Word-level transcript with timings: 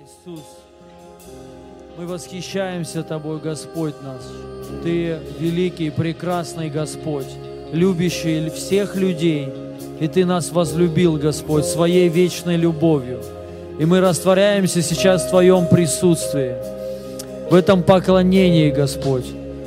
Иисус, 0.00 0.40
мы 1.98 2.06
восхищаемся 2.06 3.02
Тобой, 3.02 3.38
Господь 3.38 3.92
наш. 4.02 4.22
Ты 4.82 5.18
великий, 5.38 5.90
прекрасный 5.90 6.70
Господь, 6.70 7.26
любящий 7.70 8.48
всех 8.48 8.96
людей. 8.96 9.50
И 10.00 10.08
Ты 10.08 10.24
нас 10.24 10.52
возлюбил, 10.52 11.16
Господь, 11.16 11.66
своей 11.66 12.08
вечной 12.08 12.56
любовью. 12.56 13.20
И 13.78 13.84
мы 13.84 14.00
растворяемся 14.00 14.80
сейчас 14.80 15.26
в 15.26 15.30
Твоем 15.30 15.66
присутствии, 15.66 16.54
в 17.50 17.54
этом 17.54 17.82
поклонении, 17.82 18.70
Господь. 18.70 19.26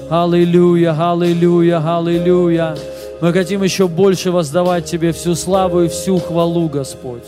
Аллилуйя, 0.09 0.95
аллилуйя, 1.11 1.97
аллилуйя. 1.97 2.75
Мы 3.21 3.33
хотим 3.33 3.61
еще 3.61 3.87
больше 3.87 4.31
воздавать 4.31 4.85
Тебе 4.85 5.11
всю 5.11 5.35
славу 5.35 5.83
и 5.83 5.89
всю 5.89 6.17
хвалу, 6.17 6.69
Господь. 6.69 7.23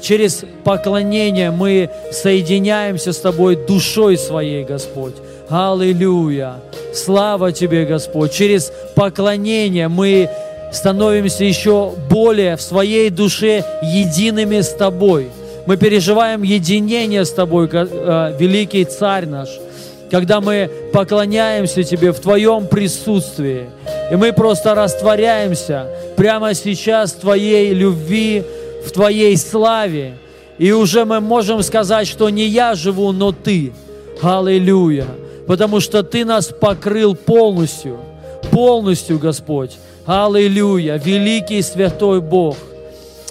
Через 0.00 0.44
поклонение 0.64 1.50
мы 1.50 1.90
соединяемся 2.12 3.12
с 3.12 3.18
Тобой 3.18 3.56
душой 3.56 4.16
своей, 4.16 4.64
Господь. 4.64 5.14
Аллилуйя! 5.48 6.56
Слава 6.94 7.52
Тебе, 7.52 7.84
Господь! 7.84 8.32
Через 8.32 8.72
поклонение 8.94 9.88
мы 9.88 10.30
становимся 10.72 11.44
еще 11.44 11.92
более 12.08 12.56
в 12.56 12.62
своей 12.62 13.10
душе 13.10 13.64
едиными 13.82 14.60
с 14.60 14.70
Тобой. 14.70 15.28
Мы 15.66 15.76
переживаем 15.76 16.42
единение 16.42 17.24
с 17.24 17.32
Тобой, 17.32 17.68
э, 17.72 18.36
великий 18.38 18.84
Царь 18.84 19.26
наш, 19.26 19.48
когда 20.10 20.40
мы 20.40 20.70
поклоняемся 20.92 21.82
Тебе 21.82 22.12
в 22.12 22.20
Твоем 22.20 22.66
присутствии. 22.66 23.66
И 24.10 24.16
мы 24.16 24.32
просто 24.32 24.74
растворяемся 24.74 25.86
прямо 26.16 26.54
сейчас 26.54 27.12
в 27.12 27.20
Твоей 27.20 27.72
любви, 27.74 28.44
в 28.84 28.90
Твоей 28.90 29.36
славе. 29.36 30.14
И 30.58 30.72
уже 30.72 31.04
мы 31.04 31.20
можем 31.20 31.62
сказать, 31.62 32.06
что 32.06 32.28
не 32.28 32.46
я 32.46 32.74
живу, 32.74 33.12
но 33.12 33.32
Ты. 33.32 33.72
Аллилуйя. 34.22 35.06
Потому 35.46 35.80
что 35.80 36.02
Ты 36.02 36.24
нас 36.24 36.48
покрыл 36.48 37.14
полностью. 37.14 37.98
Полностью, 38.50 39.18
Господь. 39.18 39.78
Аллилуйя. 40.04 40.96
Великий 40.96 41.62
святой 41.62 42.20
Бог. 42.20 42.56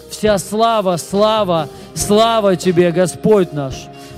Вся 0.10 0.38
слава, 0.40 0.98
слава, 0.98 1.70
слава 1.94 2.56
Тебе, 2.56 2.92
Господь 2.92 3.54
наш. 3.54 3.76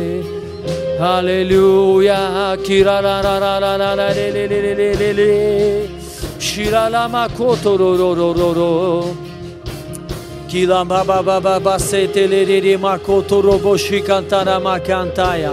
Аллилуйя, 1.04 2.56
кира 2.65 3.03
ра 3.03 3.20
ра 3.22 3.37
ра 3.38 3.60
ра 3.60 3.76
ра 3.76 3.91
ра 3.97 4.09
ле 4.16 4.32
ле 4.32 4.48
ле 4.48 4.60
ле 4.65 4.75
ле 4.75 4.94
ле 4.97 5.12
ле 5.12 5.88
Шира 6.41 6.88
ла 6.88 7.09
ма 7.09 7.28
ко 7.28 7.56
то 7.62 7.76
ро 7.76 7.92
ро 8.00 8.15
ро 8.16 8.32
ро 8.32 8.50
ро 8.59 9.04
Кила 10.48 10.82
ба 10.84 11.04
ба 11.04 11.22
ба 11.22 11.41
ба 11.41 11.60
ба 11.60 11.78
се 11.78 12.09
те 12.09 12.26
ле 12.26 12.47
ле 12.47 12.59
ле 12.62 12.76
ма 12.78 12.98
кото 12.98 13.42
ро 13.42 13.59
бо 13.59 13.76
ши 13.76 14.00
кантара 14.00 14.59
ма 14.60 14.81
кантая 14.81 15.53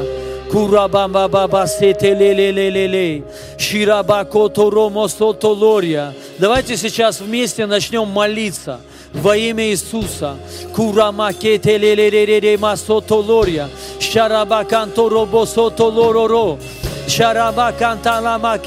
Кура 0.51 0.87
ба 0.87 1.09
ба 1.09 1.27
ба 1.27 1.47
ба 1.47 1.67
се 1.67 1.93
те 1.93 2.15
ле 2.15 2.31
ле 2.33 2.53
ле 2.53 2.71
ле 2.71 2.87
ле 2.87 3.21
Шира 3.57 4.03
ба 4.03 4.23
кото 4.23 4.71
ро 4.71 4.89
мо 4.89 5.09
сото 5.09 5.49
лория 5.49 6.13
Давайте 6.39 6.77
сейчас 6.77 7.19
вместе 7.19 7.65
начнем 7.65 8.07
молиться– 8.07 8.79
во 9.13 9.35
име 9.35 9.73
Исуса. 9.73 10.35
Курама 10.75 11.31
Шараба 11.31 12.57
масотолорија, 12.57 13.67
шарабаканторобо 13.99 15.45
сотолороро, 15.45 16.57
шарабаканталама 17.07 18.57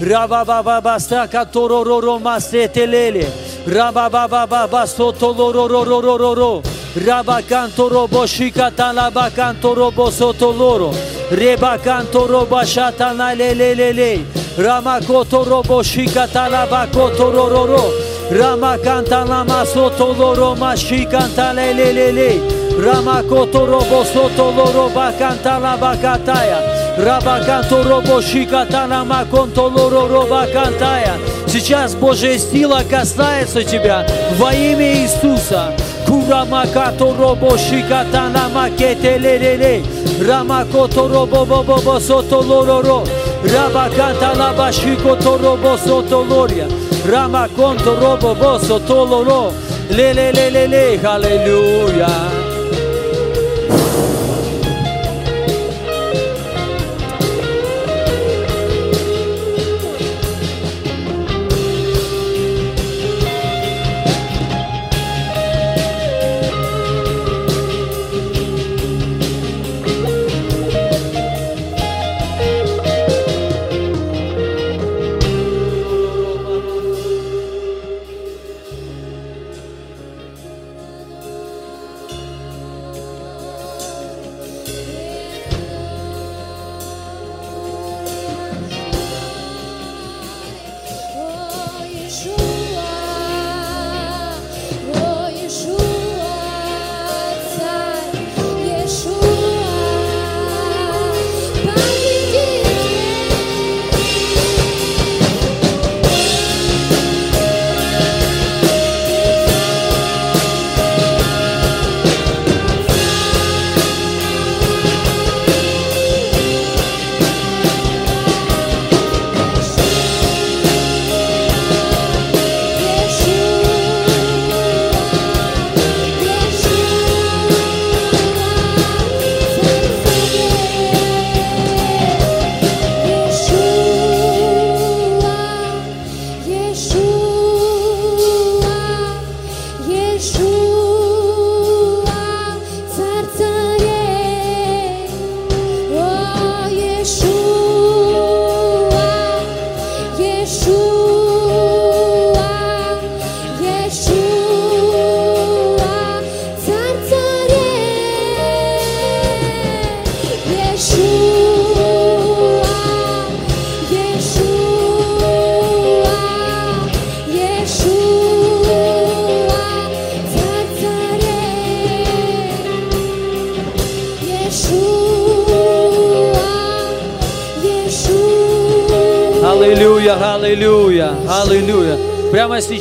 раба 0.00 0.36
рабабаба 0.44 0.98
сакатороро 0.98 2.18
масетелеле, 2.18 3.26
рабабаба 3.66 4.86
сотолороро, 4.86 6.62
рабаканторобо 6.96 8.26
шикаталабаканторобо 8.26 10.10
сотолоро, 10.10 10.94
ребаканторобо 11.30 12.64
шатаналелелеле, 12.64 14.20
Ramakotoro 14.56 15.62
boshika 15.62 16.26
talaba 16.28 16.86
kotororo 16.92 18.11
Rama 18.38 18.78
canta 18.78 19.24
lama 19.24 19.64
soto 19.64 20.14
loro 20.14 20.54
ma 20.54 20.74
shi 20.74 21.06
canta 21.06 21.52
le 21.52 21.72
le 21.74 21.92
le 21.92 22.12
le. 22.12 22.40
Rama 22.78 23.22
koto 23.28 23.66
robo 23.66 24.04
soto 24.04 24.50
loro 24.50 24.88
ba 24.88 25.12
canta 25.18 25.58
la 25.58 25.76
bakataya. 25.76 26.82
Раба 26.98 27.40
канто 27.46 27.82
робо 27.82 28.20
шикатана 28.20 29.02
маконто 29.04 29.62
лоро 29.62 30.08
роба 30.08 30.46
кантая. 30.52 31.14
Сейчас 31.46 31.94
Божья 31.94 32.36
сила 32.38 32.82
касается 32.88 33.64
тебя 33.64 34.06
во 34.38 34.52
имя 34.52 34.92
Иисуса. 34.96 35.72
Kuramakato 36.06 37.14
robo 37.18 37.56
shikatana 37.56 38.50
makete 38.54 39.16
lelele 39.18 39.82
Ramakoto 40.20 41.08
robo 41.08 41.46
bobo 41.46 41.98
soto 41.98 42.42
lororo 42.42 43.02
Rabakata 43.42 44.34
laba 44.36 44.70
shikoto 44.70 45.38
robo 45.38 45.78
soto 45.78 46.22
loria 46.22 46.66
Rama 47.04 47.48
Gonto 47.48 47.98
Robo 47.98 48.34
Bosso 48.34 48.80
Tololo, 48.80 49.52
le 49.88 50.12
le 50.12 50.32
le 50.32 50.50
le 50.50 50.66
le, 50.66 51.00
hallelujah. 51.02 52.41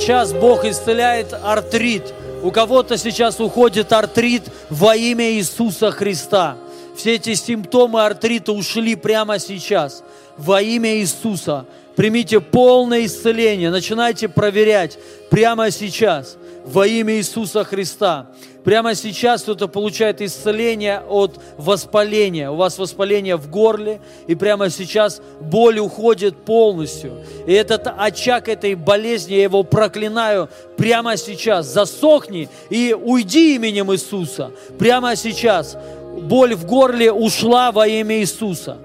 Сейчас 0.02 0.34
Бог 0.34 0.66
исцеляет 0.66 1.32
артрит. 1.32 2.12
У 2.42 2.50
кого-то 2.50 2.98
сейчас 2.98 3.40
уходит 3.40 3.94
артрит 3.94 4.42
во 4.72 4.96
имя 4.96 5.34
Иисуса 5.34 5.92
Христа. 5.92 6.58
Все 6.98 7.16
эти 7.16 7.36
симптомы 7.36 8.04
артрита 8.04 8.52
ушли 8.52 8.96
прямо 8.96 9.38
сейчас 9.38 10.04
во 10.38 10.60
имя 10.60 10.98
Иисуса. 10.98 11.68
Примите 11.96 12.40
полное 12.40 13.06
исцеление. 13.06 13.70
Начинайте 13.70 14.28
проверять 14.28 14.98
прямо 15.30 15.70
сейчас 15.70 16.36
во 16.66 16.88
имя 16.88 17.18
Иисуса 17.18 17.64
Христа. 17.64 18.26
Прямо 18.64 18.94
сейчас 18.94 19.42
кто-то 19.42 19.68
получает 19.68 20.22
исцеление 20.22 21.02
от 21.10 21.40
воспаления. 21.58 22.52
У 22.52 22.56
вас 22.56 22.78
воспаление 22.78 23.36
в 23.36 23.50
горле, 23.50 24.00
и 24.28 24.36
прямо 24.36 24.70
сейчас 24.70 25.22
боль 25.40 25.80
уходит 25.80 26.38
полностью. 26.38 27.24
И 27.48 27.54
этот 27.54 27.88
очаг 27.98 28.48
этой 28.48 28.76
болезни, 28.76 29.34
я 29.34 29.44
его 29.44 29.64
проклинаю 29.64 30.48
прямо 30.78 31.18
сейчас. 31.18 31.66
Засохни 31.68 32.50
и 32.70 32.96
уйди 33.00 33.56
именем 33.56 33.92
Иисуса. 33.92 34.52
Прямо 34.78 35.16
сейчас 35.16 35.76
боль 36.22 36.54
в 36.54 36.66
горле 36.66 37.12
ушла 37.12 37.72
во 37.72 37.88
имя 37.88 38.20
Иисуса. 38.20 38.78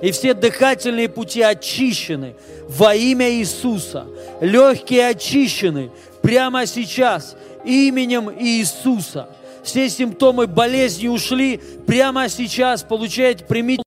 И 0.00 0.12
все 0.12 0.34
дыхательные 0.34 1.08
пути 1.08 1.42
очищены 1.42 2.34
во 2.68 2.94
имя 2.94 3.30
Иисуса. 3.30 4.06
Легкие 4.40 5.08
очищены 5.08 5.90
прямо 6.22 6.66
сейчас 6.66 7.36
именем 7.64 8.30
Иисуса. 8.30 9.28
Все 9.62 9.88
симптомы 9.88 10.46
болезни 10.46 11.08
ушли 11.08 11.60
прямо 11.86 12.28
сейчас. 12.28 12.82
Получаете, 12.82 13.44
примите 13.44 13.82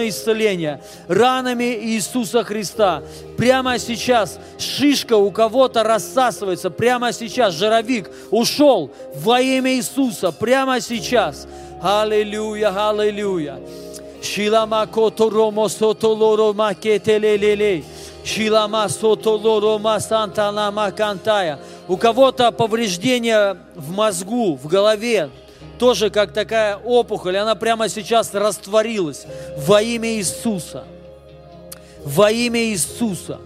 исцеление 0.00 0.80
ранами 1.08 1.76
Иисуса 1.84 2.44
Христа. 2.44 3.02
Прямо 3.36 3.78
сейчас 3.78 4.38
шишка 4.58 5.16
у 5.16 5.30
кого-то 5.30 5.82
рассасывается. 5.82 6.70
Прямо 6.70 7.12
сейчас 7.12 7.54
жировик 7.54 8.10
ушел 8.30 8.90
во 9.16 9.40
имя 9.40 9.74
Иисуса. 9.74 10.32
Прямо 10.32 10.80
сейчас. 10.80 11.46
Аллилуйя, 11.82 12.88
аллилуйя. 12.88 13.60
Шилама 14.22 14.86
которомо 14.86 15.68
сотолоро 15.68 16.52
макетелелелей. 16.52 17.84
Шилама 18.24 18.88
сотолоро 18.88 19.78
масантана 19.78 20.70
макантая. 20.70 21.58
У 21.92 21.98
кого-то 21.98 22.52
повреждение 22.52 23.58
в 23.74 23.92
мозгу, 23.92 24.56
в 24.56 24.66
голове, 24.66 25.28
тоже 25.78 26.08
как 26.08 26.32
такая 26.32 26.78
опухоль, 26.78 27.36
она 27.36 27.54
прямо 27.54 27.90
сейчас 27.90 28.32
растворилась 28.32 29.26
во 29.58 29.82
имя 29.82 30.08
Иисуса. 30.14 30.84
Во 32.02 32.30
имя 32.32 32.60
Иисуса. 32.60 33.40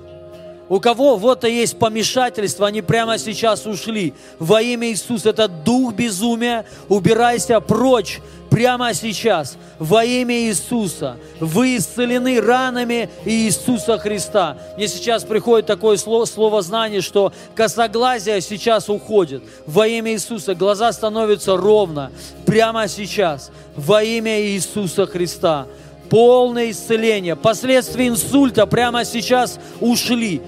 У 0.69 0.81
кого 0.81 1.17
вот 1.17 1.41
то 1.41 1.49
есть 1.49 1.79
помешательство, 1.79 2.67
они 2.67 2.83
прямо 2.83 3.19
сейчас 3.19 3.67
ушли. 3.67 4.15
Во 4.39 4.61
имя 4.61 4.89
Иисуса, 4.89 5.31
это 5.31 5.47
дух 5.47 5.95
безумия, 5.95 6.67
убирайся 6.89 7.61
прочь 7.61 8.21
прямо 8.51 8.93
сейчас. 8.93 9.57
Во 9.79 10.05
имя 10.05 10.35
Иисуса. 10.35 11.19
Вы 11.39 11.77
исцелены 11.77 12.41
ранами 12.41 13.09
Иисуса 13.25 13.97
Христа. 13.99 14.57
Мне 14.77 14.89
сейчас 14.89 15.23
приходит 15.23 15.67
такое 15.67 15.97
слово, 15.99 16.25
слово 16.25 16.63
знание, 16.63 17.01
что 17.01 17.33
косоглазие 17.55 18.41
сейчас 18.41 18.89
уходит. 18.89 19.43
Во 19.67 19.87
имя 19.87 20.13
Иисуса 20.15 20.57
глаза 20.57 20.93
становятся 20.93 21.57
ровно. 21.57 22.11
Прямо 22.45 22.89
сейчас. 22.89 23.51
Во 23.77 24.03
имя 24.03 24.41
Иисуса 24.41 25.07
Христа 25.07 25.67
полное 26.09 26.71
исцеление. 26.71 27.37
Последствия 27.37 28.09
инсульта 28.09 28.67
прямо 28.67 29.05
сейчас 29.05 29.59
ушли. 29.81 30.41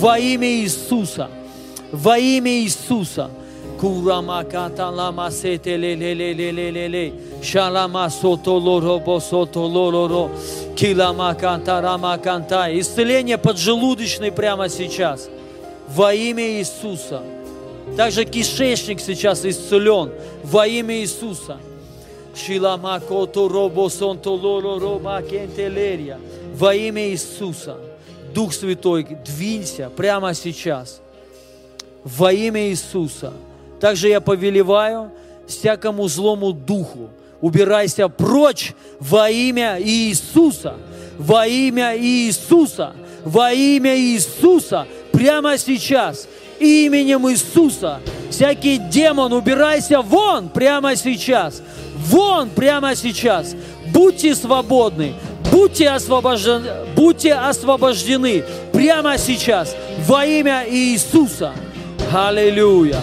Во 0.00 0.18
имя 0.18 0.48
Иисуса. 0.48 1.28
Во 1.92 2.18
имя 2.18 2.50
Иисуса. 2.50 3.30
Kurama 3.80 4.44
katalama 4.44 5.30
sete 5.30 5.76
le 5.76 5.94
le 5.94 6.14
le 6.14 6.32
le 6.32 6.50
le 6.52 6.70
le 6.70 6.88
le. 6.88 7.12
Сото 8.10 8.54
лоро 8.58 8.98
босото 8.98 9.60
лоро 9.60 10.30
Килама 10.76 11.34
кантарама 11.34 12.18
кантай. 12.18 12.80
Исцеление 12.80 13.38
поджелудочной 13.38 14.32
прямо 14.32 14.68
сейчас. 14.68 15.28
Во 15.88 16.12
имя 16.12 16.58
Иисуса. 16.58 17.22
Также 17.96 18.24
кишечник 18.24 19.00
сейчас 19.00 19.44
исцелен 19.44 20.10
во 20.42 20.66
имя 20.66 20.96
Иисуса. 21.00 21.58
Шилама 22.34 23.00
кото 23.00 23.48
робо 23.48 23.88
сонто 23.88 24.32
лоро 24.32 24.80
рома 24.80 25.22
кентелерия. 25.22 26.18
Во 26.54 26.74
имя 26.74 27.10
Иисуса. 27.10 27.76
Дух 28.34 28.52
Святой, 28.52 29.06
двинься 29.24 29.90
прямо 29.96 30.34
сейчас. 30.34 31.00
Во 32.02 32.32
имя 32.32 32.68
Иисуса. 32.68 33.32
Также 33.80 34.08
я 34.08 34.20
повелеваю 34.20 35.12
всякому 35.46 36.08
злому 36.08 36.52
духу, 36.52 37.10
убирайся 37.40 38.08
прочь 38.08 38.72
во 38.98 39.30
имя 39.30 39.78
Иисуса, 39.80 40.74
во 41.18 41.46
имя 41.46 41.96
Иисуса, 41.96 42.94
во 43.24 43.52
имя 43.52 43.96
Иисуса, 43.96 44.86
прямо 45.12 45.56
сейчас, 45.56 46.26
именем 46.58 47.30
Иисуса. 47.30 48.00
Всякий 48.30 48.78
демон, 48.78 49.32
убирайся 49.32 50.00
вон 50.00 50.48
прямо 50.48 50.96
сейчас, 50.96 51.62
вон 51.94 52.50
прямо 52.50 52.96
сейчас. 52.96 53.54
Будьте 53.92 54.34
свободны, 54.34 55.14
будьте 55.50 55.88
освобождены, 55.90 56.70
будьте 56.94 57.34
освобождены 57.34 58.44
прямо 58.72 59.18
сейчас 59.18 59.74
во 60.06 60.24
имя 60.24 60.64
Иисуса. 60.68 61.52
Аллилуйя. 62.12 63.00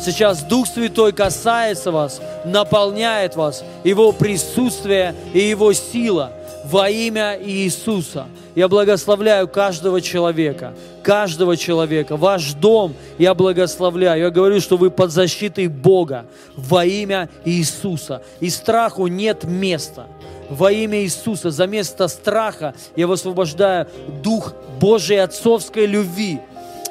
Сейчас 0.00 0.42
Дух 0.42 0.66
Святой 0.66 1.12
касается 1.12 1.90
вас, 1.90 2.20
наполняет 2.44 3.36
вас, 3.36 3.62
Его 3.84 4.12
присутствие 4.12 5.14
и 5.34 5.40
Его 5.40 5.72
сила 5.74 6.32
во 6.64 6.88
имя 6.88 7.38
Иисуса. 7.38 8.26
Я 8.54 8.68
благословляю 8.68 9.46
каждого 9.48 10.00
человека, 10.00 10.74
каждого 11.02 11.56
человека, 11.56 12.16
ваш 12.16 12.52
дом 12.54 12.94
я 13.18 13.34
благословляю. 13.34 14.22
Я 14.22 14.30
говорю, 14.30 14.60
что 14.60 14.76
вы 14.76 14.90
под 14.90 15.12
защитой 15.12 15.68
Бога 15.68 16.26
во 16.56 16.84
имя 16.84 17.28
Иисуса. 17.44 18.22
И 18.40 18.50
страху 18.50 19.06
нет 19.06 19.44
места. 19.44 20.06
Во 20.48 20.72
имя 20.72 21.02
Иисуса, 21.02 21.50
за 21.50 21.68
место 21.68 22.08
страха 22.08 22.74
я 22.96 23.06
высвобождаю 23.06 23.86
дух 24.22 24.52
Божьей 24.80 25.18
отцовской 25.18 25.86
любви 25.86 26.40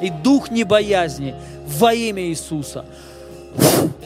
и 0.02 0.10
дух 0.10 0.50
небоязни 0.50 1.36
во 1.68 1.94
имя 1.94 2.24
Иисуса. 2.24 2.86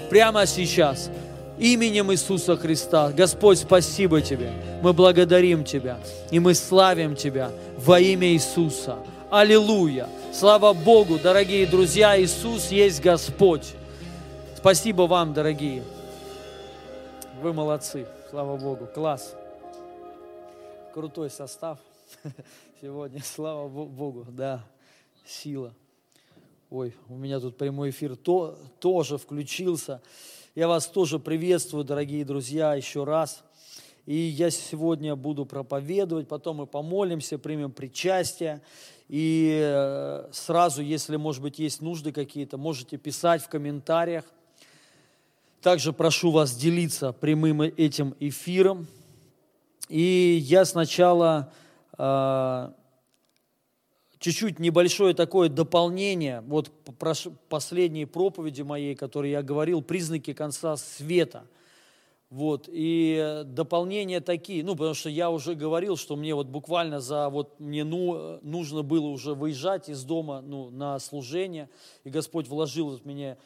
Прямо 0.10 0.48
сейчас, 0.48 1.10
именем 1.58 2.12
Иисуса 2.12 2.56
Христа. 2.58 3.12
Господь, 3.12 3.60
спасибо 3.60 4.22
Тебе. 4.22 4.52
Мы 4.82 4.94
благодарим 4.94 5.64
Тебя 5.64 6.00
и 6.32 6.40
мы 6.40 6.54
славим 6.54 7.16
Тебя 7.16 7.52
во 7.78 8.00
имя 8.00 8.28
Иисуса. 8.34 8.98
Аллилуйя! 9.30 10.08
Слава 10.32 10.74
Богу, 10.74 11.18
дорогие 11.18 11.66
друзья, 11.66 12.20
Иисус 12.22 12.70
есть 12.70 13.02
Господь. 13.02 13.74
Спасибо 14.56 15.04
вам, 15.04 15.34
дорогие. 15.34 15.84
Вы 17.42 17.52
молодцы. 17.52 18.08
Слава 18.30 18.58
Богу. 18.58 18.88
Класс. 18.88 19.36
Крутой 20.94 21.30
состав 21.30 21.78
сегодня. 22.82 23.22
Слава 23.22 23.68
Богу. 23.68 24.26
Да, 24.30 24.64
сила. 25.26 25.74
Ой, 26.70 26.96
у 27.10 27.16
меня 27.16 27.40
тут 27.40 27.58
прямой 27.58 27.90
эфир 27.90 28.16
то, 28.16 28.58
тоже 28.80 29.18
включился. 29.18 30.02
Я 30.56 30.68
вас 30.68 30.86
тоже 30.86 31.18
приветствую, 31.18 31.84
дорогие 31.84 32.24
друзья, 32.24 32.76
еще 32.76 33.06
раз. 33.06 33.44
И 34.06 34.16
я 34.16 34.52
сегодня 34.52 35.16
буду 35.16 35.48
проповедовать, 35.48 36.28
потом 36.28 36.58
мы 36.58 36.68
помолимся, 36.68 37.40
примем 37.40 37.72
причастие. 37.72 38.62
И 39.10 39.60
э, 39.60 40.30
сразу, 40.32 40.84
если, 40.84 41.16
может 41.16 41.42
быть, 41.42 41.58
есть 41.58 41.82
нужды 41.82 42.12
какие-то, 42.12 42.60
можете 42.60 42.98
писать 42.98 43.42
в 43.42 43.50
комментариях. 43.50 44.26
Также 45.60 45.92
прошу 45.92 46.30
вас 46.30 46.56
делиться 46.56 47.14
прямым 47.14 47.64
этим 47.64 48.16
эфиром. 48.20 48.86
И 49.90 50.38
я 50.40 50.66
сначала 50.66 51.52
э, 51.98 52.70
чуть-чуть 54.24 54.58
небольшое 54.58 55.14
такое 55.14 55.50
дополнение, 55.50 56.42
вот 56.48 56.72
последней 57.50 58.06
проповеди 58.06 58.62
моей, 58.62 58.96
которой 58.96 59.32
я 59.32 59.44
говорил, 59.44 59.82
признаки 59.82 60.32
конца 60.32 60.78
света. 60.78 61.44
Вот, 62.30 62.70
и 62.72 63.44
дополнения 63.46 64.22
такие, 64.22 64.64
ну, 64.64 64.72
потому 64.72 64.96
что 64.96 65.10
я 65.10 65.30
уже 65.30 65.56
говорил, 65.56 65.98
что 65.98 66.16
мне 66.16 66.34
вот 66.34 66.48
буквально 66.48 67.02
за, 67.02 67.30
вот 67.30 67.60
мне 67.60 67.84
ну, 67.84 68.40
нужно 68.42 68.82
было 68.82 69.08
уже 69.08 69.36
выезжать 69.36 69.90
из 69.90 70.04
дома, 70.04 70.42
ну, 70.42 70.70
на 70.72 70.98
служение, 71.00 71.70
и 72.06 72.10
Господь 72.10 72.48
вложил 72.48 72.98
в 72.98 73.06
меня 73.06 73.38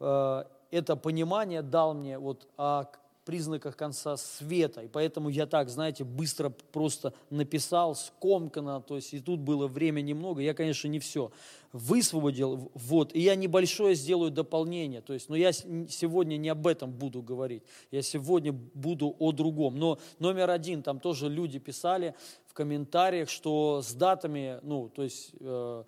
э, 0.00 0.44
это 0.72 0.96
понимание, 0.96 1.62
дал 1.62 1.94
мне, 1.94 2.18
вот, 2.18 2.48
а 2.56 2.90
признаках 3.24 3.76
конца 3.76 4.16
света. 4.16 4.82
И 4.82 4.88
поэтому 4.88 5.28
я 5.28 5.46
так, 5.46 5.68
знаете, 5.68 6.04
быстро 6.04 6.50
просто 6.50 7.12
написал, 7.30 7.94
скомканно, 7.94 8.80
то 8.80 8.96
есть 8.96 9.14
и 9.14 9.20
тут 9.20 9.40
было 9.40 9.66
время 9.66 10.00
немного. 10.00 10.40
Я, 10.40 10.54
конечно, 10.54 10.88
не 10.88 10.98
все 10.98 11.30
высвободил, 11.72 12.70
вот, 12.74 13.14
и 13.14 13.20
я 13.20 13.34
небольшое 13.34 13.94
сделаю 13.94 14.30
дополнение, 14.30 15.00
то 15.00 15.14
есть, 15.14 15.30
но 15.30 15.36
я 15.36 15.52
сегодня 15.52 16.36
не 16.36 16.50
об 16.50 16.66
этом 16.66 16.92
буду 16.92 17.22
говорить, 17.22 17.62
я 17.90 18.02
сегодня 18.02 18.52
буду 18.52 19.16
о 19.18 19.32
другом. 19.32 19.76
Но 19.76 19.98
номер 20.18 20.50
один, 20.50 20.82
там 20.82 21.00
тоже 21.00 21.28
люди 21.28 21.58
писали 21.58 22.14
в 22.46 22.52
комментариях, 22.52 23.30
что 23.30 23.80
с 23.82 23.92
датами, 23.94 24.58
ну, 24.62 24.88
то 24.88 25.02
есть... 25.02 25.32
Э, 25.40 25.84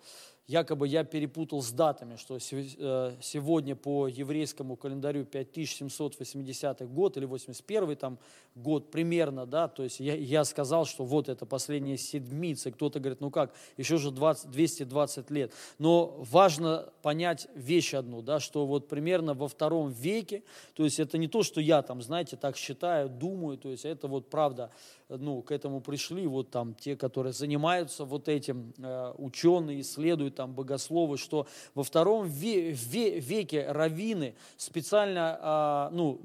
якобы 0.47 0.87
я 0.87 1.03
перепутал 1.03 1.61
с 1.61 1.71
датами, 1.71 2.17
что 2.17 2.37
э, 2.37 3.15
сегодня 3.21 3.75
по 3.75 4.07
еврейскому 4.07 4.75
календарю 4.75 5.25
5780 5.25 6.87
год 6.91 7.17
или 7.17 7.25
81 7.25 7.95
там 7.95 8.19
год 8.53 8.91
примерно, 8.91 9.45
да, 9.45 9.67
то 9.67 9.83
есть 9.83 9.99
я, 9.99 10.15
я 10.15 10.43
сказал, 10.45 10.85
что 10.85 11.03
вот 11.03 11.29
это 11.29 11.45
последняя 11.45 11.97
седмица, 11.97 12.71
кто-то 12.71 12.99
говорит, 12.99 13.21
ну 13.21 13.31
как, 13.31 13.53
еще 13.77 13.97
же 13.97 14.11
20, 14.11 14.51
220 14.51 15.31
лет. 15.31 15.51
Но 15.79 16.15
важно 16.19 16.89
понять 17.01 17.47
вещь 17.55 17.93
одну, 17.95 18.21
да, 18.21 18.39
что 18.39 18.65
вот 18.65 18.87
примерно 18.87 19.33
во 19.33 19.47
втором 19.47 19.89
веке, 19.89 20.43
то 20.75 20.83
есть 20.83 20.99
это 20.99 21.17
не 21.17 21.27
то, 21.27 21.41
что 21.41 21.59
я 21.59 21.81
там, 21.81 22.01
знаете, 22.01 22.37
так 22.37 22.55
считаю, 22.55 23.09
думаю, 23.09 23.57
то 23.57 23.69
есть 23.69 23.83
это 23.83 24.07
вот 24.07 24.29
правда, 24.29 24.69
ну, 25.09 25.41
к 25.41 25.51
этому 25.51 25.81
пришли 25.81 26.27
вот 26.27 26.51
там 26.51 26.75
те, 26.75 26.95
которые 26.95 27.33
занимаются 27.33 28.05
вот 28.05 28.27
этим, 28.27 28.73
э, 28.77 29.13
ученые, 29.17 29.81
исследуют 29.81 30.34
там 30.35 30.53
богословы, 30.53 31.17
что 31.17 31.47
во 31.73 31.83
втором 31.83 32.27
веке 32.27 33.65
раввины 33.67 34.35
специально, 34.57 35.37
а, 35.41 35.89
ну, 35.91 36.19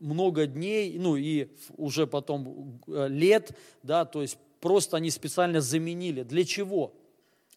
много 0.00 0.46
дней, 0.46 0.98
ну, 0.98 1.16
и 1.16 1.48
уже 1.76 2.06
потом 2.06 2.80
э, 2.86 3.08
лет, 3.08 3.56
да, 3.82 4.04
то 4.04 4.22
есть 4.22 4.38
просто 4.60 4.96
они 4.96 5.10
специально 5.10 5.60
заменили. 5.60 6.22
Для 6.22 6.44
чего? 6.44 6.92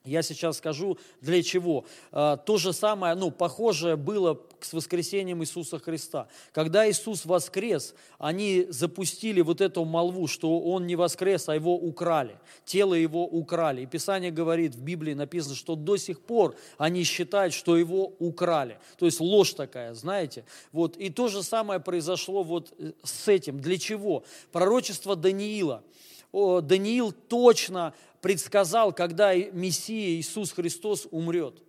Я 0.05 0.21
сейчас 0.23 0.57
скажу, 0.57 0.97
для 1.19 1.43
чего. 1.43 1.83
А, 2.11 2.37
то 2.37 2.57
же 2.57 2.71
самое, 2.71 3.15
ну, 3.15 3.31
похожее 3.31 3.97
было 3.97 4.39
с 4.61 4.71
воскресением 4.71 5.43
Иисуса 5.43 5.77
Христа. 5.77 6.29
Когда 6.53 6.89
Иисус 6.89 7.25
воскрес, 7.25 7.93
они 8.17 8.65
запустили 8.69 9.41
вот 9.41 9.59
эту 9.59 9.83
молву, 9.83 10.27
что 10.27 10.61
Он 10.61 10.87
не 10.87 10.95
воскрес, 10.95 11.49
а 11.49 11.55
Его 11.55 11.75
украли. 11.75 12.37
Тело 12.63 12.93
Его 12.93 13.25
украли. 13.25 13.81
И 13.81 13.85
Писание 13.85 14.31
говорит, 14.31 14.73
в 14.73 14.81
Библии 14.81 15.13
написано, 15.13 15.55
что 15.55 15.75
до 15.75 15.97
сих 15.97 16.21
пор 16.21 16.55
они 16.77 17.03
считают, 17.03 17.53
что 17.53 17.75
Его 17.75 18.13
украли. 18.19 18.79
То 18.97 19.05
есть 19.05 19.19
ложь 19.19 19.53
такая, 19.53 19.93
знаете. 19.93 20.45
Вот. 20.71 20.95
И 20.95 21.09
то 21.09 21.27
же 21.27 21.43
самое 21.43 21.81
произошло 21.81 22.43
вот 22.43 22.73
э, 22.79 22.93
с 23.03 23.27
этим. 23.27 23.59
Для 23.59 23.77
чего? 23.77 24.23
Пророчество 24.53 25.17
Даниила. 25.17 25.83
Даниил 26.31 27.11
точно 27.11 27.93
предсказал, 28.21 28.93
когда 28.93 29.35
Мессия 29.35 30.19
Иисус 30.19 30.51
Христос 30.51 31.07
умрет. 31.11 31.61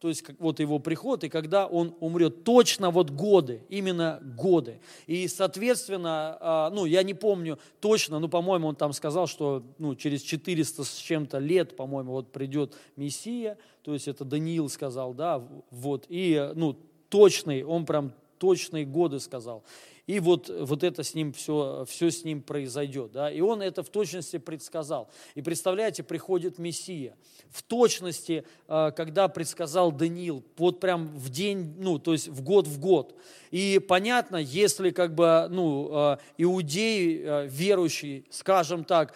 То 0.00 0.08
есть 0.08 0.24
вот 0.38 0.60
его 0.60 0.78
приход, 0.78 1.24
и 1.24 1.28
когда 1.28 1.66
он 1.66 1.96
умрет. 1.98 2.44
Точно 2.44 2.90
вот 2.90 3.10
годы, 3.10 3.62
именно 3.68 4.20
годы. 4.36 4.80
И, 5.08 5.26
соответственно, 5.26 6.38
а, 6.40 6.70
ну, 6.70 6.84
я 6.84 7.02
не 7.02 7.14
помню 7.14 7.58
точно, 7.80 8.20
но, 8.20 8.28
по-моему, 8.28 8.68
он 8.68 8.76
там 8.76 8.92
сказал, 8.92 9.26
что 9.26 9.64
ну, 9.78 9.96
через 9.96 10.22
400 10.22 10.84
с 10.84 10.94
чем-то 10.98 11.38
лет, 11.38 11.74
по-моему, 11.74 12.12
вот 12.12 12.30
придет 12.30 12.76
Мессия. 12.94 13.58
То 13.82 13.92
есть 13.92 14.06
это 14.06 14.24
Даниил 14.24 14.68
сказал, 14.68 15.14
да, 15.14 15.44
вот. 15.70 16.06
И, 16.08 16.52
ну, 16.54 16.76
точный, 17.08 17.64
он 17.64 17.84
прям 17.84 18.12
точные 18.38 18.84
годы 18.84 19.18
сказал 19.18 19.64
и 20.08 20.20
вот, 20.20 20.48
вот 20.48 20.82
это 20.84 21.02
с 21.02 21.14
ним 21.14 21.34
все, 21.34 21.84
все 21.86 22.10
с 22.10 22.24
ним 22.24 22.40
произойдет. 22.40 23.12
Да? 23.12 23.30
И 23.30 23.42
он 23.42 23.60
это 23.60 23.82
в 23.82 23.90
точности 23.90 24.38
предсказал. 24.38 25.10
И 25.34 25.42
представляете, 25.42 26.02
приходит 26.02 26.58
Мессия. 26.58 27.14
В 27.50 27.62
точности, 27.62 28.46
а, 28.68 28.90
когда 28.90 29.28
предсказал 29.28 29.92
Даниил, 29.92 30.42
вот 30.56 30.80
прям 30.80 31.08
в 31.08 31.28
день, 31.28 31.74
ну, 31.78 31.98
то 31.98 32.14
есть 32.14 32.28
в 32.28 32.40
год 32.42 32.66
в 32.66 32.80
год. 32.80 33.14
И 33.50 33.78
понятно, 33.86 34.36
если 34.36 34.90
как 34.90 35.14
бы, 35.14 35.46
ну, 35.50 35.90
а, 35.92 36.18
иудеи 36.38 37.22
а, 37.22 37.44
верующие, 37.44 38.24
скажем 38.30 38.84
так, 38.84 39.14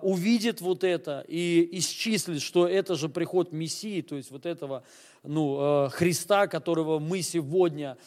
увидит 0.00 0.62
вот 0.62 0.84
это 0.84 1.22
и 1.28 1.68
исчислит, 1.72 2.40
что 2.40 2.66
это 2.66 2.94
же 2.94 3.10
приход 3.10 3.52
Мессии, 3.52 4.00
то 4.00 4.16
есть 4.16 4.30
вот 4.30 4.46
этого 4.46 4.84
ну, 5.22 5.90
Христа, 5.92 6.46
которого 6.46 6.98
мы 6.98 7.20
сегодня 7.20 7.98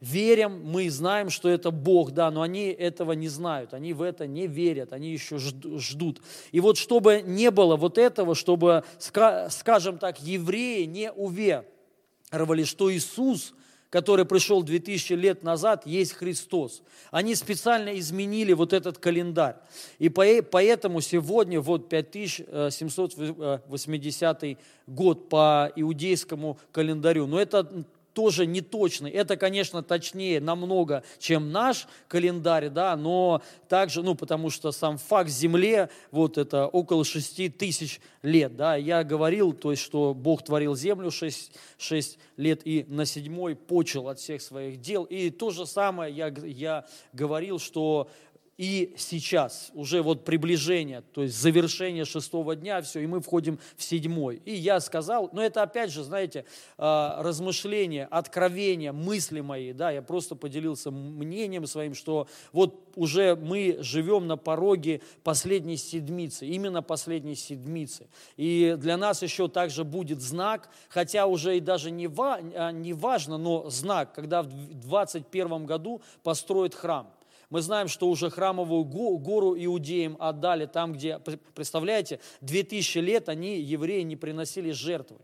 верим, 0.00 0.62
мы 0.64 0.90
знаем, 0.90 1.30
что 1.30 1.48
это 1.48 1.70
Бог, 1.70 2.10
да, 2.12 2.30
но 2.30 2.42
они 2.42 2.66
этого 2.66 3.12
не 3.12 3.28
знают, 3.28 3.72
они 3.74 3.92
в 3.92 4.02
это 4.02 4.26
не 4.26 4.46
верят, 4.46 4.92
они 4.92 5.12
еще 5.12 5.38
ждут. 5.38 6.20
И 6.52 6.60
вот 6.60 6.76
чтобы 6.76 7.22
не 7.24 7.50
было 7.50 7.76
вот 7.76 7.98
этого, 7.98 8.34
чтобы, 8.34 8.84
скажем 8.98 9.98
так, 9.98 10.20
евреи 10.20 10.84
не 10.84 11.10
уверовали, 11.10 12.64
что 12.64 12.94
Иисус, 12.94 13.54
который 13.90 14.26
пришел 14.26 14.62
2000 14.62 15.14
лет 15.14 15.42
назад, 15.42 15.86
есть 15.86 16.12
Христос. 16.12 16.82
Они 17.10 17.34
специально 17.34 17.98
изменили 17.98 18.52
вот 18.52 18.74
этот 18.74 18.98
календарь. 18.98 19.56
И 19.98 20.10
поэтому 20.10 21.00
сегодня 21.00 21.58
вот 21.60 21.88
5780 21.88 24.58
год 24.86 25.28
по 25.30 25.72
иудейскому 25.74 26.58
календарю. 26.70 27.26
Но 27.26 27.40
это 27.40 27.86
тоже 28.18 28.46
не 28.46 28.62
точный. 28.62 29.12
Это, 29.12 29.36
конечно, 29.36 29.80
точнее 29.80 30.40
намного, 30.40 31.04
чем 31.20 31.52
наш 31.52 31.86
календарь, 32.08 32.68
да, 32.68 32.96
но 32.96 33.42
также, 33.68 34.02
ну, 34.02 34.16
потому 34.16 34.50
что 34.50 34.72
сам 34.72 34.98
факт 34.98 35.30
Земле, 35.30 35.88
вот 36.10 36.36
это 36.36 36.66
около 36.66 37.04
6 37.04 37.56
тысяч 37.56 38.00
лет, 38.22 38.56
да, 38.56 38.74
я 38.74 39.04
говорил, 39.04 39.52
то 39.52 39.70
есть, 39.70 39.84
что 39.84 40.14
Бог 40.14 40.42
творил 40.42 40.74
землю 40.74 41.12
6, 41.12 41.52
6 41.78 42.18
лет 42.36 42.62
и 42.64 42.84
на 42.88 43.06
седьмой 43.06 43.54
почел 43.54 44.08
от 44.08 44.18
всех 44.18 44.42
своих 44.42 44.80
дел. 44.80 45.04
И 45.04 45.30
то 45.30 45.50
же 45.50 45.64
самое 45.64 46.12
я, 46.12 46.34
я 46.44 46.86
говорил, 47.12 47.60
что 47.60 48.10
и 48.58 48.92
сейчас 48.96 49.70
уже 49.72 50.02
вот 50.02 50.24
приближение, 50.24 51.02
то 51.12 51.22
есть 51.22 51.40
завершение 51.40 52.04
шестого 52.04 52.56
дня, 52.56 52.82
все, 52.82 52.98
и 52.98 53.06
мы 53.06 53.20
входим 53.20 53.60
в 53.76 53.84
седьмой. 53.84 54.42
И 54.44 54.52
я 54.52 54.80
сказал, 54.80 55.30
но 55.32 55.40
это 55.40 55.62
опять 55.62 55.92
же, 55.92 56.02
знаете, 56.02 56.44
а, 56.76 57.22
размышления, 57.22 58.08
откровения, 58.10 58.92
мысли 58.92 59.40
мои, 59.40 59.72
да, 59.72 59.92
я 59.92 60.02
просто 60.02 60.34
поделился 60.34 60.90
мнением 60.90 61.68
своим, 61.68 61.94
что 61.94 62.26
вот 62.52 62.92
уже 62.96 63.36
мы 63.36 63.78
живем 63.80 64.26
на 64.26 64.36
пороге 64.36 65.02
последней 65.22 65.76
седмицы, 65.76 66.44
именно 66.44 66.82
последней 66.82 67.36
седмицы. 67.36 68.08
И 68.36 68.74
для 68.76 68.96
нас 68.96 69.22
еще 69.22 69.46
также 69.46 69.84
будет 69.84 70.20
знак, 70.20 70.68
хотя 70.88 71.26
уже 71.26 71.56
и 71.56 71.60
даже 71.60 71.92
не, 71.92 72.08
ва, 72.08 72.40
а, 72.56 72.72
не 72.72 72.92
важно, 72.92 73.38
но 73.38 73.70
знак, 73.70 74.14
когда 74.14 74.42
в 74.42 74.74
21 74.80 75.64
году 75.64 76.02
построят 76.24 76.74
храм. 76.74 77.08
Мы 77.50 77.62
знаем, 77.62 77.88
что 77.88 78.08
уже 78.08 78.28
храмовую 78.28 78.84
гору 78.84 79.56
иудеям 79.56 80.16
отдали 80.20 80.66
там, 80.66 80.92
где, 80.92 81.18
представляете, 81.54 82.20
2000 82.42 82.98
лет 82.98 83.28
они, 83.28 83.60
евреи, 83.60 84.02
не 84.02 84.16
приносили 84.16 84.70
жертвы. 84.70 85.18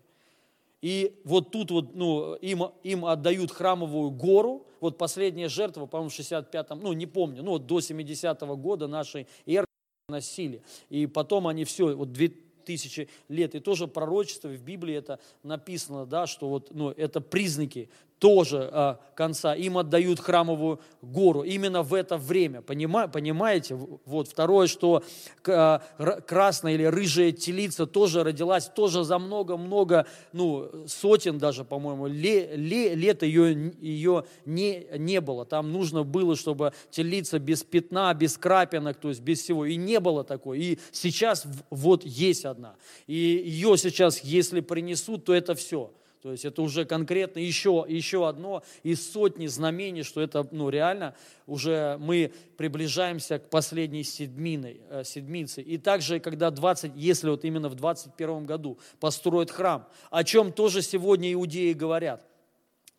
И 0.81 1.19
вот 1.25 1.51
тут 1.51 1.71
вот, 1.71 1.95
ну, 1.95 2.35
им, 2.35 2.65
им 2.83 3.07
отдают 3.07 3.51
храмовую 3.51 4.11
гору, 4.11 4.67
вот 4.81 4.99
последняя 4.99 5.49
жертва, 5.49 5.87
по-моему, 5.87 6.11
в 6.11 6.19
65-м, 6.19 6.81
ну, 6.81 6.93
не 6.93 7.07
помню, 7.07 7.43
ну, 7.43 7.53
вот 7.53 7.67
до 7.67 7.79
70-го 7.79 8.57
года 8.57 8.87
нашей 8.87 9.27
эры 9.47 9.67
носили. 10.09 10.63
И 10.91 11.07
потом 11.07 11.47
они 11.47 11.65
все, 11.65 11.95
вот 11.95 12.11
тысячи 12.65 13.09
лет. 13.29 13.55
И 13.55 13.61
тоже 13.61 13.87
пророчество 13.87 14.49
в 14.49 14.63
Библии 14.63 14.95
это 14.95 15.21
написано, 15.43 16.07
да, 16.07 16.27
что 16.27 16.49
вот, 16.49 16.75
ну, 16.75 16.91
это 16.91 17.21
признаки 17.21 17.89
тоже 18.25 18.71
а, 18.73 18.99
конца. 19.15 19.55
Им 19.55 19.77
отдают 19.77 20.19
храмовую 20.19 20.81
гору 21.03 21.43
именно 21.43 21.83
в 21.83 21.93
это 21.93 22.17
время. 22.17 22.63
Понима, 22.63 23.07
понимаете? 23.07 23.75
Вот 23.75 24.29
второе, 24.29 24.67
что 24.67 25.05
а, 25.47 25.83
красная 26.27 26.73
или 26.73 26.85
рыжая 26.85 27.33
телица 27.33 27.85
тоже 27.85 28.25
родилась 28.25 28.69
тоже 28.69 29.05
за 29.05 29.19
много-много, 29.19 30.07
ну, 30.33 30.71
сотен 30.87 31.37
даже, 31.37 31.65
по-моему, 31.65 32.07
ле, 32.07 32.57
ле, 32.57 32.95
лет 32.95 33.23
ее, 33.23 33.75
ее 33.79 34.25
не, 34.47 34.87
не 34.97 35.21
было. 35.21 35.45
Там 35.45 35.71
нужно 35.71 36.03
было, 36.03 36.35
чтобы 36.35 36.73
телица 36.89 37.39
без 37.39 37.63
пятна, 37.63 38.15
без 38.15 38.39
крапинок, 38.39 38.97
то 38.97 39.11
есть 39.11 39.21
без 39.21 39.43
всего. 39.43 39.67
И 39.67 39.77
не 39.77 40.01
было 40.01 40.25
такой. 40.25 40.61
И 40.61 40.79
сейчас 40.93 41.47
вот 41.69 42.07
есть 42.07 42.47
одна. 42.47 42.77
И 43.07 43.15
ее 43.45 43.77
сейчас, 43.77 44.21
если 44.25 44.61
принесут, 44.61 45.27
то 45.27 45.35
это 45.35 45.55
все. 45.55 45.91
То 46.25 46.33
есть 46.33 46.47
это 46.47 46.63
уже 46.63 46.87
конкретно 46.87 47.39
еще, 47.39 47.85
еще 47.87 48.27
одно 48.27 48.63
из 48.83 49.13
сотни 49.13 49.47
знамений, 49.47 50.05
что 50.05 50.23
это 50.23 50.49
ну, 50.53 50.71
реально 50.71 51.15
уже 51.47 51.99
мы 52.01 52.33
приближаемся 52.57 53.39
к 53.39 53.51
последней 53.51 54.05
седминой, 54.05 54.81
э, 54.89 55.05
седмице. 55.05 55.61
И 55.61 55.77
также, 55.77 56.21
когда 56.21 56.51
20, 56.51 56.93
если 56.97 57.29
вот 57.29 57.45
именно 57.45 57.69
в 57.69 57.75
21 57.75 58.47
году 58.47 58.79
построят 59.01 59.51
храм, 59.51 59.87
о 60.11 60.25
чем 60.25 60.51
тоже 60.51 60.81
сегодня 60.81 61.31
иудеи 61.31 61.75
говорят– 61.75 62.27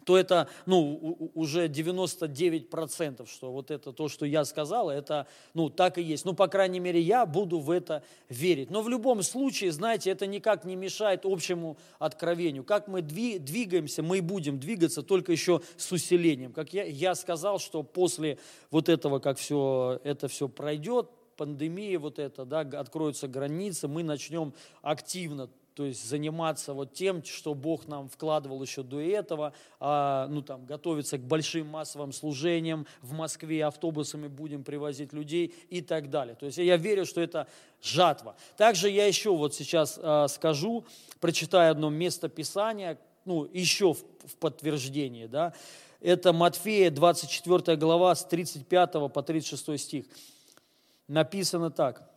то 0.06 0.18
это 0.18 0.48
ну, 0.66 1.32
уже 1.34 1.68
99%, 1.68 3.28
что 3.28 3.52
вот 3.52 3.72
это 3.72 3.92
то, 3.92 4.08
что 4.08 4.26
я 4.26 4.46
сказал, 4.46 4.90
это 4.90 5.28
ну, 5.54 5.70
так 5.70 5.98
и 5.98 6.02
есть. 6.02 6.26
Ну, 6.26 6.34
по 6.34 6.48
крайней 6.48 6.80
мере, 6.80 7.02
я 7.02 7.26
буду 7.26 7.60
в 7.60 7.72
это 7.72 8.04
верить. 8.30 8.70
Но 8.70 8.82
в 8.82 8.90
любом 8.90 9.24
случае, 9.24 9.72
знаете, 9.72 10.12
это 10.12 10.28
никак 10.28 10.64
не 10.64 10.76
мешает 10.76 11.22
общему 11.26 11.78
откровению. 12.00 12.64
Как 12.64 12.88
мы 12.88 13.02
двигаемся, 13.02 14.04
мы 14.04 14.22
будем 14.22 14.60
двигаться 14.60 15.02
только 15.02 15.32
еще 15.32 15.62
с 15.76 15.92
усилением. 15.92 16.54
Как 16.54 16.72
я, 16.72 16.84
я 16.84 17.16
сказал, 17.16 17.60
что 17.60 17.82
после 17.82 18.38
вот 18.70 18.90
этого, 18.90 19.20
как 19.20 19.40
все, 19.40 20.00
это 20.04 20.28
все 20.28 20.48
пройдет, 20.48 21.10
пандемия 21.36 22.00
вот 22.00 22.20
это, 22.20 22.46
да, 22.46 22.60
откроются 22.60 23.28
границы, 23.28 23.88
мы 23.88 24.04
начнем 24.04 24.54
активно 24.82 25.50
то 25.76 25.84
есть 25.84 26.08
заниматься 26.08 26.74
вот 26.74 26.94
тем, 26.94 27.22
что 27.24 27.54
Бог 27.54 27.88
нам 27.88 28.08
вкладывал 28.08 28.62
еще 28.62 28.82
до 28.82 29.02
этого, 29.02 29.54
а, 29.82 30.26
ну 30.30 30.42
там 30.42 30.66
готовиться 30.66 31.18
к 31.18 31.22
большим 31.22 31.68
массовым 31.68 32.14
служениям 32.14 32.88
в 33.02 33.12
Москве, 33.12 33.66
автобусами 33.66 34.28
будем 34.28 34.64
привозить 34.64 35.12
людей 35.12 35.54
и 35.70 35.82
так 35.82 36.10
далее. 36.10 36.36
То 36.36 36.46
есть 36.46 36.58
я 36.60 36.78
верю, 36.78 37.06
что 37.06 37.20
это 37.20 37.48
жатва. 37.82 38.38
Также 38.56 38.90
я 38.90 39.06
еще 39.06 39.36
вот 39.36 39.54
сейчас 39.54 40.00
а, 40.02 40.30
скажу, 40.30 40.86
прочитаю 41.20 41.72
одно 41.72 41.90
место 41.90 42.30
Писания, 42.30 42.98
ну 43.26 43.44
еще 43.52 43.94
в, 43.94 44.00
в 44.26 44.38
подтверждение, 44.38 45.28
да, 45.28 45.54
это 46.00 46.32
Матфея 46.32 46.90
24 46.90 47.78
глава 47.78 48.16
с 48.16 48.24
35 48.24 49.12
по 49.12 49.22
36 49.22 49.82
стих. 49.82 50.06
Написано 51.10 51.70
так. 51.70 52.10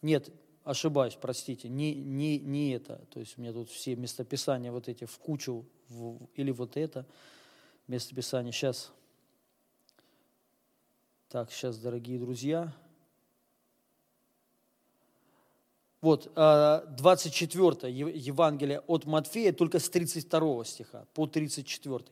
Нет, 0.00 0.30
ошибаюсь, 0.68 1.16
простите, 1.18 1.68
не, 1.68 1.94
не, 1.94 2.38
не 2.38 2.72
это. 2.72 2.96
То 3.10 3.20
есть 3.20 3.38
у 3.38 3.40
меня 3.40 3.52
тут 3.54 3.70
все 3.70 3.96
местописания 3.96 4.70
вот 4.70 4.88
эти 4.88 5.06
в 5.06 5.18
кучу, 5.18 5.64
в, 5.88 6.28
или 6.34 6.50
вот 6.50 6.76
это 6.76 7.06
местописание. 7.86 8.52
Сейчас. 8.52 8.92
Так, 11.30 11.50
сейчас, 11.50 11.78
дорогие 11.78 12.18
друзья. 12.18 12.74
Вот, 16.00 16.30
24 16.34 17.76
а, 17.82 17.86
Евангелие 17.88 18.80
от 18.86 19.04
Матфея, 19.04 19.52
только 19.52 19.80
с 19.80 19.88
32 19.88 20.64
стиха 20.64 21.06
по 21.12 21.26
34. 21.26 22.04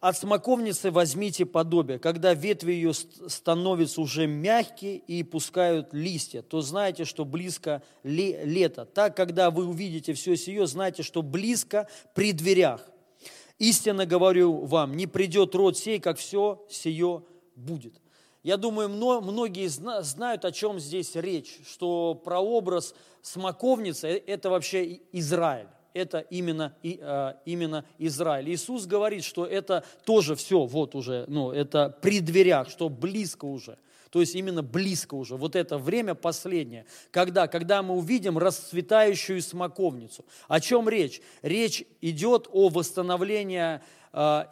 «От 0.00 0.18
смоковницы 0.18 0.90
возьмите 0.90 1.46
подобие, 1.46 2.00
когда 2.00 2.34
ветви 2.34 2.72
ее 2.72 2.92
становятся 2.92 4.00
уже 4.00 4.26
мягкие 4.26 4.96
и 4.96 5.22
пускают 5.22 5.94
листья, 5.94 6.42
то 6.42 6.62
знаете, 6.62 7.04
что 7.04 7.24
близко 7.24 7.82
лето. 8.02 8.84
Так, 8.86 9.16
когда 9.16 9.52
вы 9.52 9.68
увидите 9.68 10.14
все 10.14 10.36
сие, 10.36 10.66
знайте, 10.66 11.04
что 11.04 11.22
близко 11.22 11.88
при 12.14 12.32
дверях. 12.32 12.88
Истинно 13.60 14.04
говорю 14.04 14.64
вам, 14.64 14.96
не 14.96 15.06
придет 15.06 15.54
род 15.54 15.78
сей, 15.78 16.00
как 16.00 16.18
все 16.18 16.66
сие 16.68 17.22
будет». 17.54 17.94
Я 18.42 18.56
думаю, 18.56 18.88
многие 18.88 19.66
знают, 19.68 20.44
о 20.44 20.52
чем 20.52 20.78
здесь 20.78 21.14
речь, 21.16 21.58
что 21.68 22.14
прообраз 22.14 22.94
смоковницы– 23.22 24.08
это 24.26 24.50
вообще 24.50 25.00
Израиль. 25.12 25.68
Это 25.94 26.20
именно, 26.20 26.76
а, 27.02 27.40
именно 27.44 27.84
Израиль. 27.98 28.50
Иисус 28.50 28.86
говорит, 28.86 29.24
что 29.24 29.44
это 29.44 29.84
тоже 30.04 30.36
все, 30.36 30.64
вот 30.64 30.94
уже, 30.94 31.24
ну, 31.26 31.50
это 31.50 31.96
при 32.00 32.20
дверях, 32.20 32.70
что 32.70 32.88
близко 32.88 33.46
уже. 33.46 33.78
То 34.10 34.20
есть 34.20 34.34
именно 34.34 34.62
близко 34.62 35.14
уже, 35.14 35.36
вот 35.36 35.54
это 35.54 35.76
время 35.76 36.14
последнее. 36.14 36.86
Когда? 37.10 37.46
Когда 37.46 37.82
мы 37.82 37.94
увидим 37.94 38.38
расцветающую 38.38 39.42
смоковницу. 39.42 40.24
О 40.46 40.60
чем 40.60 40.88
речь? 40.88 41.20
Речь 41.42 41.84
идет 42.00 42.48
о 42.50 42.68
восстановлении 42.68 43.80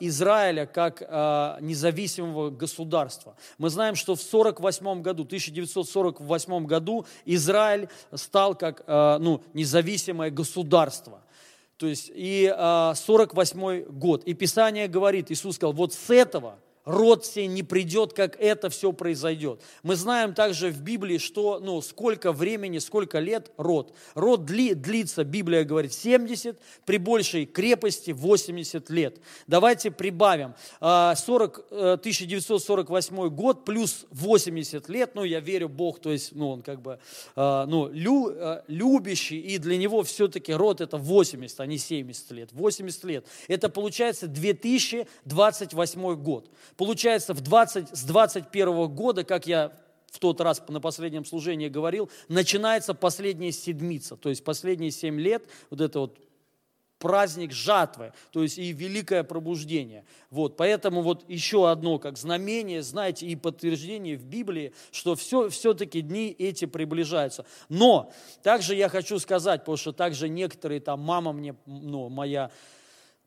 Израиля 0.00 0.66
как 0.66 1.02
э, 1.02 1.56
независимого 1.60 2.50
государства. 2.50 3.36
Мы 3.58 3.70
знаем, 3.70 3.94
что 3.94 4.14
в 4.14 4.20
1948 4.20 5.02
году, 5.02 5.22
1948 5.22 6.66
году 6.66 7.06
Израиль 7.24 7.88
стал 8.14 8.54
как 8.54 8.82
э, 8.86 9.18
ну, 9.20 9.42
независимое 9.54 10.30
государство. 10.30 11.20
То 11.78 11.86
есть 11.86 12.10
и 12.14 12.50
48 12.56 13.84
год. 13.84 14.24
И 14.24 14.32
Писание 14.32 14.88
говорит, 14.88 15.30
Иисус 15.30 15.56
сказал, 15.56 15.74
вот 15.74 15.92
с 15.92 16.08
этого 16.08 16.58
род 16.86 17.26
сей 17.26 17.48
не 17.48 17.62
придет, 17.62 18.14
как 18.14 18.40
это 18.40 18.70
все 18.70 18.92
произойдет. 18.92 19.60
Мы 19.82 19.96
знаем 19.96 20.32
также 20.32 20.70
в 20.70 20.80
Библии, 20.80 21.18
что 21.18 21.60
ну, 21.60 21.82
сколько 21.82 22.32
времени, 22.32 22.78
сколько 22.78 23.18
лет 23.18 23.50
род. 23.58 23.92
Род 24.14 24.46
дли, 24.46 24.72
длится, 24.72 25.24
Библия 25.24 25.64
говорит, 25.64 25.92
70, 25.92 26.58
при 26.86 26.98
большей 26.98 27.44
крепости 27.44 28.12
80 28.12 28.88
лет. 28.88 29.18
Давайте 29.46 29.90
прибавим. 29.90 30.54
40, 30.80 31.66
а, 31.70 31.92
1948 31.94 33.16
э, 33.16 33.28
год 33.30 33.64
плюс 33.64 34.06
80 34.10 34.88
лет, 34.88 35.10
ну, 35.14 35.24
я 35.24 35.40
верю, 35.40 35.68
Бог, 35.68 35.98
то 36.00 36.12
есть, 36.12 36.34
ну, 36.34 36.50
он 36.50 36.62
как 36.62 36.80
бы, 36.80 37.00
а, 37.34 37.66
ну, 37.66 37.90
лю, 37.92 38.30
э, 38.30 38.62
любящий, 38.68 39.40
и 39.40 39.58
для 39.58 39.76
него 39.76 40.04
все-таки 40.04 40.52
род 40.54 40.80
это 40.80 40.98
80, 40.98 41.60
а 41.60 41.66
не 41.66 41.78
70 41.78 42.30
лет. 42.30 42.52
80 42.52 43.04
лет. 43.04 43.26
Это 43.48 43.68
получается 43.68 44.28
2028 44.28 46.14
год. 46.14 46.48
Получается, 46.76 47.34
в 47.34 47.40
20, 47.40 47.96
с 47.96 48.04
21 48.04 48.88
года, 48.88 49.24
как 49.24 49.46
я 49.46 49.72
в 50.10 50.18
тот 50.18 50.40
раз 50.40 50.62
на 50.68 50.80
последнем 50.80 51.24
служении 51.24 51.68
говорил, 51.68 52.10
начинается 52.28 52.94
последняя 52.94 53.52
седмица, 53.52 54.16
то 54.16 54.28
есть 54.28 54.44
последние 54.44 54.90
семь 54.90 55.20
лет, 55.20 55.46
вот 55.70 55.80
это 55.80 56.00
вот 56.00 56.18
праздник 56.98 57.52
жатвы, 57.52 58.12
то 58.32 58.42
есть 58.42 58.58
и 58.58 58.72
великое 58.72 59.22
пробуждение. 59.22 60.04
Вот, 60.30 60.56
поэтому 60.56 61.02
вот 61.02 61.28
еще 61.28 61.70
одно 61.70 61.98
как 61.98 62.16
знамение, 62.16 62.82
знаете, 62.82 63.26
и 63.26 63.36
подтверждение 63.36 64.16
в 64.16 64.24
Библии, 64.24 64.72
что 64.92 65.14
все, 65.14 65.48
все-таки 65.50 66.00
дни 66.00 66.34
эти 66.38 66.64
приближаются. 66.64 67.44
Но 67.68 68.10
также 68.42 68.74
я 68.74 68.88
хочу 68.88 69.18
сказать, 69.18 69.60
потому 69.60 69.76
что 69.76 69.92
также 69.92 70.28
некоторые 70.28 70.80
там, 70.80 71.00
мама 71.00 71.32
мне, 71.32 71.54
ну, 71.66 72.08
моя 72.08 72.50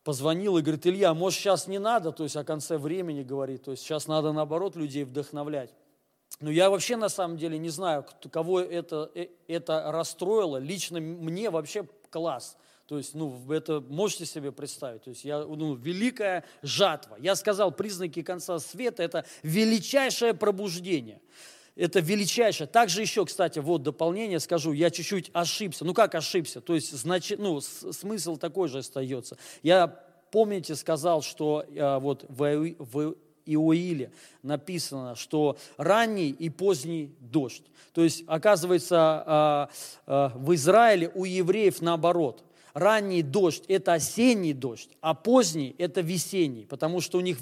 позвонил 0.09 0.57
и 0.57 0.63
говорит, 0.63 0.87
Илья, 0.87 1.13
может 1.13 1.39
сейчас 1.39 1.67
не 1.67 1.77
надо, 1.77 2.11
то 2.11 2.23
есть 2.23 2.35
о 2.35 2.43
конце 2.43 2.79
времени 2.79 3.21
говорит, 3.21 3.65
то 3.65 3.69
есть 3.69 3.83
сейчас 3.83 4.07
надо 4.07 4.33
наоборот 4.33 4.75
людей 4.75 5.03
вдохновлять. 5.03 5.71
Но 6.39 6.49
я 6.49 6.71
вообще 6.71 6.95
на 6.95 7.09
самом 7.09 7.37
деле 7.37 7.59
не 7.59 7.69
знаю, 7.69 8.03
кого 8.31 8.59
это, 8.59 9.11
э, 9.13 9.27
это 9.47 9.91
расстроило. 9.91 10.57
Лично 10.57 10.99
мне 10.99 11.51
вообще 11.51 11.87
класс. 12.09 12.57
То 12.87 12.97
есть, 12.97 13.13
ну, 13.13 13.39
это 13.51 13.81
можете 13.81 14.25
себе 14.25 14.51
представить. 14.51 15.03
То 15.03 15.11
есть, 15.11 15.23
я, 15.25 15.43
ну, 15.43 15.75
великая 15.75 16.43
жатва. 16.63 17.15
Я 17.19 17.35
сказал, 17.35 17.71
признаки 17.71 18.23
конца 18.23 18.57
света– 18.57 19.03
это 19.03 19.25
величайшее 19.43 20.33
пробуждение 20.33 21.21
это 21.79 22.01
величайшее. 22.01 22.67
Также 22.67 23.01
еще, 23.01 23.25
кстати, 23.25 23.59
вот 23.59 23.83
дополнение 23.83 24.39
скажу, 24.39 24.73
я 24.73 24.91
чуть-чуть 24.91 25.31
ошибся. 25.33 25.85
Ну 25.85 25.93
как 25.93 26.13
ошибся? 26.13 26.61
То 26.61 26.75
есть 26.75 26.91
значит, 26.91 27.39
ну, 27.39 27.61
смысл 27.61 28.37
такой 28.37 28.67
же 28.67 28.79
остается. 28.79 29.37
Я, 29.63 29.87
помните, 30.31 30.75
сказал, 30.75 31.21
что 31.21 31.63
э, 31.67 31.99
вот 31.99 32.25
в, 32.27 32.75
в 32.79 33.15
Иоиле 33.45 34.11
написано, 34.43 35.15
что 35.15 35.57
ранний 35.77 36.29
и 36.29 36.49
поздний 36.49 37.15
дождь. 37.19 37.63
То 37.93 38.03
есть, 38.03 38.23
оказывается, 38.27 39.69
э, 40.05 40.11
э, 40.11 40.29
в 40.35 40.53
Израиле 40.55 41.11
у 41.15 41.23
евреев 41.23 41.81
наоборот– 41.81 42.43
ранний 42.79 43.21
дождь– 43.21 43.65
это 43.67 43.93
осенний 43.93 44.53
дождь, 44.53 44.89
а 45.01 45.13
поздний– 45.13 45.75
это 45.77 46.01
весенний, 46.01 46.65
потому 46.65 47.01
что 47.01 47.17
у 47.17 47.21
них 47.21 47.37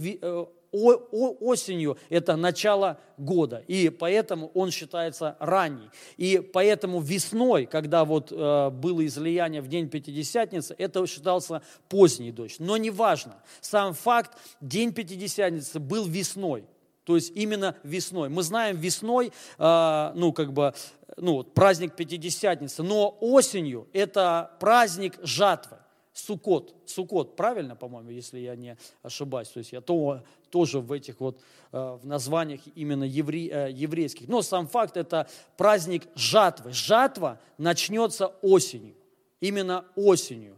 осенью 0.71 1.97
это 2.09 2.35
начало 2.35 2.99
года, 3.17 3.63
и 3.67 3.89
поэтому 3.89 4.51
он 4.53 4.71
считается 4.71 5.37
ранний. 5.39 5.89
И 6.17 6.39
поэтому 6.39 6.99
весной, 6.99 7.65
когда 7.65 8.05
вот 8.05 8.31
э, 8.31 8.69
было 8.69 9.05
излияние 9.05 9.61
в 9.61 9.67
день 9.67 9.89
Пятидесятницы, 9.89 10.75
это 10.77 11.05
считался 11.07 11.61
поздний 11.89 12.31
дождь. 12.31 12.57
Но 12.59 12.77
неважно, 12.77 13.35
сам 13.61 13.93
факт, 13.93 14.37
день 14.61 14.93
Пятидесятницы 14.93 15.79
был 15.79 16.05
весной, 16.05 16.65
то 17.05 17.15
есть 17.15 17.31
именно 17.35 17.75
весной. 17.83 18.29
Мы 18.29 18.43
знаем 18.43 18.77
весной, 18.77 19.31
э, 19.57 20.11
ну 20.15 20.33
как 20.33 20.53
бы, 20.53 20.73
ну 21.17 21.43
праздник 21.43 21.95
Пятидесятницы, 21.95 22.83
но 22.83 23.17
осенью 23.19 23.87
это 23.93 24.51
праздник 24.59 25.19
жатвы. 25.21 25.77
Сукот, 26.13 26.73
Сукот, 26.87 27.35
правильно, 27.35 27.75
по-моему, 27.75 28.09
если 28.09 28.39
я 28.39 28.55
не 28.55 28.75
ошибаюсь. 29.03 29.49
То 29.49 29.59
есть 29.59 29.71
я 29.71 29.81
то, 29.81 30.23
тоже 30.49 30.79
в 30.79 30.91
этих 30.91 31.19
вот 31.19 31.39
э, 31.71 31.77
в 32.01 32.07
названиях 32.07 32.61
именно 32.73 33.03
евре, 33.03 33.47
э, 33.49 33.71
еврейских. 33.71 34.27
Но 34.27 34.41
сам 34.41 34.67
факт 34.67 34.97
это 34.97 35.29
праздник 35.57 36.07
жатвы. 36.15 36.73
Жатва 36.73 37.39
начнется 37.59 38.33
осенью, 38.41 38.95
именно 39.41 39.85
осенью. 39.95 40.57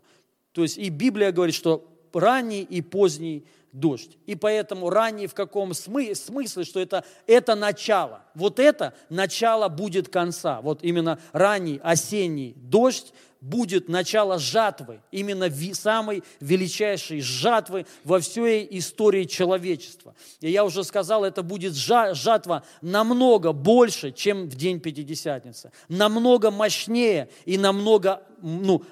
То 0.54 0.62
есть 0.62 0.78
и 0.78 0.90
Библия 0.90 1.34
говорит, 1.34 1.56
что 1.56 1.89
ранний 2.14 2.62
и 2.62 2.82
поздний 2.82 3.46
дождь. 3.72 4.18
И 4.26 4.36
поэтому 4.36 4.90
ранний 4.90 5.28
в 5.28 5.34
каком 5.34 5.72
смы- 5.72 6.16
смысле, 6.16 6.64
что 6.64 6.80
это, 6.80 7.04
это 7.28 7.56
начало. 7.56 8.22
Вот 8.34 8.60
это 8.60 8.94
начало 9.10 9.70
будет 9.70 10.10
конца. 10.10 10.62
Вот 10.62 10.84
именно 10.84 11.20
ранний 11.34 11.80
осенний 11.84 12.54
дождь 12.56 13.14
будет 13.42 13.88
начало 13.88 14.38
жатвы, 14.38 15.02
именно 15.12 15.50
самой 15.74 16.24
величайшей 16.40 17.22
жатвы 17.22 17.86
во 18.04 18.20
всей 18.20 18.68
истории 18.72 19.24
человечества. 19.24 20.16
И 20.42 20.52
я 20.52 20.66
уже 20.66 20.84
сказал, 20.84 21.24
это 21.24 21.42
будет 21.44 21.74
жатва 21.76 22.64
намного 22.82 23.54
больше, 23.54 24.12
чем 24.12 24.50
в 24.50 24.56
день 24.56 24.80
Пятидесятницы, 24.80 25.72
намного 25.88 26.52
мощнее 26.52 27.30
и 27.46 27.58
намного 27.58 28.22
ну, 28.42 28.84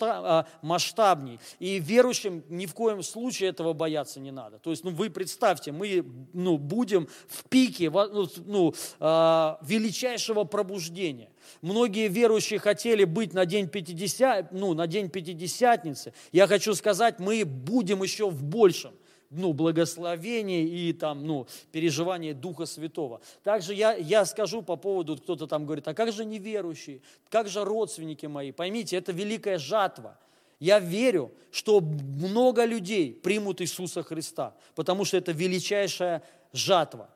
а, 0.00 0.46
масштабней. 0.62 1.40
И 1.58 1.78
верующим 1.78 2.44
ни 2.48 2.66
в 2.66 2.74
коем 2.74 3.02
случае 3.02 3.50
этого 3.50 3.72
бояться 3.72 4.20
не 4.20 4.30
надо. 4.30 4.58
То 4.58 4.70
есть, 4.70 4.84
ну, 4.84 4.90
вы 4.90 5.10
представьте, 5.10 5.72
мы 5.72 6.04
ну, 6.32 6.58
будем 6.58 7.08
в 7.28 7.44
пике 7.48 7.90
ну, 7.90 8.28
ну 8.44 8.74
а, 9.00 9.58
величайшего 9.62 10.44
пробуждения. 10.44 11.30
Многие 11.62 12.08
верующие 12.08 12.58
хотели 12.58 13.04
быть 13.04 13.34
на 13.34 13.46
день, 13.46 13.68
50, 13.68 14.52
ну, 14.52 14.74
на 14.74 14.86
день 14.86 15.10
Пятидесятницы. 15.10 16.12
Я 16.32 16.46
хочу 16.46 16.74
сказать, 16.74 17.18
мы 17.18 17.44
будем 17.44 18.02
еще 18.02 18.28
в 18.28 18.42
большем 18.42 18.92
ну, 19.30 19.52
благословение 19.52 20.64
и 20.64 20.92
там, 20.92 21.26
ну, 21.26 21.46
переживание 21.72 22.34
Духа 22.34 22.66
Святого. 22.66 23.20
Также 23.42 23.74
я, 23.74 23.94
я 23.94 24.24
скажу 24.24 24.62
по 24.62 24.76
поводу, 24.76 25.16
кто-то 25.16 25.46
там 25.46 25.66
говорит, 25.66 25.86
а 25.88 25.94
как 25.94 26.12
же 26.12 26.24
неверующие, 26.24 27.00
как 27.28 27.48
же 27.48 27.64
родственники 27.64 28.26
мои? 28.26 28.52
Поймите, 28.52 28.96
это 28.96 29.12
великая 29.12 29.58
жатва. 29.58 30.18
Я 30.58 30.78
верю, 30.78 31.32
что 31.50 31.80
много 31.80 32.64
людей 32.64 33.12
примут 33.12 33.60
Иисуса 33.60 34.02
Христа, 34.02 34.54
потому 34.74 35.04
что 35.04 35.18
это 35.18 35.32
величайшая 35.32 36.22
жатва. 36.52 37.10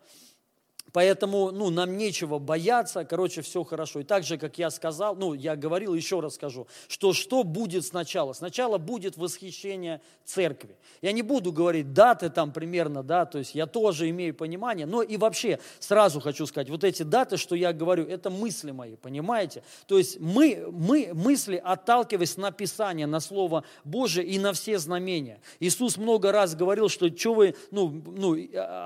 Поэтому, 0.92 1.50
ну, 1.50 1.70
нам 1.70 1.96
нечего 1.96 2.38
бояться, 2.38 3.05
короче, 3.05 3.42
все 3.42 3.64
хорошо. 3.64 4.00
И 4.00 4.05
так 4.05 4.24
же, 4.24 4.38
как 4.38 4.59
я 4.59 4.70
сказал, 4.70 5.14
ну, 5.14 5.35
я 5.35 5.57
говорил, 5.57 5.94
еще 5.94 6.20
раз 6.20 6.35
скажу, 6.35 6.66
что 6.88 7.12
что 7.12 7.44
будет 7.44 7.85
сначала? 7.85 8.33
Сначала 8.33 8.79
будет 8.79 9.16
восхищение 9.16 10.00
церкви. 10.24 10.76
Я 11.03 11.12
не 11.12 11.22
буду 11.22 11.53
говорить 11.53 11.92
даты 11.92 12.31
там 12.31 12.53
примерно, 12.53 13.03
да, 13.03 13.24
то 13.26 13.38
есть 13.38 13.55
я 13.55 13.66
тоже 13.66 14.09
имею 14.11 14.35
понимание, 14.35 14.87
но 14.87 15.03
и 15.03 15.16
вообще 15.16 15.59
сразу 15.79 16.20
хочу 16.20 16.46
сказать, 16.46 16.70
вот 16.70 16.85
эти 16.85 17.03
даты, 17.03 17.37
что 17.37 17.55
я 17.55 17.72
говорю, 17.72 18.07
это 18.07 18.31
мысли 18.31 18.70
мои, 18.70 18.96
понимаете? 18.96 19.62
То 19.87 19.98
есть 19.98 20.18
мы, 20.20 20.68
мы 20.70 21.11
мысли, 21.14 21.61
отталкиваясь 21.62 22.37
на 22.37 22.50
Писание, 22.50 23.07
на 23.07 23.20
Слово 23.20 23.64
Божие 23.85 24.26
и 24.26 24.38
на 24.38 24.53
все 24.53 24.79
знамения. 24.79 25.40
Иисус 25.61 25.96
много 25.96 26.33
раз 26.33 26.55
говорил, 26.55 26.88
что 26.88 27.09
что 27.16 27.35
вы, 27.35 27.55
ну, 27.70 27.88
ну, 27.88 28.37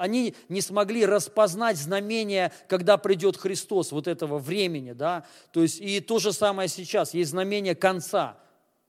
они 0.00 0.34
не 0.48 0.60
смогли 0.60 1.06
распознать 1.06 1.76
знамения 1.76 1.93
знамение, 1.94 2.50
когда 2.68 2.96
придет 2.96 3.36
Христос, 3.36 3.92
вот 3.92 4.08
этого 4.08 4.38
времени, 4.38 4.92
да, 4.92 5.24
то 5.52 5.62
есть 5.62 5.80
и 5.80 6.00
то 6.00 6.18
же 6.18 6.32
самое 6.32 6.68
сейчас, 6.68 7.14
есть 7.14 7.30
знамение 7.30 7.76
конца, 7.76 8.36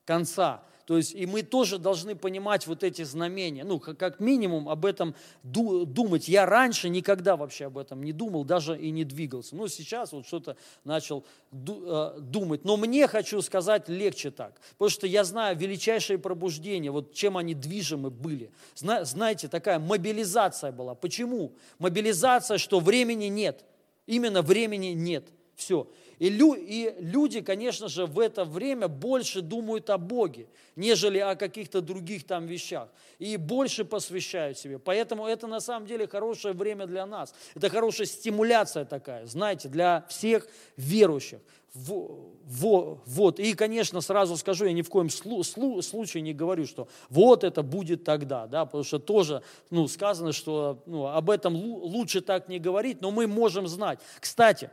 конца, 0.06 0.64
то 0.86 0.98
есть 0.98 1.14
и 1.16 1.26
мы 1.26 1.42
тоже 1.42 1.80
должны 1.80 2.16
понимать 2.16 2.68
вот 2.68 2.84
эти 2.84 3.02
знамения, 3.02 3.64
ну, 3.64 3.80
как 3.80 4.20
минимум 4.20 4.70
об 4.70 4.86
этом 4.86 5.16
думать. 5.44 6.28
Я 6.28 6.46
раньше 6.46 6.90
никогда 6.90 7.36
вообще 7.36 7.66
об 7.66 7.78
этом 7.80 8.04
не 8.04 8.14
думал, 8.14 8.44
даже 8.44 8.78
и 8.78 8.92
не 8.92 9.04
двигался. 9.04 9.56
Ну, 9.56 9.68
сейчас 9.68 10.12
вот 10.12 10.28
что-то 10.28 10.58
начал 10.84 11.26
э, 11.52 12.18
думать. 12.20 12.66
Но 12.66 12.78
мне, 12.78 13.08
хочу 13.08 13.42
сказать, 13.42 13.90
легче 13.90 14.30
так, 14.30 14.62
потому 14.74 14.90
что 14.90 15.08
я 15.08 15.24
знаю 15.24 15.58
величайшее 15.58 16.20
пробуждение, 16.20 16.92
вот 16.92 17.14
чем 17.14 17.38
они 17.38 17.56
движимы 17.56 18.12
были. 18.12 18.52
Знаете, 18.76 19.48
такая 19.48 19.80
мобилизация 19.80 20.72
была. 20.72 20.94
Почему? 20.94 21.54
Мобилизация, 21.80 22.60
что 22.60 22.80
времени 22.80 23.26
нет. 23.26 23.66
Именно 24.06 24.44
времени 24.44 24.88
нет. 24.88 25.30
Все. 25.56 25.88
И, 26.20 26.30
лю, 26.30 26.54
и 26.54 26.94
люди, 27.00 27.42
конечно 27.42 27.88
же, 27.88 28.06
в 28.06 28.20
это 28.20 28.46
время 28.46 28.88
больше 28.88 29.42
думают 29.42 29.90
о 29.90 29.98
Боге, 29.98 30.48
нежели 30.76 31.20
о 31.20 31.36
каких-то 31.36 31.82
других 31.82 32.26
там 32.26 32.46
вещах. 32.46 32.90
И 33.20 33.38
больше 33.38 33.86
посвящают 33.86 34.58
себе. 34.58 34.80
Поэтому 34.80 35.28
это 35.28 35.48
на 35.48 35.60
самом 35.60 35.88
деле 35.88 36.08
хорошее 36.08 36.54
время 36.54 36.86
для 36.86 37.06
нас. 37.06 37.34
Это 37.56 37.70
хорошая 37.70 38.08
стимуляция 38.08 38.86
такая, 38.86 39.26
знаете, 39.26 39.68
для 39.70 40.06
всех 40.10 40.48
верующих. 40.78 41.40
Во, 41.76 43.02
вот. 43.06 43.40
И, 43.40 43.54
конечно, 43.54 44.00
сразу 44.00 44.38
скажу, 44.38 44.66
я 44.66 44.72
ни 44.72 44.82
в 44.82 44.90
коем 44.90 45.10
слу, 45.10 45.44
слу, 45.44 45.82
случае 45.82 46.22
не 46.22 46.34
говорю, 46.34 46.66
что 46.66 46.88
вот 47.10 47.44
это 47.44 47.64
будет 47.64 48.06
тогда, 48.06 48.48
да, 48.48 48.66
потому 48.66 48.86
что 48.86 48.98
тоже 48.98 49.42
ну, 49.72 49.90
сказано, 49.90 50.32
что 50.32 50.82
ну, 50.86 51.08
об 51.08 51.30
этом 51.30 51.54
лучше 51.56 52.22
так 52.22 52.48
не 52.48 52.60
говорить, 52.60 53.02
но 53.02 53.12
мы 53.12 53.28
можем 53.28 53.68
знать. 53.68 54.00
Кстати, 54.22 54.70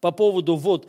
по 0.00 0.10
поводу 0.10 0.56
вот 0.56 0.88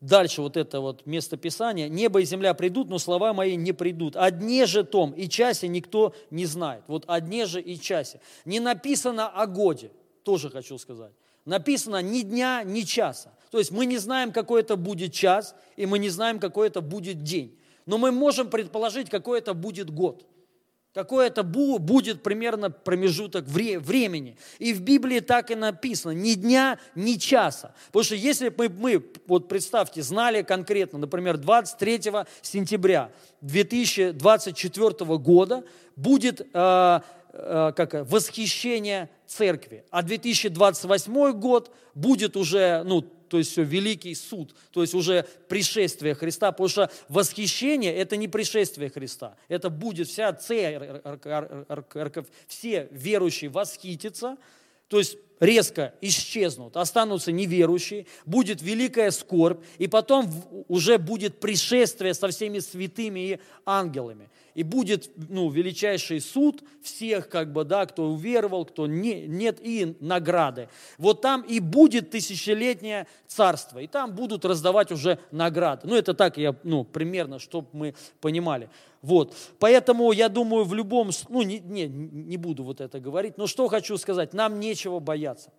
дальше 0.00 0.42
вот 0.42 0.56
это 0.56 0.80
вот 0.80 1.06
место 1.06 1.36
Писания, 1.36 1.88
небо 1.88 2.20
и 2.20 2.24
земля 2.24 2.54
придут, 2.54 2.88
но 2.88 2.98
слова 2.98 3.32
мои 3.32 3.56
не 3.56 3.72
придут. 3.72 4.16
О 4.16 4.30
дне 4.30 4.66
же 4.66 4.84
том 4.84 5.12
и 5.12 5.28
часе 5.28 5.68
никто 5.68 6.14
не 6.30 6.46
знает. 6.46 6.84
Вот 6.86 7.04
о 7.06 7.20
дне 7.20 7.46
же 7.46 7.60
и 7.60 7.78
часе. 7.78 8.20
Не 8.44 8.60
написано 8.60 9.28
о 9.28 9.46
годе, 9.46 9.90
тоже 10.22 10.50
хочу 10.50 10.78
сказать. 10.78 11.12
Написано 11.44 12.02
ни 12.02 12.22
дня, 12.22 12.62
ни 12.64 12.82
часа. 12.82 13.32
То 13.50 13.58
есть 13.58 13.70
мы 13.70 13.86
не 13.86 13.96
знаем, 13.98 14.32
какой 14.32 14.60
это 14.60 14.76
будет 14.76 15.12
час, 15.12 15.54
и 15.76 15.86
мы 15.86 15.98
не 15.98 16.10
знаем, 16.10 16.38
какой 16.38 16.68
это 16.68 16.80
будет 16.80 17.22
день. 17.22 17.56
Но 17.86 17.96
мы 17.96 18.12
можем 18.12 18.50
предположить, 18.50 19.08
какой 19.08 19.38
это 19.38 19.54
будет 19.54 19.90
год 19.90 20.26
какой 20.98 21.28
это 21.28 21.44
будет 21.44 22.24
примерно 22.24 22.70
промежуток 22.70 23.44
времени. 23.46 24.36
И 24.58 24.72
в 24.72 24.80
Библии 24.80 25.20
так 25.20 25.52
и 25.52 25.54
написано, 25.54 26.10
ни 26.10 26.34
дня, 26.34 26.80
ни 26.96 27.14
часа. 27.14 27.72
Потому 27.86 28.02
что 28.02 28.16
если 28.16 28.48
бы 28.48 28.68
мы 28.68 29.04
вот 29.28 29.46
представьте, 29.46 30.02
знали 30.02 30.42
конкретно, 30.42 30.98
например, 30.98 31.36
23 31.36 32.00
сентября 32.42 33.12
2024 33.42 35.18
года 35.18 35.62
будет 35.94 36.40
э, 36.40 37.00
э, 37.32 37.72
как, 37.76 38.10
восхищение 38.10 39.08
церкви, 39.24 39.84
а 39.90 40.02
2028 40.02 41.30
год 41.38 41.72
будет 41.94 42.36
уже 42.36 42.82
ну, 42.84 43.04
то 43.28 43.38
есть 43.38 43.52
все, 43.52 43.62
великий 43.62 44.14
суд, 44.14 44.54
то 44.70 44.82
есть 44.82 44.94
уже 44.94 45.26
пришествие 45.48 46.14
Христа, 46.14 46.52
потому 46.52 46.68
что 46.68 46.90
восхищение– 47.08 47.94
это 47.96 48.16
не 48.16 48.28
пришествие 48.28 48.90
Христа, 48.90 49.36
это 49.48 49.70
будет 49.70 50.08
вся 50.08 50.32
церковь, 50.32 50.66
все 52.46 52.88
верующие 52.90 53.50
восхитятся, 53.50 54.36
то 54.88 54.98
есть 54.98 55.18
резко 55.40 55.94
исчезнут, 56.00 56.76
останутся 56.76 57.32
неверующие, 57.32 58.06
будет 58.26 58.62
великая 58.62 59.10
скорбь, 59.10 59.62
и 59.78 59.86
потом 59.86 60.30
уже 60.68 60.98
будет 60.98 61.40
пришествие 61.40 62.14
со 62.14 62.28
всеми 62.28 62.58
святыми 62.58 63.20
и 63.20 63.38
ангелами 63.64 64.30
и 64.58 64.64
будет 64.64 65.08
ну, 65.28 65.50
величайший 65.50 66.20
суд 66.20 66.64
всех, 66.82 67.28
как 67.28 67.52
бы, 67.52 67.62
да, 67.62 67.86
кто 67.86 68.08
уверовал, 68.08 68.64
кто 68.64 68.88
не, 68.88 69.24
нет, 69.28 69.58
и 69.62 69.96
награды. 70.00 70.68
Вот 70.98 71.20
там 71.20 71.42
и 71.42 71.60
будет 71.60 72.10
тысячелетнее 72.10 73.06
царство, 73.28 73.78
и 73.78 73.86
там 73.86 74.16
будут 74.16 74.44
раздавать 74.44 74.90
уже 74.90 75.20
награды. 75.30 75.86
Ну, 75.86 75.94
это 75.94 76.12
так 76.12 76.38
я, 76.38 76.56
ну, 76.64 76.82
примерно, 76.82 77.38
чтобы 77.38 77.68
мы 77.72 77.94
понимали. 78.20 78.68
Вот. 79.00 79.32
Поэтому 79.60 80.10
я 80.10 80.28
думаю, 80.28 80.64
в 80.64 80.74
любом, 80.74 81.10
ну, 81.28 81.42
не, 81.42 81.60
не, 81.60 81.86
не 81.86 82.36
буду 82.36 82.64
вот 82.64 82.80
это 82.80 82.98
говорить, 82.98 83.38
но 83.38 83.46
что 83.46 83.68
хочу 83.68 83.96
сказать, 83.96 84.32
нам 84.32 84.58
нечего 84.58 84.98
бояться 84.98 85.52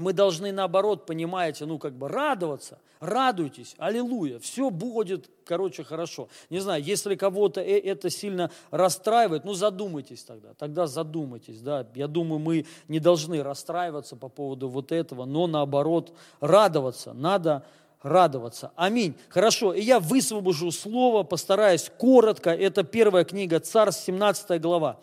мы 0.00 0.12
должны 0.12 0.50
наоборот, 0.50 1.06
понимаете, 1.06 1.66
ну 1.66 1.78
как 1.78 1.92
бы 1.92 2.08
радоваться, 2.08 2.78
радуйтесь, 3.00 3.74
аллилуйя, 3.78 4.38
все 4.38 4.70
будет, 4.70 5.30
короче, 5.44 5.84
хорошо. 5.84 6.28
Не 6.48 6.58
знаю, 6.60 6.82
если 6.82 7.14
кого-то 7.14 7.60
э, 7.60 7.78
это 7.78 8.10
сильно 8.10 8.50
расстраивает, 8.70 9.44
ну 9.44 9.54
задумайтесь 9.54 10.24
тогда, 10.24 10.54
тогда 10.54 10.86
задумайтесь, 10.86 11.60
да. 11.60 11.86
Я 11.94 12.08
думаю, 12.08 12.40
мы 12.40 12.66
не 12.88 12.98
должны 12.98 13.42
расстраиваться 13.42 14.16
по 14.16 14.28
поводу 14.28 14.68
вот 14.68 14.90
этого, 14.90 15.24
но 15.26 15.46
наоборот 15.46 16.12
радоваться, 16.40 17.12
надо 17.12 17.64
радоваться. 18.02 18.72
Аминь. 18.76 19.14
Хорошо, 19.28 19.74
и 19.74 19.82
я 19.82 20.00
высвобожу 20.00 20.70
слово, 20.70 21.22
постараюсь 21.22 21.90
коротко, 21.98 22.50
это 22.50 22.82
первая 22.82 23.24
книга 23.24 23.60
Царств, 23.60 24.04
17 24.04 24.60
глава. 24.60 24.98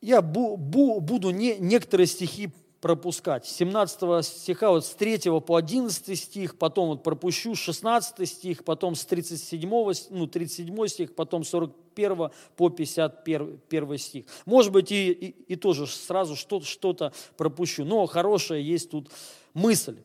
Я 0.00 0.22
бу, 0.22 0.56
бу, 0.56 1.00
буду 1.00 1.30
не, 1.30 1.56
некоторые 1.58 2.06
стихи 2.06 2.50
пропускать. 2.80 3.46
17 3.46 4.24
стиха, 4.24 4.70
вот 4.70 4.84
с 4.84 4.90
3 4.90 5.40
по 5.40 5.56
11 5.56 6.18
стих, 6.18 6.56
потом 6.56 6.88
вот 6.88 7.02
пропущу 7.02 7.54
16 7.54 8.28
стих, 8.28 8.64
потом 8.64 8.94
с 8.94 9.04
37, 9.04 9.68
ну, 10.10 10.26
37 10.26 10.86
стих, 10.86 11.14
потом 11.14 11.44
41 11.44 12.30
по 12.56 12.68
51 12.68 13.98
стих. 13.98 14.24
Может 14.46 14.72
быть, 14.72 14.92
и, 14.92 15.10
и, 15.10 15.52
и 15.52 15.56
тоже 15.56 15.86
сразу 15.86 16.36
что-то 16.36 16.66
что 16.66 17.12
пропущу, 17.36 17.84
но 17.84 18.06
хорошая 18.06 18.60
есть 18.60 18.90
тут 18.90 19.10
мысль. 19.54 19.96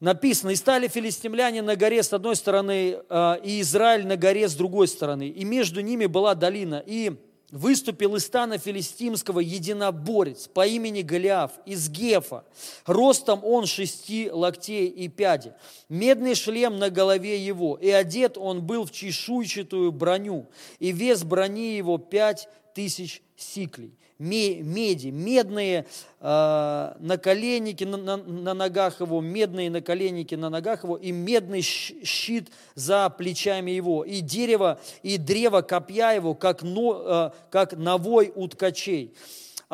Написано, 0.00 0.50
и 0.50 0.56
стали 0.56 0.88
филистимляне 0.88 1.62
на 1.62 1.76
горе 1.76 2.02
с 2.02 2.12
одной 2.12 2.36
стороны, 2.36 2.98
а, 3.08 3.40
и 3.42 3.62
Израиль 3.62 4.06
на 4.06 4.16
горе 4.16 4.48
с 4.48 4.54
другой 4.54 4.86
стороны, 4.86 5.28
и 5.28 5.44
между 5.44 5.80
ними 5.80 6.04
была 6.04 6.34
долина, 6.34 6.82
и 6.84 7.16
выступил 7.50 8.16
из 8.16 8.24
стана 8.24 8.58
филистимского 8.58 9.40
единоборец 9.40 10.48
по 10.48 10.66
имени 10.66 11.02
Голиаф 11.02 11.52
из 11.66 11.88
Гефа. 11.88 12.44
Ростом 12.86 13.44
он 13.44 13.66
шести 13.66 14.30
локтей 14.30 14.86
и 14.86 15.08
пяди. 15.08 15.52
Медный 15.88 16.34
шлем 16.34 16.78
на 16.78 16.90
голове 16.90 17.38
его, 17.38 17.76
и 17.76 17.90
одет 17.90 18.36
он 18.36 18.62
был 18.62 18.86
в 18.86 18.92
чешуйчатую 18.92 19.92
броню, 19.92 20.46
и 20.78 20.92
вес 20.92 21.24
брони 21.24 21.76
его 21.76 21.98
пять 21.98 22.48
тысяч 22.74 23.22
сиклей 23.36 23.96
меди, 24.18 25.08
медные 25.08 25.86
э, 26.20 26.92
наколенники 26.98 27.84
на, 27.84 27.96
на, 27.96 28.16
на 28.16 28.54
ногах 28.54 29.00
его, 29.00 29.20
медные 29.20 29.70
наколенники 29.70 30.34
на 30.34 30.50
ногах 30.50 30.84
его 30.84 30.96
и 30.96 31.10
медный 31.10 31.62
щит 31.62 32.48
за 32.74 33.10
плечами 33.10 33.72
его, 33.72 34.04
и 34.04 34.20
дерево, 34.20 34.80
и 35.02 35.18
древо 35.18 35.62
копья 35.62 36.12
его, 36.12 36.34
как, 36.34 36.62
но, 36.62 37.32
э, 37.34 37.50
как 37.50 37.72
навой 37.72 38.32
у 38.34 38.46
ткачей 38.48 39.14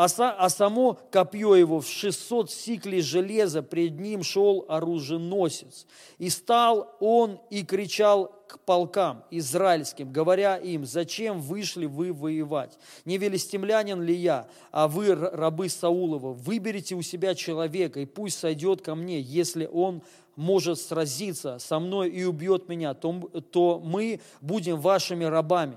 а, 0.00 0.30
а 0.38 0.48
само 0.48 0.98
копье 1.10 1.54
его 1.54 1.80
в 1.80 1.86
600 1.86 2.50
сиклей 2.50 3.02
железа, 3.02 3.62
пред 3.62 4.00
ним 4.00 4.22
шел 4.22 4.64
оруженосец. 4.66 5.86
И 6.16 6.30
стал 6.30 6.96
он 7.00 7.38
и 7.50 7.62
кричал 7.62 8.32
к 8.48 8.58
полкам 8.60 9.24
израильским, 9.30 10.10
говоря 10.10 10.56
им, 10.56 10.86
зачем 10.86 11.42
вышли 11.42 11.84
вы 11.84 12.14
воевать? 12.14 12.78
Не 13.04 13.18
велестемлянин 13.18 14.00
ли 14.02 14.14
я, 14.14 14.48
а 14.72 14.88
вы 14.88 15.14
рабы 15.14 15.68
Саулова? 15.68 16.32
Выберите 16.32 16.94
у 16.94 17.02
себя 17.02 17.34
человека, 17.34 18.00
и 18.00 18.06
пусть 18.06 18.38
сойдет 18.38 18.80
ко 18.80 18.94
мне, 18.94 19.20
если 19.20 19.66
он 19.66 20.02
может 20.34 20.80
сразиться 20.80 21.58
со 21.58 21.78
мной 21.78 22.08
и 22.08 22.24
убьет 22.24 22.68
меня, 22.70 22.94
то, 22.94 23.12
то 23.52 23.78
мы 23.84 24.20
будем 24.40 24.80
вашими 24.80 25.24
рабами. 25.24 25.76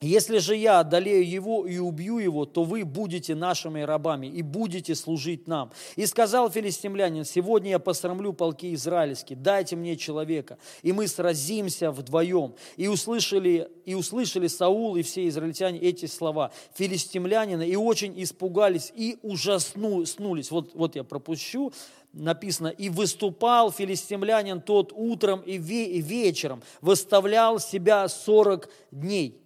Если 0.00 0.38
же 0.38 0.54
я 0.54 0.78
одолею 0.78 1.28
его 1.28 1.66
и 1.66 1.78
убью 1.78 2.18
его, 2.18 2.44
то 2.44 2.62
вы 2.62 2.84
будете 2.84 3.34
нашими 3.34 3.80
рабами 3.80 4.28
и 4.28 4.42
будете 4.42 4.94
служить 4.94 5.48
нам. 5.48 5.72
И 5.96 6.06
сказал 6.06 6.50
филистимлянин, 6.50 7.24
сегодня 7.24 7.70
я 7.70 7.78
посрамлю 7.80 8.32
полки 8.32 8.72
израильские, 8.74 9.36
дайте 9.36 9.74
мне 9.74 9.96
человека, 9.96 10.58
и 10.82 10.92
мы 10.92 11.08
сразимся 11.08 11.90
вдвоем. 11.90 12.54
И 12.76 12.86
услышали, 12.86 13.68
и 13.86 13.94
услышали 13.94 14.46
Саул 14.46 14.94
и 14.94 15.02
все 15.02 15.26
израильтяне 15.26 15.80
эти 15.80 16.06
слова 16.06 16.52
филистимлянина, 16.74 17.62
и 17.62 17.74
очень 17.74 18.22
испугались 18.22 18.92
и 18.94 19.18
ужаснулись. 19.22 20.52
Вот, 20.52 20.76
вот 20.76 20.94
я 20.94 21.02
пропущу, 21.02 21.72
написано, 22.12 22.68
и 22.68 22.88
выступал 22.88 23.72
филистимлянин 23.72 24.60
тот 24.60 24.92
утром 24.94 25.40
и 25.40 25.58
вечером, 25.58 26.62
выставлял 26.82 27.58
себя 27.58 28.06
сорок 28.06 28.70
дней. 28.92 29.42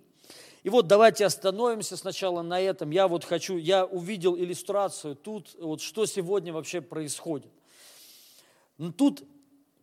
И 0.62 0.68
вот 0.68 0.86
давайте 0.86 1.26
остановимся 1.26 1.96
сначала 1.96 2.42
на 2.42 2.60
этом. 2.60 2.90
Я 2.90 3.08
вот 3.08 3.24
хочу, 3.24 3.56
я 3.56 3.84
увидел 3.84 4.36
иллюстрацию 4.36 5.16
тут, 5.16 5.54
вот 5.58 5.80
что 5.80 6.06
сегодня 6.06 6.52
вообще 6.52 6.80
происходит. 6.80 7.50
Ну, 8.78 8.92
тут 8.92 9.24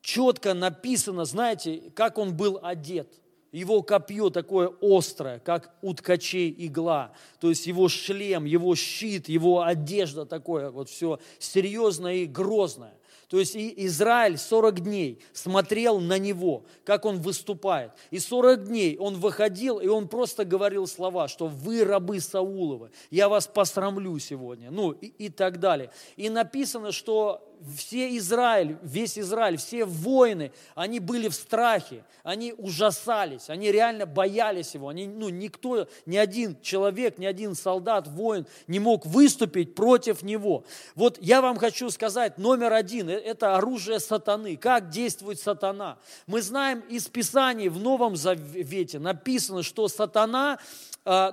четко 0.01 0.53
написано, 0.53 1.25
знаете, 1.25 1.91
как 1.95 2.17
он 2.17 2.35
был 2.35 2.59
одет. 2.61 3.19
Его 3.51 3.81
копье 3.81 4.29
такое 4.29 4.71
острое, 4.79 5.39
как 5.39 5.75
у 5.81 5.93
ткачей 5.93 6.53
игла. 6.55 7.13
То 7.39 7.49
есть 7.49 7.65
его 7.65 7.89
шлем, 7.89 8.45
его 8.45 8.75
щит, 8.75 9.27
его 9.27 9.63
одежда 9.63 10.25
такое, 10.25 10.69
вот 10.69 10.87
все 10.87 11.19
серьезное 11.39 12.15
и 12.15 12.25
грозное. 12.25 12.93
То 13.29 13.37
есть 13.39 13.55
Израиль 13.55 14.37
40 14.37 14.79
дней 14.81 15.19
смотрел 15.33 15.99
на 15.99 16.17
него, 16.17 16.63
как 16.83 17.05
он 17.05 17.21
выступает. 17.21 17.91
И 18.09 18.17
40 18.17 18.65
дней 18.65 18.97
он 18.97 19.19
выходил, 19.19 19.79
и 19.79 19.87
он 19.87 20.07
просто 20.07 20.45
говорил 20.45 20.87
слова, 20.87 21.27
что 21.27 21.47
вы 21.47 21.83
рабы 21.83 22.19
Саулова, 22.19 22.89
я 23.11 23.29
вас 23.29 23.45
посрамлю 23.45 24.17
сегодня, 24.17 24.71
ну 24.71 24.91
и, 24.91 25.07
и 25.07 25.29
так 25.29 25.59
далее. 25.59 25.91
И 26.17 26.27
написано, 26.29 26.91
что 26.91 27.48
все 27.75 28.15
Израиль, 28.17 28.77
весь 28.81 29.17
Израиль, 29.17 29.57
все 29.57 29.85
воины, 29.85 30.51
они 30.75 30.99
были 30.99 31.27
в 31.27 31.33
страхе, 31.33 32.03
они 32.23 32.53
ужасались, 32.57 33.49
они 33.49 33.71
реально 33.71 34.05
боялись 34.05 34.73
его. 34.75 34.89
Они, 34.89 35.07
ну, 35.07 35.29
никто, 35.29 35.87
ни 36.05 36.17
один 36.17 36.59
человек, 36.61 37.17
ни 37.17 37.25
один 37.25 37.55
солдат, 37.55 38.07
воин 38.07 38.45
не 38.67 38.79
мог 38.79 39.05
выступить 39.05 39.75
против 39.75 40.21
него. 40.21 40.63
Вот 40.95 41.17
я 41.21 41.41
вам 41.41 41.57
хочу 41.57 41.89
сказать, 41.89 42.37
номер 42.37 42.73
один, 42.73 43.09
э, 43.09 43.13
это 43.13 43.55
оружие 43.55 43.99
сатаны. 43.99 44.55
Как 44.57 44.89
действует 44.89 45.39
сатана? 45.39 45.97
Мы 46.27 46.41
знаем 46.41 46.79
из 46.89 47.07
Писаний 47.07 47.69
в 47.69 47.79
Новом 47.79 48.15
Завете 48.15 48.99
написано, 48.99 49.63
что 49.63 49.87
сатана 49.87 50.59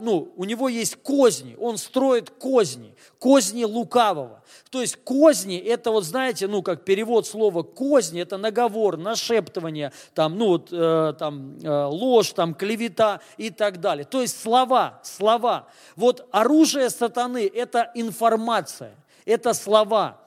ну, 0.01 0.33
у 0.37 0.45
него 0.45 0.71
есть 0.71 0.97
козни, 0.97 1.55
он 1.61 1.77
строит 1.77 2.31
козни, 2.31 2.95
козни 3.19 3.65
лукавого. 3.65 4.43
То 4.71 4.81
есть 4.81 4.97
козни, 5.05 5.59
это 5.59 5.91
вот 5.91 6.05
знаете, 6.05 6.47
ну, 6.47 6.63
как 6.63 6.85
перевод 6.85 7.27
слова 7.27 7.63
козни, 7.63 8.23
это 8.23 8.39
наговор, 8.39 8.97
нашептывание, 8.97 9.93
там, 10.15 10.39
ну, 10.39 10.47
вот, 10.49 10.69
э, 10.73 11.15
там, 11.19 11.59
э, 11.59 11.85
ложь, 11.85 12.33
там, 12.33 12.55
клевета 12.55 13.21
и 13.37 13.51
так 13.51 13.81
далее. 13.81 14.05
То 14.05 14.23
есть 14.23 14.41
слова, 14.41 15.01
слова. 15.03 15.69
Вот 15.95 16.27
оружие 16.31 16.89
сатаны– 16.89 17.51
это 17.55 17.91
информация, 17.95 18.95
это 19.27 19.53
слова. 19.53 20.21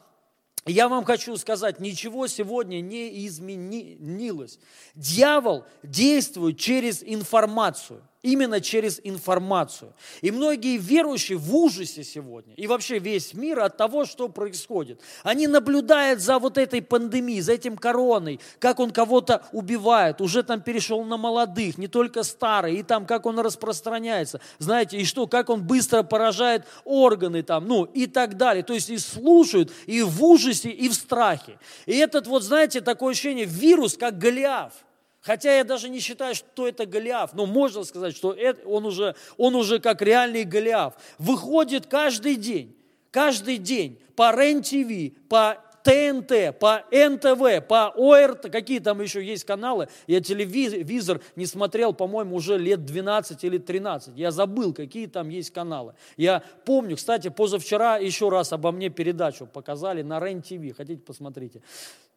Я 0.65 0.88
вам 0.89 1.05
хочу 1.05 1.35
сказать, 1.38 1.79
ничего 1.79 2.27
сегодня 2.27 2.81
не 2.81 3.25
изменилось. 3.25 4.59
Дьявол 4.93 5.65
действует 5.81 6.59
через 6.59 7.01
информацию 7.01 8.03
именно 8.21 8.60
через 8.60 8.99
информацию. 9.03 9.93
И 10.21 10.32
многие 10.32 10.77
верующие 10.77 11.38
в 11.38 11.55
ужасе 11.55 12.03
сегодня, 12.03 12.53
и 12.55 12.67
вообще 12.67 12.99
весь 12.99 13.34
мир 13.34 13.62
от 13.62 13.77
того, 13.77 14.05
что 14.05 14.27
происходит. 14.27 14.99
Они 15.23 15.47
наблюдают 15.47 16.19
за 16.19 16.38
вот 16.38 16.58
этой 16.58 16.82
пандемией, 16.82 17.41
за 17.41 17.53
этим 17.53 17.77
короной, 17.77 18.39
как 18.60 18.79
он 18.79 18.91
кого-то 18.91 19.45
убивает, 19.53 20.19
уже 20.19 20.43
там 20.43 20.62
перешел 20.62 21.03
на 21.05 21.17
молодых, 21.17 21.77
не 21.77 21.88
только 21.88 22.23
старые, 22.23 22.79
и 22.79 22.84
там 22.84 23.05
как 23.05 23.25
он 23.25 23.39
распространяется, 23.39 24.41
знаете, 24.58 24.97
и 24.97 25.05
что, 25.05 25.27
как 25.27 25.49
он 25.49 25.63
быстро 25.63 26.03
поражает 26.03 26.65
органы 26.84 27.41
там, 27.41 27.67
ну 27.67 27.86
и 27.86 28.05
так 28.05 28.36
далее. 28.36 28.63
То 28.63 28.73
есть 28.73 28.89
и 28.89 28.97
слушают, 28.97 29.71
и 29.86 30.01
в 30.01 30.23
ужасе, 30.23 30.69
и 30.69 30.89
в 30.89 30.93
страхе. 30.93 31.58
И 31.86 31.95
этот 31.95 32.27
вот, 32.27 32.43
знаете, 32.43 32.82
такое 32.82 33.13
ощущение, 33.13 33.45
вирус, 33.45 33.95
как 33.97 34.17
Голиаф– 34.17 34.73
Хотя 35.21 35.58
я 35.58 35.63
даже 35.63 35.89
не 35.89 35.99
считаю, 35.99 36.34
что 36.34 36.67
это 36.67 36.86
Голиаф, 36.86 37.34
но 37.34 37.45
можно 37.45 37.84
сказать, 37.84 38.15
что 38.15 38.32
это, 38.32 38.67
он, 38.67 38.86
уже, 38.86 39.15
он 39.38 39.55
уже 39.55 39.79
как 39.79 40.01
реальный 40.01 40.43
Голиаф. 40.43 40.93
Выходит 41.17 41.88
каждый 41.88 42.36
день, 42.36 42.75
каждый 43.12 43.58
день 43.58 43.99
по 44.15 44.32
РЕН-ТВ, 44.34 45.27
по 45.27 45.58
ТНТ, 45.84 46.60
по 46.60 46.84
НТВ, 46.91 47.67
по 47.67 47.93
ОРТ, 47.95 48.51
какие 48.51 48.79
там 48.79 49.01
еще 49.01 49.23
есть 49.23 49.43
каналы. 49.43 49.88
Я 50.08 50.21
телевизор 50.21 51.21
не 51.36 51.45
смотрел, 51.45 51.93
по-моему, 51.93 52.36
уже 52.36 52.58
лет 52.58 52.86
12 52.86 53.43
или 53.43 53.58
13. 53.58 54.17
Я 54.17 54.32
забыл, 54.32 54.73
какие 54.73 55.08
там 55.08 55.29
есть 55.29 55.51
каналы. 55.51 55.95
Я 56.17 56.43
помню, 56.65 56.95
кстати, 56.95 57.29
позавчера 57.29 57.97
еще 57.97 58.29
раз 58.29 58.53
обо 58.53 58.71
мне 58.71 58.89
передачу 58.89 59.47
показали 59.47 60.01
на 60.01 60.19
РЕН-ТВ. 60.19 60.77
Хотите, 60.77 61.01
посмотрите. 61.01 61.62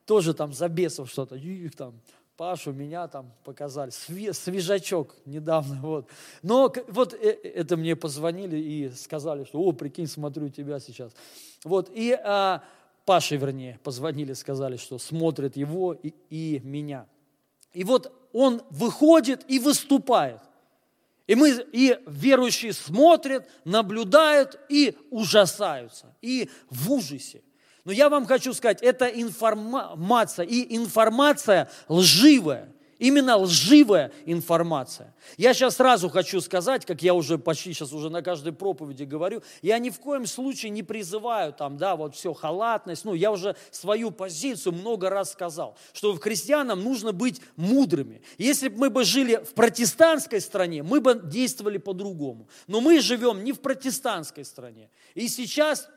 Тоже 0.06 0.34
там 0.34 0.52
за 0.52 0.68
бесов 0.68 1.08
что-то. 1.08 1.36
Их 1.36 1.76
там 1.76 1.94
Пашу, 2.36 2.72
меня 2.72 3.08
там 3.08 3.32
показали, 3.44 3.90
свежачок 3.90 5.14
недавно. 5.26 5.78
Вот. 5.82 6.08
Но 6.42 6.72
вот 6.88 7.14
э, 7.14 7.30
это 7.42 7.76
мне 7.76 7.94
позвонили 7.94 8.56
и 8.56 8.90
сказали, 8.90 9.44
что, 9.44 9.60
о, 9.60 9.72
прикинь, 9.72 10.06
смотрю 10.06 10.48
тебя 10.48 10.80
сейчас. 10.80 11.12
Вот, 11.64 11.90
и 11.92 12.12
а, 12.12 12.62
Паше, 13.04 13.36
вернее, 13.36 13.78
позвонили, 13.82 14.32
сказали, 14.32 14.76
что 14.76 14.98
смотрят 14.98 15.56
его 15.56 15.92
и, 15.92 16.14
и 16.30 16.60
меня. 16.64 17.06
И 17.72 17.84
вот 17.84 18.12
он 18.32 18.62
выходит 18.70 19.44
и 19.48 19.58
выступает. 19.58 20.40
И 21.26 21.34
мы, 21.34 21.50
и 21.72 21.98
верующие 22.06 22.72
смотрят, 22.72 23.48
наблюдают 23.64 24.58
и 24.68 24.96
ужасаются, 25.10 26.14
и 26.20 26.50
в 26.70 26.92
ужасе. 26.92 27.42
Но 27.84 27.92
я 27.92 28.08
вам 28.08 28.26
хочу 28.26 28.52
сказать, 28.52 28.80
это 28.80 29.06
информация, 29.06 30.46
и 30.46 30.76
информация 30.76 31.68
лживая, 31.88 32.72
именно 33.00 33.36
лживая 33.38 34.12
информация. 34.24 35.12
Я 35.36 35.52
сейчас 35.52 35.76
сразу 35.76 36.08
хочу 36.08 36.40
сказать, 36.40 36.86
как 36.86 37.02
я 37.02 37.12
уже 37.12 37.38
почти 37.38 37.72
сейчас 37.72 37.92
уже 37.92 38.08
на 38.08 38.22
каждой 38.22 38.52
проповеди 38.52 39.02
говорю, 39.02 39.42
я 39.62 39.80
ни 39.80 39.90
в 39.90 39.98
коем 39.98 40.26
случае 40.26 40.70
не 40.70 40.84
призываю 40.84 41.52
там, 41.52 41.76
да, 41.76 41.96
вот 41.96 42.14
все, 42.14 42.32
халатность, 42.32 43.04
ну, 43.04 43.14
я 43.14 43.32
уже 43.32 43.56
свою 43.72 44.12
позицию 44.12 44.74
много 44.74 45.10
раз 45.10 45.32
сказал, 45.32 45.76
что 45.92 46.14
христианам 46.14 46.84
нужно 46.84 47.10
быть 47.12 47.40
мудрыми. 47.56 48.22
Если 48.38 48.68
бы 48.68 48.78
мы 48.78 48.90
бы 48.90 49.02
жили 49.02 49.42
в 49.44 49.54
протестантской 49.54 50.40
стране, 50.40 50.84
мы 50.84 51.00
бы 51.00 51.20
действовали 51.24 51.78
по-другому. 51.78 52.48
Но 52.68 52.80
мы 52.80 53.00
живем 53.00 53.42
не 53.42 53.52
в 53.52 53.58
протестантской 53.58 54.44
стране. 54.44 54.88
И 55.16 55.26
сейчас 55.26 55.88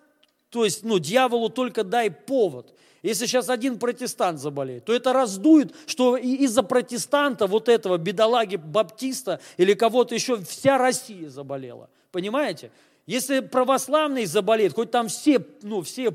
то 0.56 0.64
есть, 0.64 0.86
ну, 0.86 1.00
дьяволу 1.00 1.50
только 1.50 1.84
дай 1.84 2.10
повод. 2.10 2.74
Если 3.04 3.26
сейчас 3.26 3.50
один 3.50 3.78
протестант 3.78 4.40
заболеет, 4.40 4.86
то 4.86 4.94
это 4.94 5.12
раздует, 5.12 5.76
что 5.86 6.16
из-за 6.16 6.64
протестанта, 6.64 7.46
вот 7.46 7.68
этого 7.68 7.98
бедолаги 7.98 8.56
баптиста 8.56 9.42
или 9.58 9.74
кого-то 9.74 10.16
еще, 10.16 10.38
вся 10.38 10.78
Россия 10.78 11.28
заболела. 11.28 11.90
Понимаете? 12.14 12.72
Если 13.06 13.42
православный 13.42 14.24
заболеет, 14.24 14.72
хоть 14.72 14.92
там 14.92 15.10
все, 15.10 15.46
ну, 15.62 15.82
все 15.82 16.14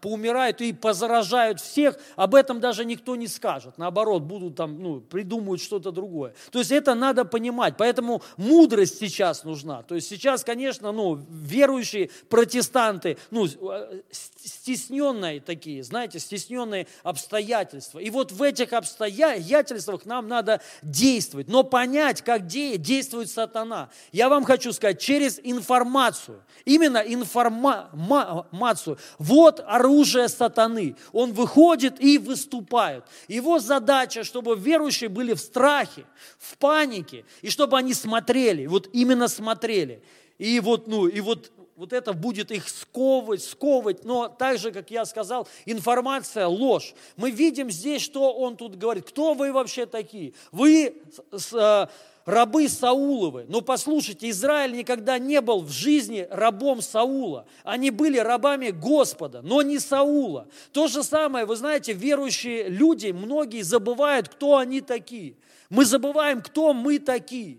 поумирают 0.00 0.60
и 0.60 0.72
позаражают 0.72 1.60
всех, 1.60 1.98
об 2.16 2.34
этом 2.34 2.60
даже 2.60 2.84
никто 2.84 3.16
не 3.16 3.26
скажет. 3.26 3.78
Наоборот, 3.78 4.22
будут 4.22 4.56
там, 4.56 4.82
ну, 4.82 5.00
придумают 5.00 5.60
что-то 5.60 5.90
другое. 5.90 6.34
То 6.50 6.58
есть 6.58 6.72
это 6.72 6.94
надо 6.94 7.24
понимать. 7.24 7.76
Поэтому 7.76 8.22
мудрость 8.36 8.98
сейчас 8.98 9.44
нужна. 9.44 9.82
То 9.82 9.94
есть 9.94 10.08
сейчас, 10.08 10.44
конечно, 10.44 10.92
ну, 10.92 11.20
верующие 11.28 12.10
протестанты, 12.28 13.16
ну, 13.30 13.46
э, 13.46 14.02
стесненные 14.10 15.40
такие, 15.40 15.82
знаете, 15.82 16.18
стесненные 16.18 16.86
обстоятельства. 17.02 17.98
И 17.98 18.10
вот 18.10 18.32
в 18.32 18.42
этих 18.42 18.72
обстоятельствах 18.72 20.06
нам 20.06 20.28
надо 20.28 20.60
действовать. 20.82 21.48
Но 21.48 21.64
понять, 21.64 22.22
как 22.22 22.46
действует 22.46 23.30
сатана. 23.30 23.90
Я 24.12 24.28
вам 24.28 24.44
хочу 24.44 24.72
сказать, 24.72 25.00
через 25.00 25.40
информацию. 25.42 26.42
Именно 26.64 26.98
информацию. 26.98 28.98
Вот 29.18 29.53
вот 29.54 29.64
оружие 29.66 30.28
сатаны. 30.28 30.96
Он 31.12 31.32
выходит 31.32 32.00
и 32.00 32.18
выступает. 32.18 33.04
Его 33.28 33.58
задача, 33.58 34.24
чтобы 34.24 34.56
верующие 34.56 35.08
были 35.08 35.34
в 35.34 35.40
страхе, 35.40 36.04
в 36.38 36.56
панике, 36.58 37.24
и 37.42 37.50
чтобы 37.50 37.78
они 37.78 37.94
смотрели, 37.94 38.66
вот 38.66 38.88
именно 38.92 39.28
смотрели. 39.28 40.02
И 40.38 40.60
вот, 40.60 40.88
ну, 40.88 41.06
и 41.06 41.20
вот 41.20 41.50
вот 41.76 41.92
это 41.92 42.12
будет 42.12 42.52
их 42.52 42.68
сковывать, 42.68 43.42
сковывать, 43.42 44.04
но 44.04 44.28
так 44.28 44.58
же, 44.58 44.70
как 44.70 44.92
я 44.92 45.04
сказал, 45.04 45.48
информация– 45.66 46.46
ложь. 46.48 46.94
Мы 47.16 47.32
видим 47.32 47.68
здесь, 47.68 48.00
что 48.00 48.32
он 48.32 48.56
тут 48.56 48.76
говорит. 48.76 49.08
Кто 49.08 49.34
вы 49.34 49.52
вообще 49.52 49.84
такие? 49.84 50.34
Вы 50.52 51.02
э, 51.32 51.86
рабы 52.24 52.68
Сауловы. 52.68 53.46
Но 53.48 53.60
послушайте, 53.60 54.30
Израиль 54.30 54.72
никогда 54.72 55.18
не 55.18 55.40
был 55.40 55.60
в 55.62 55.70
жизни 55.70 56.26
рабом 56.30 56.82
Саула. 56.82 57.46
Они 57.62 57.90
были 57.90 58.18
рабами 58.18 58.70
Господа, 58.70 59.42
но 59.42 59.62
не 59.62 59.78
Саула. 59.78 60.48
То 60.72 60.88
же 60.88 61.02
самое, 61.02 61.44
вы 61.44 61.56
знаете, 61.56 61.92
верующие 61.92 62.68
люди, 62.68 63.08
многие 63.08 63.62
забывают, 63.62 64.28
кто 64.28 64.56
они 64.56 64.80
такие. 64.80 65.36
Мы 65.70 65.84
забываем, 65.84 66.40
кто 66.40 66.72
мы 66.72 66.98
такие. 66.98 67.58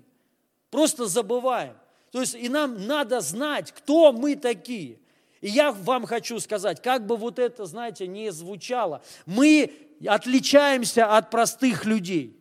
Просто 0.71 1.05
забываем. 1.05 1.75
То 2.11 2.21
есть 2.21 2.35
и 2.35 2.49
нам 2.49 2.87
надо 2.87 3.21
знать, 3.21 3.71
кто 3.71 4.11
мы 4.11 4.35
такие. 4.35 4.99
И 5.41 5.49
я 5.49 5.71
вам 5.71 6.05
хочу 6.05 6.39
сказать, 6.39 6.81
как 6.81 7.05
бы 7.05 7.17
вот 7.17 7.39
это, 7.39 7.65
знаете, 7.65 8.07
не 8.07 8.31
звучало, 8.31 9.01
мы 9.25 9.71
отличаемся 10.07 11.15
от 11.17 11.29
простых 11.29 11.85
людей. 11.85 12.35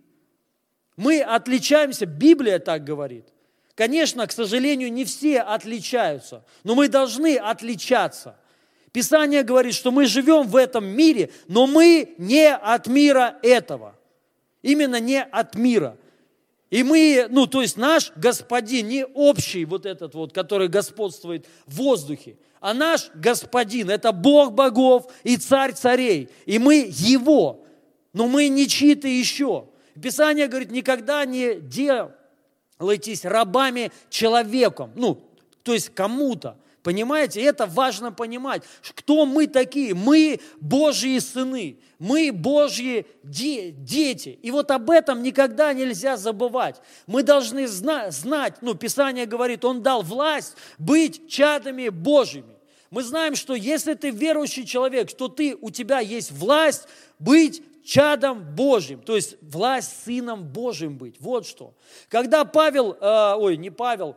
Мы 0.96 1.20
отличаемся, 1.20 2.06
Библия 2.06 2.58
так 2.58 2.84
говорит. 2.84 3.26
Конечно, 3.74 4.26
к 4.26 4.32
сожалению, 4.32 4.92
не 4.92 5.04
все 5.04 5.40
отличаются, 5.40 6.44
но 6.62 6.74
мы 6.74 6.88
должны 6.88 7.36
отличаться. 7.36 8.36
Писание 8.92 9.42
говорит, 9.42 9.74
что 9.74 9.90
мы 9.90 10.06
живем 10.06 10.46
в 10.46 10.54
этом 10.54 10.86
мире, 10.86 11.30
но 11.48 11.66
мы 11.66 12.14
не 12.16 12.54
от 12.54 12.86
мира 12.86 13.38
этого. 13.42 13.96
Именно 14.62 15.00
не 15.00 15.20
от 15.20 15.56
мира. 15.56 15.96
И 16.70 16.84
мы, 16.84 17.26
ну, 17.28 17.46
то 17.46 17.62
есть 17.62 17.76
наш 17.76 18.12
господин 18.14 18.88
не 18.88 19.04
общий 19.04 19.64
вот 19.64 19.86
этот 19.86 20.14
вот, 20.14 20.32
который 20.32 20.68
господствует 20.68 21.46
в 21.66 21.76
воздухе, 21.76 22.36
а 22.60 22.72
наш 22.72 23.10
господин– 23.14 23.90
это 23.92 24.12
Бог 24.12 24.52
богов 24.52 25.12
и 25.22 25.36
царь 25.36 25.72
царей. 25.72 26.30
И 26.46 26.58
мы 26.58 26.86
его, 26.88 27.64
но 28.12 28.26
мы 28.26 28.48
не 28.48 28.66
чьи-то 28.66 29.06
еще. 29.06 29.66
Писание 30.00 30.48
говорит, 30.48 30.70
никогда 30.70 31.24
не 31.24 31.54
делайтесь 32.78 33.24
рабами 33.24 33.92
человеком, 34.10 34.92
ну, 34.94 35.20
то 35.62 35.72
есть 35.74 35.90
кому-то. 35.94 36.56
Понимаете, 36.82 37.40
это 37.40 37.64
важно 37.64 38.12
понимать. 38.12 38.62
Кто 38.94 39.24
мы 39.24 39.46
такие? 39.46 39.94
Мы 39.94 40.38
Божьи 40.60 41.18
сыны, 41.18 41.78
мы 41.98 42.30
Божьи 42.30 43.06
де- 43.22 43.70
дети. 43.70 44.38
И 44.42 44.50
вот 44.50 44.70
об 44.70 44.90
этом 44.90 45.22
никогда 45.22 45.72
нельзя 45.72 46.18
забывать. 46.18 46.82
Мы 47.06 47.22
должны 47.22 47.66
зна- 47.68 48.10
знать, 48.10 48.56
ну, 48.60 48.74
Писание 48.74 49.24
говорит, 49.24 49.64
Он 49.64 49.82
дал 49.82 50.02
власть 50.02 50.56
быть 50.76 51.26
чадами 51.26 51.88
Божьими. 51.88 52.54
Мы 52.90 53.02
знаем, 53.02 53.34
что 53.34 53.54
если 53.54 53.94
ты 53.94 54.10
верующий 54.10 54.66
человек, 54.66 55.08
что 55.08 55.28
ты, 55.28 55.56
у 55.58 55.70
тебя 55.70 56.00
есть 56.00 56.32
власть 56.32 56.86
быть 57.18 57.62
чадом 57.84 58.42
Божьим, 58.56 59.02
то 59.02 59.14
есть 59.14 59.36
власть 59.42 60.04
Сыном 60.04 60.44
Божьим 60.44 60.96
быть. 60.96 61.20
Вот 61.20 61.46
что. 61.46 61.74
Когда 62.08 62.44
Павел, 62.44 62.96
э, 62.98 63.34
ой, 63.36 63.56
не 63.56 63.70
Павел, 63.70 64.16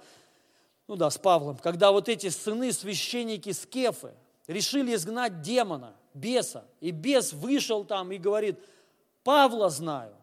ну 0.87 0.95
да, 0.95 1.09
с 1.09 1.17
Павлом, 1.17 1.57
когда 1.57 1.91
вот 1.91 2.07
эти 2.07 2.29
сыны, 2.29 2.71
священники 2.71 3.51
Скефы, 3.51 4.13
решили 4.47 4.95
изгнать 4.95 5.41
демона, 5.41 5.93
беса, 6.13 6.65
и 6.79 6.91
бес 6.91 7.33
вышел 7.33 7.83
там 7.83 8.11
и 8.11 8.17
говорит, 8.17 8.57
Павла 9.23 9.69
знаю, 9.69 10.15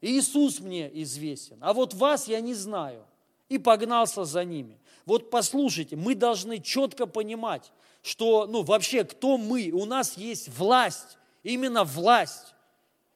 Иисус 0.00 0.60
мне 0.60 0.88
известен, 1.02 1.58
а 1.60 1.74
вот 1.74 1.92
вас 1.94 2.28
я 2.28 2.40
не 2.40 2.54
знаю. 2.54 3.04
И 3.48 3.58
погнался 3.58 4.24
за 4.24 4.44
ними. 4.44 4.78
Вот 5.04 5.28
послушайте, 5.28 5.96
мы 5.96 6.14
должны 6.14 6.60
четко 6.60 7.06
понимать, 7.06 7.72
что, 8.00 8.46
ну, 8.46 8.62
вообще, 8.62 9.02
кто 9.02 9.36
мы? 9.36 9.72
У 9.72 9.84
нас 9.86 10.16
есть 10.16 10.48
власть 10.56 11.18
именно 11.42 11.84
власть. 11.84 12.54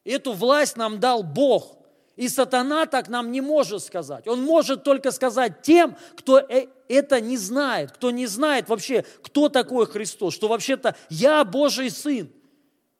Эту 0.03 0.33
власть 0.33 0.77
нам 0.77 0.99
дал 0.99 1.23
Бог. 1.23 1.77
И 2.15 2.29
сатана 2.29 2.85
так 2.85 3.09
нам 3.09 3.31
не 3.31 3.41
может 3.41 3.83
сказать. 3.83 4.27
Он 4.27 4.41
может 4.41 4.83
только 4.83 5.11
сказать 5.11 5.61
тем, 5.63 5.97
кто 6.15 6.39
э, 6.39 6.67
это 6.87 7.19
не 7.19 7.35
знает, 7.35 7.91
кто 7.91 8.09
не 8.11 8.25
знает 8.25 8.69
вообще, 8.69 9.03
кто 9.21 9.49
такой 9.49 9.85
Христос, 9.85 10.33
что 10.33 10.47
вообще-то 10.47 10.95
я 11.09 11.43
Божий 11.43 11.89
Сын. 11.89 12.31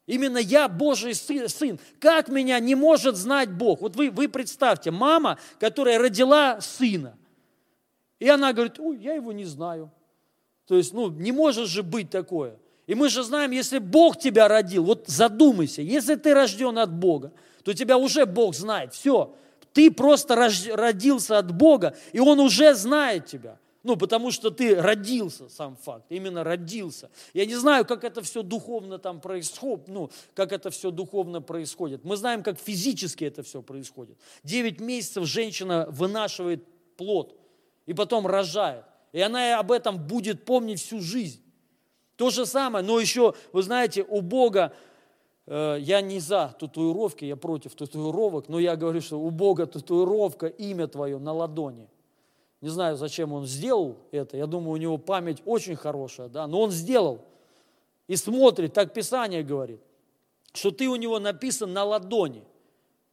Именно 0.07 0.37
я 0.37 0.67
Божий 0.67 1.15
сын. 1.15 1.79
Как 1.99 2.27
меня 2.27 2.59
не 2.59 2.75
может 2.75 3.15
знать 3.15 3.51
Бог? 3.51 3.81
Вот 3.81 3.95
вы, 3.95 4.11
вы 4.11 4.29
представьте, 4.29 4.91
мама, 4.91 5.39
которая 5.59 5.97
родила 5.97 6.61
сына. 6.61 7.17
И 8.19 8.29
она 8.29 8.53
говорит, 8.53 8.79
ой, 8.79 8.97
я 8.97 9.15
его 9.15 9.31
не 9.31 9.45
знаю. 9.45 9.91
То 10.67 10.75
есть, 10.77 10.93
ну, 10.93 11.09
не 11.09 11.31
может 11.31 11.67
же 11.67 11.81
быть 11.81 12.11
такое. 12.11 12.57
И 12.87 12.95
мы 12.95 13.09
же 13.09 13.23
знаем, 13.23 13.51
если 13.51 13.79
Бог 13.79 14.19
тебя 14.19 14.47
родил, 14.47 14.83
вот 14.83 15.05
задумайся, 15.07 15.81
если 15.81 16.15
ты 16.15 16.33
рожден 16.33 16.77
от 16.77 16.93
Бога, 16.93 17.31
то 17.63 17.73
тебя 17.73 17.97
уже 17.97 18.25
Бог 18.25 18.55
знает, 18.55 18.93
все. 18.93 19.35
Ты 19.73 19.91
просто 19.91 20.35
родился 20.35 21.37
от 21.37 21.51
Бога, 21.51 21.95
и 22.13 22.19
Он 22.19 22.39
уже 22.39 22.75
знает 22.75 23.25
тебя. 23.25 23.59
Ну, 23.85 23.97
потому 23.97 24.31
что 24.31 24.49
ты 24.49 24.81
родился, 24.81 25.47
сам 25.47 25.75
факт, 25.75 26.05
именно 26.09 26.43
родился. 26.43 27.11
Я 27.35 27.45
не 27.45 27.53
знаю, 27.53 27.85
как 27.85 28.03
это 28.03 28.23
все 28.23 28.41
духовно 28.41 28.97
там 28.97 29.21
происходит, 29.21 29.87
ну, 29.87 30.09
как 30.33 30.51
это 30.53 30.71
все 30.71 30.89
духовно 30.89 31.39
происходит. 31.39 32.03
Мы 32.03 32.17
знаем, 32.17 32.41
как 32.41 32.59
физически 32.59 33.25
это 33.25 33.43
все 33.43 33.61
происходит. 33.61 34.17
Девять 34.43 34.79
месяцев 34.79 35.25
женщина 35.25 35.85
вынашивает 35.91 36.65
плод 36.97 37.39
и 37.85 37.93
потом 37.93 38.25
рожает. 38.25 38.85
И 39.13 39.21
она 39.21 39.59
об 39.59 39.71
этом 39.71 39.99
будет 39.99 40.45
помнить 40.45 40.81
всю 40.81 40.99
жизнь. 40.99 41.44
То 42.15 42.29
же 42.29 42.45
самое, 42.45 42.85
но 42.85 42.99
еще, 42.99 43.33
вы 43.51 43.61
знаете, 43.61 44.05
у 44.07 44.21
Бога, 44.21 44.73
э, 45.47 45.77
я 45.79 46.01
не 46.01 46.19
за 46.19 46.55
татуировки, 46.59 47.25
я 47.25 47.35
против 47.35 47.75
татуировок, 47.75 48.47
но 48.47 48.59
я 48.59 48.75
говорю, 48.75 49.01
что 49.01 49.19
у 49.19 49.29
Бога 49.31 49.65
татуировка, 49.65 50.47
имя 50.47 50.87
твое 50.87 51.17
на 51.17 51.33
ладони. 51.33 51.89
Не 52.61 52.69
знаю, 52.69 52.95
зачем 52.95 53.33
он 53.33 53.45
сделал 53.45 53.97
это, 54.11 54.37
я 54.37 54.47
думаю, 54.47 54.71
у 54.71 54.77
него 54.77 54.97
память 54.97 55.41
очень 55.45 55.75
хорошая, 55.75 56.29
да, 56.29 56.47
но 56.47 56.61
он 56.61 56.71
сделал. 56.71 57.19
И 58.07 58.15
смотрит, 58.15 58.73
так 58.73 58.93
Писание 58.93 59.43
говорит, 59.43 59.81
что 60.53 60.71
ты 60.71 60.87
у 60.87 60.95
него 60.95 61.19
написан 61.19 61.73
на 61.73 61.83
ладони, 61.83 62.43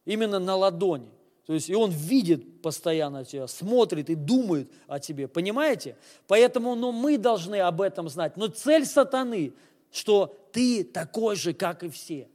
именно 0.05 0.39
на 0.39 0.55
ладони. 0.55 1.09
То 1.45 1.53
есть 1.53 1.69
и 1.69 1.75
он 1.75 1.91
видит 1.91 2.61
постоянно 2.61 3.25
тебя, 3.25 3.47
смотрит 3.47 4.09
и 4.09 4.15
думает 4.15 4.71
о 4.87 4.99
тебе. 4.99 5.27
Понимаете? 5.27 5.97
Поэтому 6.27 6.75
ну, 6.75 6.91
мы 6.91 7.17
должны 7.17 7.59
об 7.59 7.81
этом 7.81 8.07
знать. 8.07 8.37
Но 8.37 8.47
цель 8.47 8.85
сатаны, 8.85 9.53
что 9.91 10.35
ты 10.53 10.83
такой 10.83 11.35
же, 11.35 11.53
как 11.53 11.83
и 11.83 11.89
все. 11.89 12.29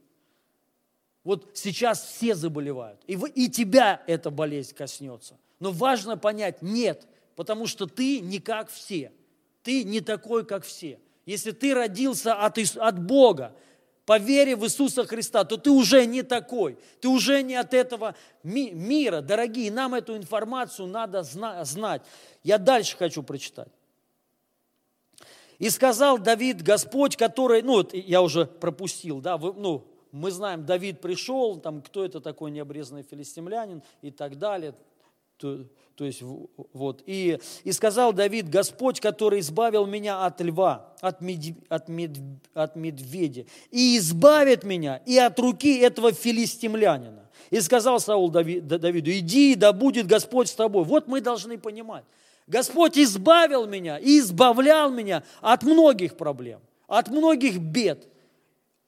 Вот 1.23 1.49
сейчас 1.53 2.03
все 2.03 2.35
заболевают. 2.35 2.99
И, 3.07 3.15
вы, 3.15 3.29
и 3.29 3.49
тебя 3.49 4.01
эта 4.05 4.29
болезнь 4.29 4.75
коснется. 4.75 5.37
Но 5.59 5.71
важно 5.71 6.17
понять, 6.17 6.61
нет, 6.61 7.07
потому 7.35 7.67
что 7.67 7.87
ты 7.87 8.19
не 8.19 8.39
как 8.39 8.69
все. 8.69 9.11
Ты 9.63 9.83
не 9.83 10.01
такой, 10.01 10.45
как 10.45 10.63
все. 10.63 10.99
Если 11.25 11.51
ты 11.51 11.73
родился 11.73 12.33
от, 12.33 12.57
от 12.57 13.03
Бога, 13.03 13.53
по 14.09 14.17
вере 14.17 14.55
в 14.55 14.65
Иисуса 14.65 15.05
Христа, 15.05 15.43
то 15.43 15.55
ты 15.55 15.69
уже 15.69 16.07
не 16.07 16.23
такой, 16.23 16.79
ты 16.99 17.07
уже 17.07 17.43
не 17.43 17.53
от 17.53 17.75
этого 17.75 18.15
ми- 18.41 18.71
мира. 18.71 19.21
Дорогие, 19.21 19.71
нам 19.71 19.93
эту 19.93 20.17
информацию 20.17 20.87
надо 20.87 21.21
зна- 21.21 21.63
знать. 21.63 22.01
Я 22.43 22.57
дальше 22.57 22.97
хочу 22.97 23.21
прочитать. 23.21 23.67
И 25.59 25.69
сказал 25.69 26.17
Давид, 26.17 26.63
Господь, 26.63 27.17
который, 27.17 27.61
ну, 27.61 27.73
вот 27.73 27.93
я 27.93 28.23
уже 28.23 28.47
пропустил, 28.47 29.21
да, 29.21 29.37
вы, 29.37 29.53
ну, 29.53 29.85
мы 30.11 30.31
знаем, 30.31 30.65
Давид 30.65 31.01
пришел, 31.01 31.59
там, 31.59 31.83
кто 31.83 32.03
это 32.03 32.19
такой 32.19 32.49
необрезанный 32.49 33.03
филистимлянин 33.03 33.83
и 34.01 34.09
так 34.09 34.39
далее. 34.39 34.73
То, 35.39 35.65
то 35.95 36.05
есть, 36.05 36.21
вот. 36.21 37.01
И, 37.05 37.39
и 37.63 37.71
сказал 37.71 38.13
Давид, 38.13 38.49
Господь, 38.49 38.99
который 38.99 39.39
избавил 39.39 39.85
меня 39.85 40.25
от 40.25 40.41
льва, 40.41 40.93
от, 40.99 41.21
медь, 41.21 41.55
от, 41.69 41.87
мед, 41.87 42.11
от 42.53 42.75
медведя, 42.75 43.45
и 43.71 43.97
избавит 43.97 44.63
меня 44.63 44.97
и 45.05 45.17
от 45.17 45.39
руки 45.39 45.77
этого 45.79 46.11
филистимлянина. 46.11 47.29
И 47.49 47.61
сказал 47.61 47.99
Саул 47.99 48.29
Давиду, 48.29 49.11
иди, 49.11 49.55
да 49.55 49.71
будет 49.73 50.07
Господь 50.07 50.49
с 50.49 50.53
тобой. 50.53 50.83
Вот 50.83 51.07
мы 51.07 51.21
должны 51.21 51.57
понимать. 51.57 52.03
Господь 52.47 52.97
избавил 52.97 53.65
меня 53.65 53.97
и 53.97 54.19
избавлял 54.19 54.91
меня 54.91 55.23
от 55.39 55.63
многих 55.63 56.17
проблем, 56.17 56.59
от 56.87 57.07
многих 57.07 57.59
бед, 57.59 58.07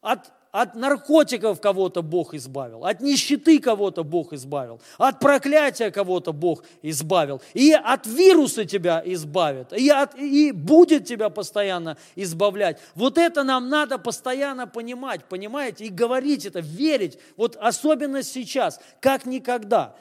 от, 0.01 0.31
от 0.51 0.75
наркотиков 0.75 1.61
кого-то 1.61 2.01
Бог 2.01 2.33
избавил, 2.33 2.85
от 2.85 2.99
нищеты 2.99 3.59
кого-то 3.59 4.03
Бог 4.03 4.33
избавил, 4.33 4.81
от 4.97 5.19
проклятия 5.19 5.91
кого-то 5.91 6.33
Бог 6.33 6.63
избавил, 6.81 7.41
и 7.53 7.71
от 7.71 8.05
вируса 8.05 8.65
тебя 8.65 9.01
избавит, 9.05 9.71
и, 9.73 9.89
от, 9.89 10.15
и 10.17 10.51
будет 10.51 11.05
тебя 11.05 11.29
постоянно 11.29 11.97
избавлять. 12.15 12.79
Вот 12.95 13.17
это 13.17 13.43
нам 13.43 13.69
надо 13.69 13.97
постоянно 13.97 14.67
понимать, 14.67 15.23
понимаете, 15.25 15.85
и 15.85 15.89
говорить 15.89 16.45
это, 16.45 16.59
верить, 16.59 17.17
вот 17.37 17.55
особенно 17.55 18.21
сейчас, 18.21 18.79
как 18.99 19.25
никогда. 19.25 19.95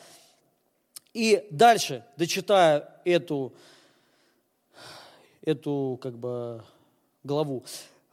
И 1.14 1.46
дальше, 1.50 2.04
дочитая 2.16 2.88
эту, 3.04 3.52
эту 5.42 5.98
как 6.02 6.18
бы 6.18 6.62
главу 7.22 7.64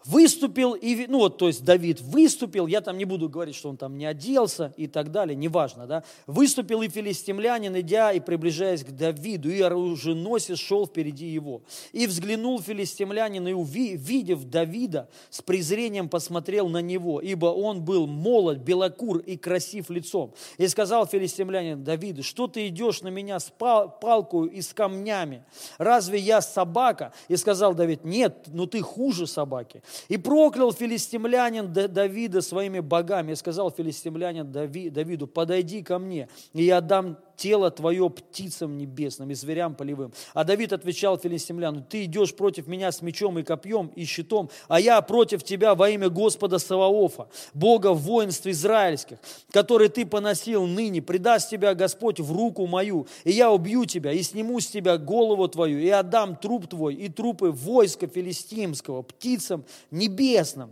выступил, 0.07 0.73
и, 0.73 1.05
ну 1.07 1.19
вот, 1.19 1.37
то 1.37 1.47
есть 1.47 1.63
Давид 1.63 2.01
выступил, 2.01 2.67
я 2.67 2.81
там 2.81 2.97
не 2.97 3.05
буду 3.05 3.29
говорить, 3.29 3.55
что 3.55 3.69
он 3.69 3.77
там 3.77 3.97
не 3.97 4.05
оделся 4.05 4.73
и 4.77 4.87
так 4.87 5.11
далее, 5.11 5.35
неважно, 5.35 5.85
да, 5.85 6.03
выступил 6.25 6.81
и 6.81 6.89
филистимлянин, 6.89 7.77
идя 7.79 8.11
и 8.11 8.19
приближаясь 8.19 8.83
к 8.83 8.91
Давиду, 8.91 9.49
и 9.49 9.61
оруженосец 9.61 10.57
шел 10.57 10.87
впереди 10.87 11.27
его. 11.27 11.61
И 11.91 12.07
взглянул 12.07 12.61
филистимлянин, 12.61 13.47
и 13.47 13.53
увидев 13.53 14.45
Давида, 14.45 15.09
с 15.29 15.41
презрением 15.41 16.09
посмотрел 16.09 16.69
на 16.69 16.81
него, 16.81 17.19
ибо 17.19 17.47
он 17.47 17.83
был 17.83 18.07
молод, 18.07 18.59
белокур 18.59 19.17
и 19.19 19.37
красив 19.37 19.89
лицом. 19.89 20.33
И 20.57 20.67
сказал 20.67 21.05
филистимлянин 21.05 21.83
Давиду, 21.83 22.23
что 22.23 22.47
ты 22.47 22.67
идешь 22.67 23.01
на 23.01 23.09
меня 23.09 23.39
с 23.39 23.51
пал 23.57 23.99
палкой 23.99 24.47
и 24.47 24.61
с 24.61 24.73
камнями? 24.73 25.43
Разве 25.77 26.19
я 26.19 26.41
собака? 26.41 27.13
И 27.27 27.35
сказал 27.35 27.73
Давид, 27.73 28.03
нет, 28.03 28.45
но 28.47 28.65
ты 28.65 28.81
хуже 28.81 29.27
собаки. 29.27 29.81
И 30.07 30.17
проклял 30.17 30.71
филистимлянин 30.73 31.71
Давида 31.71 32.41
своими 32.41 32.79
богами. 32.79 33.31
И 33.31 33.35
сказал 33.35 33.71
филистимлянин 33.71 34.51
Давиду, 34.51 35.27
подойди 35.27 35.83
ко 35.83 35.99
мне, 35.99 36.29
и 36.53 36.63
я 36.63 36.81
дам 36.81 37.17
тело 37.37 37.71
твое 37.71 38.09
птицам 38.09 38.77
небесным 38.77 39.29
и 39.31 39.35
зверям 39.35 39.75
полевым. 39.75 40.11
А 40.33 40.43
Давид 40.43 40.73
отвечал 40.73 41.17
филистимляну, 41.17 41.85
ты 41.87 42.05
идешь 42.05 42.35
против 42.35 42.67
меня 42.67 42.91
с 42.91 43.01
мечом 43.01 43.39
и 43.39 43.43
копьем 43.43 43.91
и 43.95 44.03
щитом, 44.03 44.49
а 44.67 44.79
я 44.79 45.01
против 45.01 45.43
тебя 45.43 45.75
во 45.75 45.89
имя 45.89 46.09
Господа 46.09 46.57
Саваофа, 46.57 47.29
Бога 47.53 47.93
воинств 47.93 48.47
израильских, 48.47 49.19
который 49.51 49.89
ты 49.89 50.05
поносил 50.05 50.65
ныне, 50.65 51.01
предаст 51.01 51.49
тебя 51.49 51.75
Господь 51.75 52.19
в 52.19 52.35
руку 52.35 52.65
мою, 52.65 53.07
и 53.23 53.31
я 53.31 53.51
убью 53.51 53.85
тебя, 53.85 54.11
и 54.11 54.23
сниму 54.23 54.59
с 54.59 54.67
тебя 54.67 54.97
голову 54.97 55.47
твою, 55.47 55.79
и 55.79 55.89
отдам 55.89 56.35
труп 56.35 56.67
твой, 56.67 56.95
и 56.95 57.07
трупы 57.07 57.51
войска 57.51 58.07
филистимского, 58.07 59.03
птицам 59.03 59.63
небесным 59.91 60.71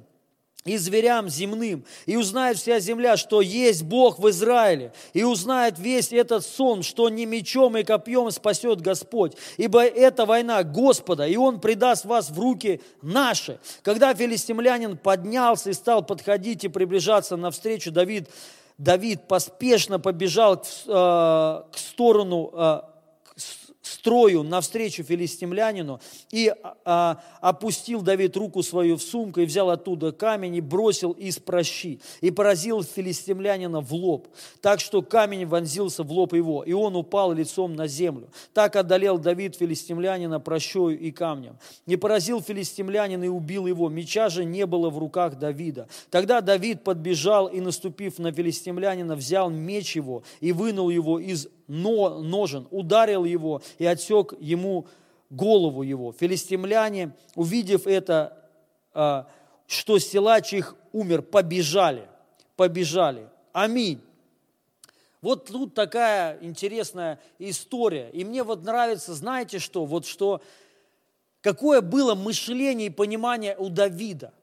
и 0.66 0.78
зверям 0.78 1.30
земным, 1.30 1.86
и 2.08 2.18
узнает 2.18 2.58
вся 2.58 2.80
земля, 2.80 3.18
что 3.18 3.40
есть 3.40 3.84
Бог 3.84 4.18
в 4.18 4.28
Израиле, 4.32 4.92
и 5.14 5.24
узнает 5.24 5.78
весь 5.78 6.12
этот 6.12 6.44
сон, 6.44 6.82
что 6.82 7.08
не 7.10 7.28
мечом 7.28 7.78
и 7.78 7.84
копьем 7.84 8.32
спасет 8.32 8.82
Господь, 8.82 9.34
ибо 9.58 9.86
это 9.86 10.26
война 10.26 10.64
Господа, 10.64 11.28
и 11.28 11.38
Он 11.38 11.60
предаст 11.60 12.06
вас 12.06 12.32
в 12.32 12.40
руки 12.40 12.82
наши. 13.04 13.60
Когда 13.84 14.16
филистимлянин 14.16 14.98
поднялся 14.98 15.70
и 15.70 15.74
стал 15.74 16.04
подходить 16.04 16.64
и 16.64 16.68
приближаться 16.68 17.38
навстречу, 17.38 17.92
Давид, 17.92 18.28
Давид 18.80 19.28
поспешно 19.28 20.00
побежал 20.00 20.58
к, 20.58 20.66
э, 20.66 21.62
к 21.72 21.78
сторону 21.78 22.50
э, 22.54 22.82
строю 24.06 24.44
навстречу 24.44 25.02
филистимлянину, 25.02 26.00
и 26.32 26.54
а, 26.86 27.24
опустил 27.42 28.04
Давид 28.04 28.38
руку 28.38 28.62
свою 28.62 28.98
в 28.98 29.02
сумку, 29.02 29.40
и 29.40 29.46
взял 29.46 29.72
оттуда 29.72 30.12
камень, 30.12 30.56
и 30.58 30.62
бросил 30.62 31.12
из 31.14 31.40
прощи, 31.40 32.00
и 32.22 32.30
поразил 32.30 32.84
филистимлянина 32.84 33.82
в 33.82 33.92
лоб, 33.96 34.28
так 34.62 34.80
что 34.80 35.02
камень 35.02 35.48
вонзился 35.48 36.04
в 36.04 36.12
лоб 36.12 36.36
его, 36.36 36.64
и 36.64 36.72
он 36.72 36.96
упал 36.96 37.34
лицом 37.34 37.76
на 37.76 37.88
землю. 37.88 38.30
Так 38.54 38.76
одолел 38.76 39.18
Давид 39.18 39.56
филистимлянина 39.56 40.40
прощою 40.40 41.00
и 41.00 41.10
камнем. 41.10 41.58
И 41.88 41.96
поразил 41.96 42.44
филистимлянин 42.44 43.24
и 43.24 43.28
убил 43.28 43.66
его, 43.66 43.90
меча 43.90 44.30
же 44.30 44.46
не 44.46 44.68
было 44.68 44.92
в 44.92 45.00
руках 45.00 45.40
Давида. 45.40 45.88
Тогда 46.12 46.42
Давид 46.42 46.84
подбежал 46.84 47.48
и, 47.48 47.60
наступив 47.60 48.20
на 48.20 48.32
филистимлянина, 48.32 49.16
взял 49.16 49.50
меч 49.50 49.96
его 49.96 50.22
и 50.42 50.52
вынул 50.52 50.92
его 50.92 51.20
из 51.20 51.48
но, 51.68 52.20
ножен, 52.20 52.68
ударил 52.72 53.26
его 53.26 53.62
и 53.78 53.86
отсек 53.86 54.34
ему 54.40 54.88
голову 55.30 55.82
его. 55.84 56.12
Филистимляне, 56.12 57.12
увидев 57.36 57.88
это, 57.88 58.38
а, 58.94 59.28
что 59.68 60.00
силач 60.00 60.54
их 60.54 60.76
умер, 60.92 61.22
побежали, 61.24 62.08
побежали. 62.56 63.30
Аминь. 63.52 64.02
Вот 65.22 65.46
тут 65.46 65.74
такая 65.74 66.38
интересная 66.42 67.20
история. 67.40 68.10
И 68.12 68.24
мне 68.24 68.44
вот 68.44 68.64
нравится, 68.64 69.16
знаете 69.16 69.58
что, 69.58 69.86
вот 69.86 70.06
что, 70.06 70.42
какое 71.42 71.82
было 71.82 72.14
мышление 72.14 72.88
и 72.88 72.92
понимание 72.92 73.58
у 73.58 73.70
Давида. 73.70 74.34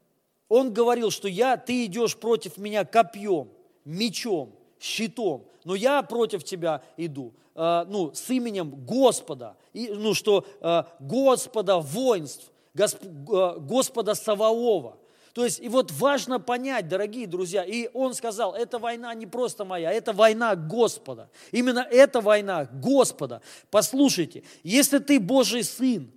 Он 0.48 0.72
говорил, 0.72 1.10
что 1.10 1.28
я, 1.28 1.56
ты 1.56 1.84
идешь 1.86 2.16
против 2.16 2.56
меня 2.58 2.84
копьем, 2.84 3.48
мечом, 3.84 4.54
щитом, 4.82 5.46
но 5.64 5.74
я 5.74 6.02
против 6.02 6.44
тебя 6.44 6.82
иду, 6.96 7.32
э, 7.54 7.84
ну, 7.88 8.12
с 8.12 8.28
именем 8.30 8.84
Господа, 8.84 9.56
и, 9.72 9.88
ну, 9.88 10.14
что 10.14 10.44
э, 10.60 10.82
Господа 11.00 11.78
воинств, 11.78 12.50
Госп, 12.74 13.02
э, 13.04 13.58
Господа 13.58 14.14
Саваова. 14.14 14.98
То 15.32 15.44
есть, 15.44 15.60
и 15.60 15.68
вот 15.68 15.90
важно 15.92 16.38
понять, 16.38 16.88
дорогие 16.88 17.26
друзья, 17.26 17.64
и 17.64 17.88
он 17.94 18.12
сказал, 18.12 18.54
эта 18.54 18.78
война 18.78 19.14
не 19.14 19.26
просто 19.26 19.64
моя, 19.64 19.90
это 19.90 20.12
война 20.12 20.54
Господа. 20.56 21.30
Именно 21.52 21.86
эта 21.90 22.20
война 22.20 22.68
Господа. 22.70 23.40
Послушайте, 23.70 24.42
если 24.62 24.98
ты 24.98 25.18
Божий 25.18 25.64
сын, 25.64 26.10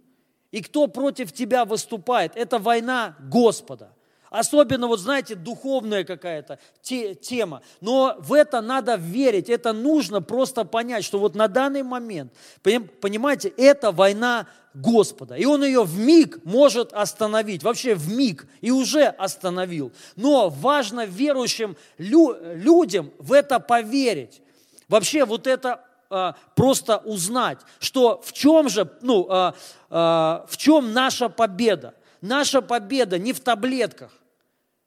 и 0.52 0.62
кто 0.62 0.88
против 0.88 1.32
тебя 1.32 1.66
выступает, 1.66 2.36
это 2.36 2.60
война 2.60 3.16
Господа. 3.20 3.95
Особенно, 4.40 4.88
вот 4.88 5.00
знаете, 5.00 5.36
духовная 5.36 6.04
какая-то 6.04 6.60
те, 6.82 7.16
тема. 7.16 7.62
Но 7.80 8.16
в 8.20 8.34
это 8.34 8.62
надо 8.62 8.96
верить, 8.96 9.50
это 9.50 9.72
нужно 9.72 10.22
просто 10.22 10.66
понять, 10.66 11.06
что 11.06 11.20
вот 11.20 11.36
на 11.36 11.48
данный 11.48 11.84
момент, 11.84 12.34
понимаете, 12.62 13.50
это 13.56 13.92
война 13.92 14.48
Господа. 14.74 15.36
И 15.36 15.46
Он 15.46 15.64
ее 15.64 15.84
в 15.84 15.98
миг 15.98 16.44
может 16.44 16.92
остановить, 16.92 17.64
вообще 17.64 17.96
в 17.96 18.14
миг, 18.14 18.46
и 18.60 18.72
уже 18.72 19.06
остановил. 19.06 19.94
Но 20.18 20.50
важно 20.50 21.06
верующим 21.06 21.78
лю, 21.98 22.36
людям 22.56 23.12
в 23.20 23.32
это 23.32 23.60
поверить. 23.60 24.42
Вообще 24.90 25.24
вот 25.24 25.48
это 25.48 25.80
а, 26.10 26.36
просто 26.56 26.98
узнать, 26.98 27.60
что 27.80 28.22
в 28.24 28.34
чем 28.34 28.70
же, 28.70 28.90
ну, 29.02 29.28
а, 29.30 29.56
а, 29.90 30.46
в 30.50 30.58
чем 30.58 30.94
наша 30.94 31.30
победа. 31.30 31.94
Наша 32.22 32.62
победа 32.62 33.18
не 33.18 33.34
в 33.34 33.40
таблетках, 33.40 34.12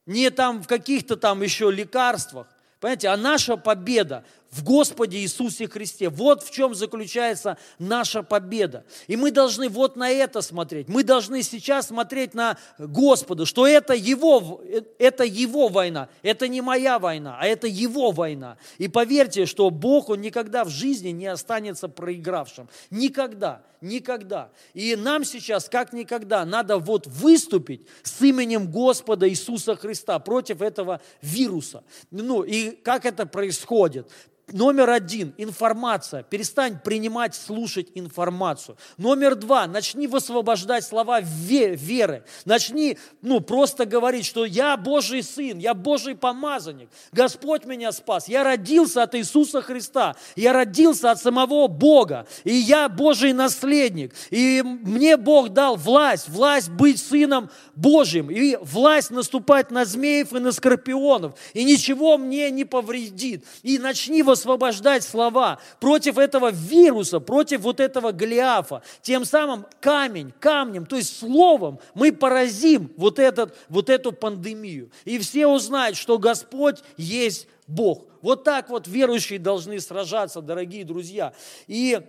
не 0.08 0.30
там 0.30 0.62
в 0.62 0.66
каких-то 0.66 1.16
там 1.16 1.42
еще 1.42 1.70
лекарствах, 1.70 2.48
понимаете, 2.80 3.08
а 3.08 3.16
наша 3.16 3.56
победа 3.56 4.24
в 4.50 4.64
Господе 4.64 5.18
Иисусе 5.18 5.68
Христе. 5.68 6.08
Вот 6.08 6.42
в 6.42 6.50
чем 6.50 6.74
заключается 6.74 7.58
наша 7.78 8.22
победа. 8.22 8.84
И 9.06 9.16
мы 9.16 9.30
должны 9.30 9.68
вот 9.68 9.96
на 9.96 10.08
это 10.08 10.40
смотреть. 10.40 10.88
Мы 10.88 11.04
должны 11.04 11.42
сейчас 11.42 11.88
смотреть 11.88 12.32
на 12.32 12.56
Господа, 12.78 13.44
что 13.44 13.66
это 13.66 13.92
Его, 13.92 14.62
это 14.98 15.24
Его 15.24 15.68
война. 15.68 16.08
Это 16.22 16.48
не 16.48 16.62
моя 16.62 16.98
война, 16.98 17.36
а 17.38 17.46
это 17.46 17.66
Его 17.66 18.10
война. 18.10 18.56
И 18.78 18.88
поверьте, 18.88 19.44
что 19.44 19.68
Бог, 19.68 20.08
Он 20.08 20.22
никогда 20.22 20.64
в 20.64 20.70
жизни 20.70 21.10
не 21.10 21.26
останется 21.26 21.88
проигравшим. 21.88 22.70
Никогда. 22.90 23.60
Никогда. 23.80 24.50
И 24.74 24.96
нам 24.96 25.24
сейчас, 25.24 25.68
как 25.68 25.92
никогда, 25.92 26.44
надо 26.44 26.78
вот 26.78 27.06
выступить 27.06 27.86
с 28.02 28.20
именем 28.22 28.70
Господа 28.70 29.28
Иисуса 29.28 29.76
Христа 29.76 30.18
против 30.18 30.62
этого 30.62 31.00
вируса. 31.22 31.84
Ну, 32.10 32.42
и 32.42 32.70
как 32.70 33.06
это 33.06 33.26
происходит? 33.26 34.10
Номер 34.52 34.88
один– 34.88 35.34
информация. 35.36 36.22
Перестань 36.22 36.78
принимать, 36.82 37.34
слушать 37.34 37.88
информацию. 37.94 38.78
Номер 38.96 39.34
два– 39.34 39.66
начни 39.68 40.06
высвобождать 40.06 40.84
слова 40.84 41.20
веры. 41.20 42.24
Начни 42.46 42.96
ну, 43.20 43.40
просто 43.40 43.84
говорить, 43.84 44.24
что 44.24 44.46
я 44.46 44.76
Божий 44.78 45.22
сын, 45.22 45.58
я 45.58 45.74
Божий 45.74 46.14
помазанник. 46.14 46.88
Господь 47.12 47.66
меня 47.66 47.92
спас. 47.92 48.26
Я 48.26 48.42
родился 48.42 49.02
от 49.02 49.14
Иисуса 49.14 49.60
Христа. 49.60 50.16
Я 50.34 50.54
родился 50.54 51.10
от 51.10 51.20
самого 51.20 51.68
Бога. 51.68 52.26
И 52.44 52.54
я 52.54 52.88
Божий 52.88 53.34
наследник. 53.34 54.14
И 54.30 54.62
мне 54.64 55.18
Бог 55.18 55.50
дал 55.50 55.76
власть, 55.76 56.28
власть 56.28 56.70
быть 56.70 56.98
сыном 56.98 57.50
Божьим. 57.74 58.30
И 58.30 58.56
власть 58.62 59.10
наступать 59.10 59.70
на 59.70 59.84
змеев 59.84 60.32
и 60.32 60.38
на 60.38 60.52
скорпионов. 60.52 61.34
И 61.52 61.64
ничего 61.64 62.16
мне 62.16 62.50
не 62.50 62.64
повредит. 62.64 63.44
И 63.62 63.78
начни 63.78 64.22
высвобождать 64.22 64.37
высвобождать 64.38 65.02
слова 65.02 65.58
против 65.80 66.18
этого 66.18 66.50
вируса, 66.50 67.20
против 67.20 67.60
вот 67.60 67.80
этого 67.80 68.12
Голиафа. 68.12 68.82
Тем 69.02 69.24
самым 69.24 69.66
камень, 69.80 70.32
камнем, 70.38 70.86
то 70.86 70.96
есть 70.96 71.18
словом 71.18 71.80
мы 71.94 72.12
поразим 72.12 72.92
вот, 72.96 73.18
этот, 73.18 73.56
вот 73.68 73.90
эту 73.90 74.12
пандемию. 74.12 74.90
И 75.04 75.18
все 75.18 75.46
узнают, 75.46 75.96
что 75.96 76.18
Господь 76.18 76.82
есть 76.96 77.48
Бог. 77.66 78.04
Вот 78.22 78.44
так 78.44 78.70
вот 78.70 78.86
верующие 78.86 79.38
должны 79.38 79.80
сражаться, 79.80 80.40
дорогие 80.40 80.84
друзья. 80.84 81.32
И 81.66 82.00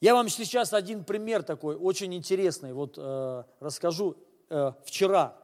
я 0.00 0.14
вам 0.14 0.28
сейчас 0.28 0.72
один 0.72 1.04
пример 1.04 1.42
такой, 1.42 1.76
очень 1.76 2.14
интересный, 2.14 2.72
вот 2.72 2.94
э, 2.96 3.42
расскажу. 3.60 4.16
Э, 4.50 4.72
вчера 4.84 5.37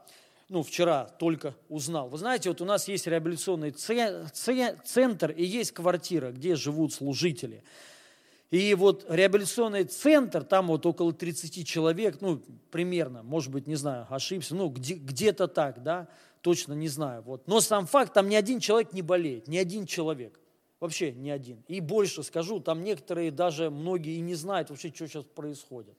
ну, 0.48 0.62
вчера 0.62 1.04
только 1.04 1.54
узнал. 1.68 2.08
Вы 2.08 2.18
знаете, 2.18 2.48
вот 2.50 2.60
у 2.60 2.64
нас 2.64 2.88
есть 2.88 3.06
реабилитационный 3.06 3.70
центр 3.70 5.30
и 5.30 5.44
есть 5.44 5.72
квартира, 5.72 6.30
где 6.32 6.56
живут 6.56 6.92
служители. 6.92 7.62
И 8.50 8.74
вот 8.74 9.06
реабилитационный 9.08 9.84
центр, 9.84 10.44
там 10.44 10.68
вот 10.68 10.86
около 10.86 11.12
30 11.12 11.66
человек, 11.66 12.20
ну, 12.20 12.40
примерно, 12.70 13.22
может 13.22 13.50
быть, 13.50 13.66
не 13.66 13.74
знаю, 13.74 14.06
ошибся, 14.10 14.54
ну, 14.54 14.68
где, 14.68 14.94
где-то 14.94 15.48
так, 15.48 15.82
да, 15.82 16.08
точно 16.40 16.74
не 16.74 16.88
знаю. 16.88 17.22
Вот. 17.22 17.48
Но 17.48 17.60
сам 17.60 17.86
факт, 17.86 18.12
там 18.12 18.28
ни 18.28 18.36
один 18.36 18.60
человек 18.60 18.92
не 18.92 19.02
болеет, 19.02 19.48
ни 19.48 19.56
один 19.56 19.86
человек. 19.86 20.38
Вообще 20.78 21.12
ни 21.12 21.30
один. 21.30 21.64
И 21.66 21.80
больше 21.80 22.22
скажу, 22.22 22.60
там 22.60 22.84
некоторые 22.84 23.30
даже, 23.30 23.70
многие 23.70 24.16
и 24.16 24.20
не 24.20 24.34
знают 24.34 24.70
вообще, 24.70 24.92
что 24.94 25.08
сейчас 25.08 25.24
происходит. 25.24 25.96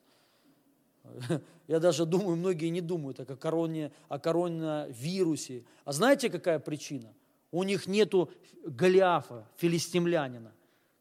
Я 1.68 1.80
даже 1.80 2.06
думаю, 2.06 2.36
многие 2.36 2.70
не 2.70 2.82
думают 2.82 3.20
о, 3.20 3.36
короне, 3.36 3.92
о 4.08 4.20
коронавирусе. 4.20 5.64
А 5.84 5.92
знаете, 5.92 6.30
какая 6.30 6.60
причина? 6.60 7.14
У 7.52 7.64
них 7.64 7.88
нету 7.88 8.30
Голиафа, 8.66 9.48
филистимлянина, 9.58 10.52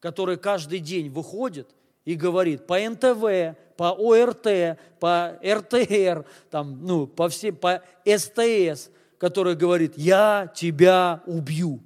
который 0.01 0.37
каждый 0.37 0.79
день 0.79 1.11
выходит 1.11 1.75
и 2.05 2.15
говорит 2.15 2.67
по 2.67 2.79
НТВ, 2.79 3.57
по 3.77 3.91
ОРТ, 3.93 4.79
по 5.01 5.39
РТР, 5.43 6.27
там, 6.51 6.85
ну, 6.85 7.07
по, 7.07 7.29
все, 7.29 7.53
по 7.53 7.83
СТС, 8.05 8.91
который 9.19 9.57
говорит, 9.57 9.95
я 9.97 10.53
тебя 10.55 11.23
убью, 11.27 11.81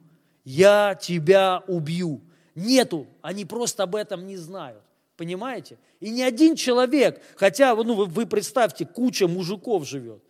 я 0.45 0.95
тебя 1.01 1.63
убью. 1.67 2.21
Нету, 2.55 3.07
они 3.23 3.45
просто 3.45 3.85
об 3.85 3.95
этом 3.95 4.27
не 4.27 4.37
знают. 4.37 4.83
Понимаете? 5.19 5.79
И 5.99 6.11
ни 6.11 6.23
один 6.23 6.55
человек, 6.55 7.21
хотя 7.35 7.75
ну, 7.75 7.95
вы, 7.95 8.07
вы 8.07 8.25
представьте, 8.25 8.87
куча 8.87 9.27
мужиков 9.27 9.85
живет. 9.85 10.23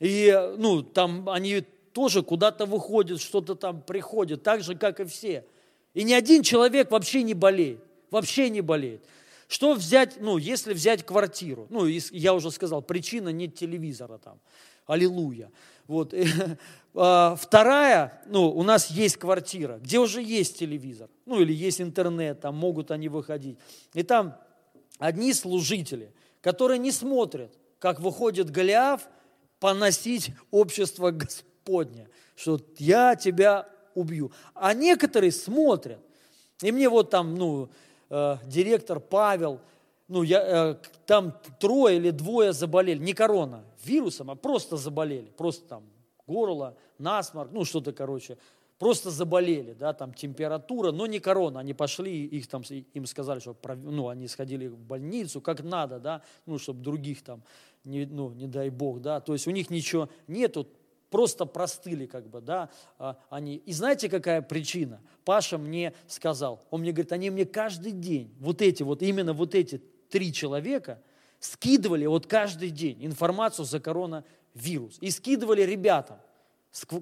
И 0.00 0.36
ну, 0.58 0.82
там 0.82 1.28
они 1.28 1.60
тоже 1.92 2.24
куда-то 2.24 2.66
выходят, 2.66 3.20
что-то 3.20 3.54
там 3.54 3.80
приходят, 3.80 4.42
так 4.42 4.64
же, 4.64 4.74
как 4.74 4.98
и 4.98 5.04
все. 5.04 5.46
И 5.94 6.02
ни 6.02 6.12
один 6.12 6.42
человек 6.42 6.90
вообще 6.90 7.22
не 7.22 7.34
болеет. 7.34 7.78
Вообще 8.10 8.50
не 8.50 8.62
болеет. 8.62 9.04
Что 9.46 9.74
взять, 9.74 10.20
ну, 10.20 10.38
если 10.38 10.72
взять 10.72 11.06
квартиру? 11.06 11.68
Ну, 11.70 11.86
я 11.86 12.34
уже 12.34 12.50
сказал, 12.50 12.82
причина 12.82 13.28
нет 13.28 13.54
телевизора 13.54 14.18
там. 14.18 14.40
Аллилуйя. 14.86 15.52
Вот. 15.86 16.14
А, 16.96 17.34
вторая, 17.34 18.22
ну, 18.26 18.48
у 18.48 18.62
нас 18.62 18.88
есть 18.88 19.16
квартира, 19.16 19.78
где 19.78 19.98
уже 19.98 20.22
есть 20.22 20.60
телевизор, 20.60 21.10
ну, 21.26 21.40
или 21.40 21.52
есть 21.52 21.80
интернет, 21.80 22.40
там 22.40 22.54
могут 22.54 22.92
они 22.92 23.08
выходить. 23.08 23.58
И 23.94 24.04
там 24.04 24.36
одни 25.00 25.34
служители, 25.34 26.14
которые 26.40 26.78
не 26.78 26.92
смотрят, 26.92 27.52
как 27.80 27.98
выходит 27.98 28.48
Голиаф 28.50 29.08
поносить 29.58 30.30
общество 30.52 31.10
Господня, 31.10 32.08
что 32.36 32.60
я 32.78 33.16
тебя 33.16 33.68
убью. 33.96 34.30
А 34.54 34.72
некоторые 34.72 35.32
смотрят. 35.32 35.98
И 36.62 36.70
мне 36.70 36.88
вот 36.88 37.10
там, 37.10 37.34
ну, 37.34 37.70
э, 38.10 38.36
директор 38.46 39.00
Павел, 39.00 39.60
ну, 40.08 40.22
я, 40.22 40.70
э, 40.70 40.74
там 41.06 41.38
трое 41.58 41.96
или 41.96 42.10
двое 42.10 42.52
заболели, 42.52 42.98
не 42.98 43.14
корона, 43.14 43.64
вирусом, 43.84 44.30
а 44.30 44.34
просто 44.34 44.76
заболели, 44.76 45.30
просто 45.36 45.66
там 45.66 45.84
горло, 46.26 46.76
насморк, 46.98 47.50
ну 47.52 47.64
что-то, 47.64 47.92
короче, 47.92 48.38
просто 48.78 49.10
заболели, 49.10 49.72
да, 49.72 49.92
там 49.92 50.12
температура, 50.12 50.92
но 50.92 51.06
не 51.06 51.20
корона, 51.20 51.60
они 51.60 51.74
пошли, 51.74 52.26
их 52.26 52.48
там, 52.48 52.62
им 52.68 53.06
сказали, 53.06 53.40
что, 53.40 53.56
ну, 53.76 54.08
они 54.08 54.28
сходили 54.28 54.66
в 54.66 54.78
больницу, 54.78 55.40
как 55.40 55.62
надо, 55.62 55.98
да, 55.98 56.22
ну, 56.46 56.58
чтобы 56.58 56.82
других 56.82 57.22
там, 57.22 57.42
не, 57.84 58.04
ну, 58.04 58.30
не 58.32 58.46
дай 58.46 58.70
бог, 58.70 59.00
да, 59.00 59.20
то 59.20 59.32
есть 59.32 59.46
у 59.46 59.50
них 59.50 59.70
ничего 59.70 60.08
нету, 60.26 60.66
просто 61.10 61.46
простыли, 61.46 62.06
как 62.06 62.28
бы, 62.28 62.40
да, 62.40 62.70
а, 62.98 63.16
они. 63.30 63.54
И 63.54 63.72
знаете, 63.72 64.08
какая 64.08 64.42
причина? 64.42 65.00
Паша 65.24 65.58
мне 65.58 65.94
сказал, 66.08 66.64
он 66.70 66.80
мне 66.80 66.90
говорит, 66.90 67.12
они 67.12 67.30
мне 67.30 67.44
каждый 67.44 67.92
день, 67.92 68.34
вот 68.40 68.60
эти 68.60 68.82
вот, 68.82 69.00
именно 69.00 69.32
вот 69.32 69.54
эти 69.54 69.80
три 70.14 70.32
человека, 70.32 71.02
скидывали 71.40 72.06
вот 72.06 72.28
каждый 72.28 72.70
день 72.70 73.04
информацию 73.04 73.64
за 73.64 73.80
коронавирус. 73.80 74.98
И 75.00 75.10
скидывали 75.10 75.62
ребятам, 75.62 76.20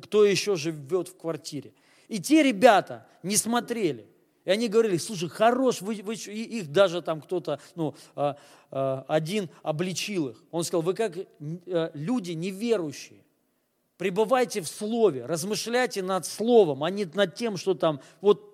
кто 0.02 0.24
еще 0.24 0.56
живет 0.56 1.08
в 1.08 1.18
квартире. 1.18 1.74
И 2.08 2.20
те 2.20 2.42
ребята 2.42 3.06
не 3.22 3.36
смотрели. 3.36 4.06
И 4.46 4.50
они 4.50 4.68
говорили, 4.68 4.96
слушай, 4.96 5.28
хорош, 5.28 5.82
вы, 5.82 6.00
вы, 6.02 6.14
и 6.14 6.60
их 6.60 6.72
даже 6.72 7.02
там 7.02 7.20
кто-то, 7.20 7.60
ну, 7.74 7.94
а, 8.16 8.38
а, 8.70 9.04
один 9.08 9.50
обличил 9.62 10.30
их. 10.30 10.42
Он 10.50 10.64
сказал, 10.64 10.80
вы 10.80 10.94
как 10.94 11.14
а, 11.18 11.90
люди 11.92 12.32
неверующие, 12.32 13.20
пребывайте 13.98 14.62
в 14.62 14.68
слове, 14.68 15.26
размышляйте 15.26 16.02
над 16.02 16.24
словом, 16.24 16.82
а 16.82 16.88
не 16.88 17.04
над 17.04 17.34
тем, 17.34 17.58
что 17.58 17.74
там, 17.74 18.00
вот 18.22 18.51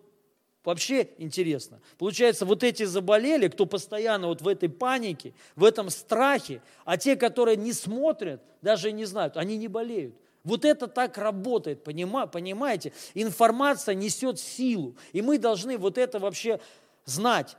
Вообще 0.65 1.09
интересно. 1.19 1.81
Получается, 1.97 2.45
вот 2.45 2.63
эти 2.63 2.83
заболели, 2.83 3.49
кто 3.49 3.65
постоянно 3.65 4.29
вот 4.29 4.43
в 4.43 4.49
этой 4.49 4.69
панике, 4.69 5.33
в 5.57 5.65
этом 5.65 5.89
страхе, 5.89 6.61
а 6.85 6.97
те, 6.97 7.17
которые 7.17 7.57
не 7.57 7.73
смотрят, 7.73 8.43
даже 8.61 8.93
не 8.93 9.05
знают, 9.05 9.37
они 9.37 9.57
не 9.57 9.69
болеют. 9.69 10.15
Вот 10.45 10.65
это 10.65 10.87
так 10.87 11.17
работает, 11.19 11.85
понимаете? 11.85 12.93
Информация 13.15 13.95
несет 13.95 14.39
силу, 14.39 14.97
и 15.13 15.23
мы 15.23 15.39
должны 15.39 15.79
вот 15.79 15.99
это 15.99 16.19
вообще 16.19 16.61
знать. 17.05 17.57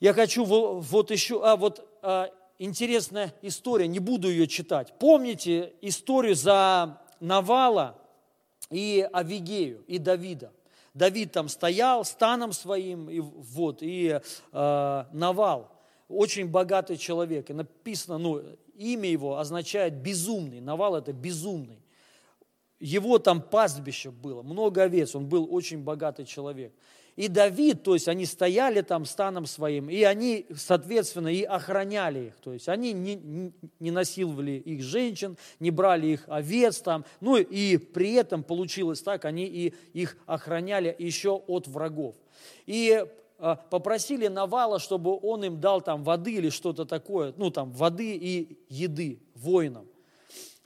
Я 0.00 0.12
хочу 0.12 0.44
вот 0.44 1.10
еще, 1.10 1.44
а 1.44 1.56
вот 1.56 1.86
а, 2.02 2.30
интересная 2.58 3.34
история, 3.42 3.86
не 3.86 3.98
буду 4.00 4.28
ее 4.28 4.46
читать. 4.46 4.94
Помните 4.98 5.72
историю 5.80 6.34
за 6.34 7.00
Навала 7.20 7.98
и 8.70 9.08
Авигею, 9.12 9.84
и 9.86 9.98
Давида? 9.98 10.52
Давид 10.94 11.32
там 11.32 11.48
стоял 11.48 12.04
станом 12.04 12.52
своим, 12.52 13.08
и, 13.08 13.20
вот, 13.20 13.78
и 13.80 14.20
э, 14.52 15.04
Навал, 15.12 15.70
очень 16.08 16.48
богатый 16.48 16.96
человек, 16.98 17.48
и 17.50 17.54
написано, 17.54 18.18
ну, 18.18 18.42
имя 18.74 19.08
его 19.08 19.38
означает 19.38 19.94
безумный, 19.94 20.60
Навал 20.60 20.96
это 20.96 21.12
безумный. 21.12 21.82
Его 22.78 23.18
там 23.18 23.40
пастбище 23.40 24.10
было, 24.10 24.42
много 24.42 24.82
овец, 24.82 25.14
он 25.14 25.28
был 25.28 25.48
очень 25.50 25.82
богатый 25.82 26.26
человек. 26.26 26.74
И 27.16 27.28
Давид, 27.28 27.82
то 27.82 27.94
есть 27.94 28.08
они 28.08 28.24
стояли 28.24 28.80
там 28.80 29.04
станом 29.04 29.44
своим, 29.44 29.90
и 29.90 30.02
они, 30.02 30.46
соответственно, 30.56 31.28
и 31.28 31.42
охраняли 31.42 32.28
их. 32.28 32.36
То 32.36 32.54
есть 32.54 32.68
они 32.68 32.92
не, 32.94 33.52
не 33.80 33.90
насиловали 33.90 34.52
их 34.52 34.82
женщин, 34.82 35.36
не 35.60 35.70
брали 35.70 36.06
их 36.06 36.24
овец 36.26 36.80
там. 36.80 37.04
Ну 37.20 37.36
и 37.36 37.76
при 37.76 38.14
этом 38.14 38.42
получилось 38.42 39.02
так, 39.02 39.26
они 39.26 39.44
и 39.44 39.74
их 39.92 40.16
охраняли 40.26 40.94
еще 40.98 41.32
от 41.46 41.68
врагов. 41.68 42.16
И 42.64 43.04
а, 43.38 43.56
попросили 43.56 44.28
Навала, 44.28 44.78
чтобы 44.78 45.18
он 45.20 45.44
им 45.44 45.60
дал 45.60 45.82
там 45.82 46.04
воды 46.04 46.32
или 46.32 46.48
что-то 46.48 46.86
такое, 46.86 47.34
ну 47.36 47.50
там 47.50 47.72
воды 47.72 48.16
и 48.16 48.56
еды 48.68 49.18
воинам. 49.34 49.86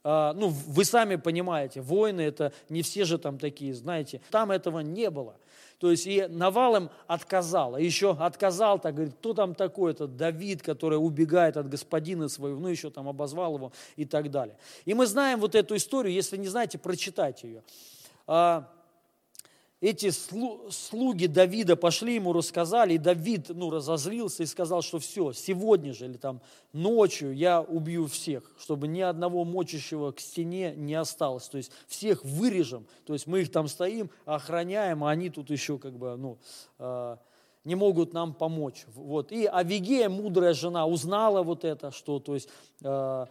а, 0.05 0.33
ну, 0.35 0.49
вы 0.49 0.85
сами 0.85 1.17
понимаете, 1.17 1.81
войны 1.81 2.21
это 2.21 2.53
не 2.69 2.83
все 2.83 3.05
же 3.05 3.19
там 3.19 3.39
такие, 3.39 3.75
знаете, 3.75 4.21
там 4.31 4.53
этого 4.53 4.79
не 4.79 5.11
было. 5.11 5.37
То 5.79 5.91
есть 5.91 6.07
и 6.07 6.27
Навал 6.29 6.77
им 6.77 6.91
отказал, 7.07 7.75
а 7.75 7.81
еще 7.81 8.13
отказал, 8.13 8.79
так 8.79 8.95
говорит, 8.95 9.15
кто 9.15 9.35
там 9.35 9.55
такой, 9.55 9.93
это 9.93 10.07
Давид, 10.07 10.63
который 10.63 10.97
убегает 10.97 11.57
от 11.57 11.69
господина 11.69 12.29
своего, 12.29 12.59
ну 12.59 12.69
еще 12.69 12.91
там 12.91 13.09
обозвал 13.09 13.57
его 13.57 13.73
и 13.97 14.07
так 14.07 14.31
далее. 14.31 14.57
И 14.87 14.95
мы 14.95 15.07
знаем 15.07 15.39
вот 15.41 15.55
эту 15.55 15.77
историю, 15.77 16.15
если 16.15 16.37
не 16.37 16.49
знаете, 16.49 16.79
прочитайте 16.79 17.49
ее. 17.49 18.67
А, 19.81 19.87
эти 19.87 20.11
слуги 20.11 21.27
Давида 21.27 21.77
пошли 21.77 22.15
ему, 22.15 22.33
рассказали, 22.33 22.95
и 22.95 22.99
Давид 22.99 23.49
ну, 23.51 23.71
разозлился 23.71 24.43
и 24.43 24.47
сказал, 24.47 24.83
что 24.83 24.99
все, 24.99 25.33
сегодня 25.33 25.93
же 25.93 26.07
или 26.07 26.17
там 26.17 26.41
ночью 26.73 27.35
я 27.35 27.61
убью 27.61 28.07
всех, 28.07 28.51
чтобы 28.59 28.89
ни 28.89 29.01
одного 29.01 29.45
мочащего 29.45 30.13
к 30.13 30.21
стене 30.21 30.75
не 30.77 30.95
осталось. 30.95 31.49
То 31.49 31.59
есть 31.59 31.73
всех 31.87 32.25
вырежем, 32.25 32.87
то 33.05 33.13
есть 33.13 33.27
мы 33.27 33.41
их 33.41 33.53
там 33.53 33.69
стоим, 33.69 34.11
охраняем, 34.25 35.05
а 35.05 35.11
они 35.11 35.31
тут 35.31 35.51
еще 35.51 35.79
как 35.79 35.97
бы, 35.97 36.17
ну, 36.17 36.39
э, 36.79 37.17
не 37.65 37.75
могут 37.75 38.13
нам 38.13 38.33
помочь. 38.33 38.87
Вот. 38.95 39.33
И 39.33 39.47
Авигея, 39.47 40.09
мудрая 40.09 40.55
жена, 40.55 40.87
узнала 40.87 41.43
вот 41.43 41.65
это, 41.65 41.91
что, 41.91 42.21
то 42.21 42.35
есть, 42.35 42.49
э, 42.83 43.27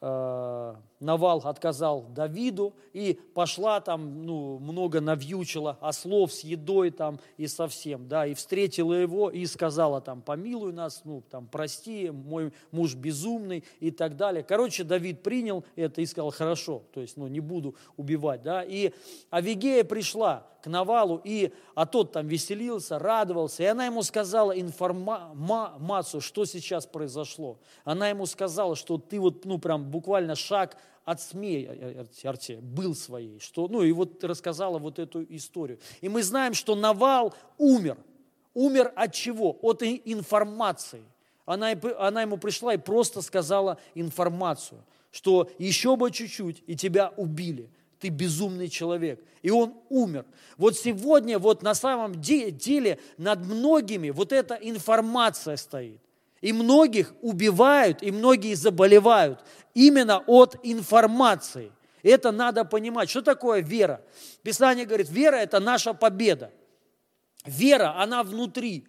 э, 0.00 0.74
Навал 1.02 1.42
отказал 1.44 2.06
Давиду 2.14 2.74
и 2.92 3.18
пошла 3.34 3.80
там, 3.80 4.24
ну, 4.24 4.58
много 4.60 5.00
навьючила 5.00 5.76
ослов 5.80 6.32
с 6.32 6.40
едой 6.40 6.92
там 6.92 7.18
и 7.36 7.48
совсем, 7.48 8.08
да, 8.08 8.24
и 8.24 8.34
встретила 8.34 8.94
его 8.94 9.28
и 9.28 9.44
сказала 9.46 10.00
там, 10.00 10.22
помилуй 10.22 10.72
нас, 10.72 11.02
ну, 11.04 11.22
там, 11.28 11.48
прости, 11.48 12.10
мой 12.10 12.52
муж 12.70 12.94
безумный 12.94 13.64
и 13.80 13.90
так 13.90 14.16
далее. 14.16 14.44
Короче, 14.44 14.84
Давид 14.84 15.24
принял 15.24 15.64
это 15.74 16.00
и 16.00 16.06
сказал, 16.06 16.30
хорошо, 16.30 16.84
то 16.92 17.00
есть, 17.00 17.16
ну, 17.16 17.26
не 17.26 17.40
буду 17.40 17.74
убивать, 17.96 18.42
да, 18.42 18.62
и 18.62 18.92
Авигея 19.30 19.82
пришла 19.82 20.46
к 20.62 20.68
Навалу, 20.68 21.20
и, 21.24 21.52
а 21.74 21.86
тот 21.86 22.12
там 22.12 22.28
веселился, 22.28 22.98
радовался, 23.00 23.64
и 23.64 23.66
она 23.66 23.86
ему 23.86 24.02
сказала 24.04 24.52
информацию, 24.52 26.20
что 26.20 26.44
сейчас 26.44 26.86
произошло. 26.86 27.58
Она 27.84 28.08
ему 28.08 28.26
сказала, 28.26 28.76
что 28.76 28.96
ты 28.96 29.18
вот, 29.18 29.44
ну, 29.44 29.58
прям 29.58 29.90
буквально 29.90 30.36
шаг 30.36 30.76
от 31.04 31.20
смерти 31.20 32.58
был 32.62 32.94
своей. 32.94 33.38
Что, 33.40 33.68
ну 33.68 33.82
и 33.82 33.92
вот 33.92 34.22
рассказала 34.24 34.78
вот 34.78 34.98
эту 34.98 35.24
историю. 35.34 35.78
И 36.00 36.08
мы 36.08 36.22
знаем, 36.22 36.54
что 36.54 36.74
Навал 36.74 37.34
умер. 37.58 37.96
Умер 38.54 38.92
от 38.94 39.12
чего? 39.12 39.58
От 39.62 39.82
информации. 39.82 41.02
Она, 41.44 41.72
она 41.98 42.22
ему 42.22 42.36
пришла 42.36 42.74
и 42.74 42.78
просто 42.78 43.22
сказала 43.22 43.78
информацию, 43.94 44.84
что 45.10 45.50
еще 45.58 45.96
бы 45.96 46.10
чуть-чуть, 46.10 46.62
и 46.66 46.76
тебя 46.76 47.12
убили. 47.16 47.68
Ты 47.98 48.08
безумный 48.08 48.68
человек. 48.68 49.24
И 49.42 49.50
он 49.50 49.74
умер. 49.88 50.24
Вот 50.56 50.76
сегодня 50.76 51.38
вот 51.38 51.62
на 51.62 51.74
самом 51.74 52.20
деле 52.20 52.98
над 53.16 53.44
многими 53.44 54.10
вот 54.10 54.32
эта 54.32 54.54
информация 54.54 55.56
стоит. 55.56 56.00
И 56.42 56.52
многих 56.52 57.14
убивают, 57.22 58.02
и 58.02 58.10
многие 58.10 58.54
заболевают 58.54 59.40
именно 59.72 60.22
от 60.26 60.56
информации. 60.62 61.72
Это 62.02 62.32
надо 62.32 62.64
понимать. 62.64 63.08
Что 63.08 63.22
такое 63.22 63.62
вера? 63.62 64.02
Писание 64.42 64.84
говорит, 64.84 65.08
вера– 65.08 65.36
это 65.36 65.60
наша 65.60 65.94
победа. 65.94 66.50
Вера, 67.46 67.98
она 67.98 68.22
внутри. 68.22 68.86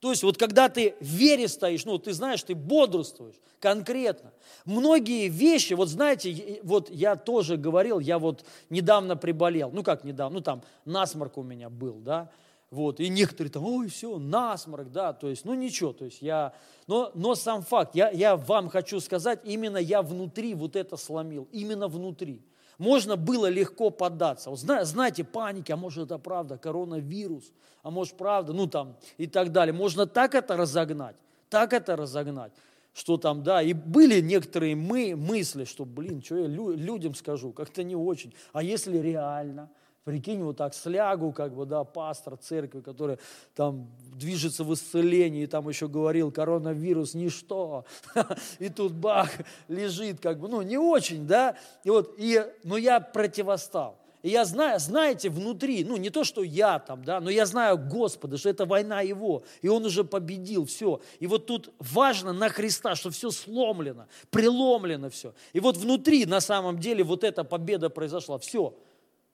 То 0.00 0.10
есть 0.10 0.22
вот 0.22 0.38
когда 0.38 0.68
ты 0.68 0.94
в 1.00 1.04
вере 1.04 1.48
стоишь, 1.48 1.84
ну 1.84 1.98
ты 1.98 2.12
знаешь, 2.12 2.42
ты 2.42 2.54
бодрствуешь 2.54 3.36
конкретно. 3.60 4.32
Многие 4.64 5.28
вещи, 5.28 5.72
вот 5.74 5.88
знаете, 5.88 6.60
вот 6.62 6.90
я 6.90 7.16
тоже 7.16 7.56
говорил, 7.56 7.98
я 7.98 8.18
вот 8.18 8.44
недавно 8.70 9.16
приболел, 9.16 9.70
ну 9.72 9.82
как 9.82 10.04
недавно, 10.04 10.36
ну 10.36 10.42
там 10.42 10.62
насморк 10.84 11.38
у 11.38 11.42
меня 11.42 11.70
был, 11.70 11.94
да, 11.94 12.30
вот, 12.76 13.00
и 13.00 13.08
некоторые 13.08 13.50
там, 13.50 13.64
ой, 13.64 13.88
все, 13.88 14.18
насморк, 14.18 14.92
да, 14.92 15.14
то 15.14 15.28
есть, 15.28 15.46
ну 15.46 15.54
ничего, 15.54 15.94
то 15.94 16.04
есть 16.04 16.20
я, 16.20 16.52
но, 16.86 17.10
но 17.14 17.34
сам 17.34 17.62
факт, 17.62 17.94
я, 17.94 18.10
я 18.10 18.36
вам 18.36 18.68
хочу 18.68 19.00
сказать, 19.00 19.40
именно 19.44 19.78
я 19.78 20.02
внутри 20.02 20.54
вот 20.54 20.76
это 20.76 20.98
сломил, 20.98 21.48
именно 21.52 21.88
внутри. 21.88 22.42
Можно 22.76 23.16
было 23.16 23.46
легко 23.46 23.88
поддаться. 23.88 24.50
Вот, 24.50 24.58
знаете, 24.58 25.24
паники, 25.24 25.72
а 25.72 25.78
может 25.78 26.04
это 26.04 26.18
правда, 26.18 26.58
коронавирус, 26.58 27.50
а 27.82 27.90
может 27.90 28.14
правда, 28.18 28.52
ну 28.52 28.66
там 28.66 28.98
и 29.16 29.26
так 29.26 29.50
далее. 29.50 29.72
Можно 29.72 30.06
так 30.06 30.34
это 30.34 30.54
разогнать, 30.58 31.16
так 31.48 31.72
это 31.72 31.96
разогнать, 31.96 32.52
что 32.92 33.16
там, 33.16 33.42
да, 33.42 33.62
и 33.62 33.72
были 33.72 34.20
некоторые 34.20 34.76
мы, 34.76 35.16
мысли, 35.16 35.64
что, 35.64 35.86
блин, 35.86 36.22
что 36.22 36.36
я 36.36 36.46
людям 36.46 37.14
скажу, 37.14 37.52
как-то 37.52 37.82
не 37.82 37.96
очень. 37.96 38.34
А 38.52 38.62
если 38.62 38.98
реально– 38.98 39.70
Прикинь, 40.06 40.40
вот 40.44 40.56
так 40.56 40.72
слягу, 40.72 41.32
как 41.32 41.52
бы, 41.52 41.66
да, 41.66 41.82
пастор 41.82 42.36
церкви, 42.36 42.80
который 42.80 43.18
там 43.56 43.90
движется 44.14 44.62
в 44.62 44.72
исцелении, 44.72 45.42
и 45.42 45.46
там 45.48 45.68
еще 45.68 45.88
говорил, 45.88 46.30
коронавирус 46.30 47.14
ничто, 47.14 47.84
и 48.60 48.68
тут 48.68 48.92
бах, 48.92 49.28
лежит, 49.66 50.20
как 50.20 50.38
бы, 50.38 50.46
ну, 50.46 50.62
не 50.62 50.78
очень, 50.78 51.26
да, 51.26 51.56
и 51.82 51.90
вот, 51.90 52.14
и, 52.18 52.40
но 52.62 52.76
я 52.76 53.00
противостал. 53.00 53.98
И 54.22 54.28
я 54.28 54.44
знаю, 54.44 54.78
знаете, 54.78 55.28
внутри, 55.28 55.82
ну 55.82 55.96
не 55.96 56.10
то, 56.10 56.22
что 56.22 56.44
я 56.44 56.78
там, 56.78 57.04
да, 57.04 57.20
но 57.20 57.28
я 57.28 57.44
знаю 57.44 57.76
Господа, 57.76 58.38
что 58.38 58.48
это 58.48 58.64
война 58.64 59.00
Его, 59.00 59.42
и 59.60 59.66
Он 59.66 59.84
уже 59.84 60.04
победил, 60.04 60.66
все. 60.66 61.00
И 61.18 61.26
вот 61.26 61.46
тут 61.46 61.70
важно 61.80 62.32
на 62.32 62.48
Христа, 62.48 62.94
что 62.94 63.10
все 63.10 63.32
сломлено, 63.32 64.06
преломлено 64.30 65.10
все. 65.10 65.34
И 65.52 65.58
вот 65.58 65.76
внутри 65.76 66.26
на 66.26 66.40
самом 66.40 66.78
деле 66.78 67.02
вот 67.02 67.24
эта 67.24 67.42
победа 67.42 67.90
произошла, 67.90 68.38
все 68.38 68.72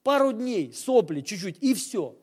пару 0.03 0.31
дней, 0.33 0.73
сопли, 0.73 1.21
чуть-чуть, 1.21 1.57
и 1.61 1.73
все. 1.73 2.15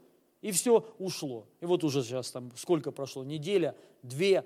И 0.43 0.53
все 0.53 0.87
ушло. 0.99 1.47
И 1.61 1.67
вот 1.67 1.85
уже 1.85 2.03
сейчас 2.03 2.31
там 2.31 2.51
сколько 2.57 2.93
прошло, 2.93 3.25
неделя, 3.25 3.75
две, 4.03 4.45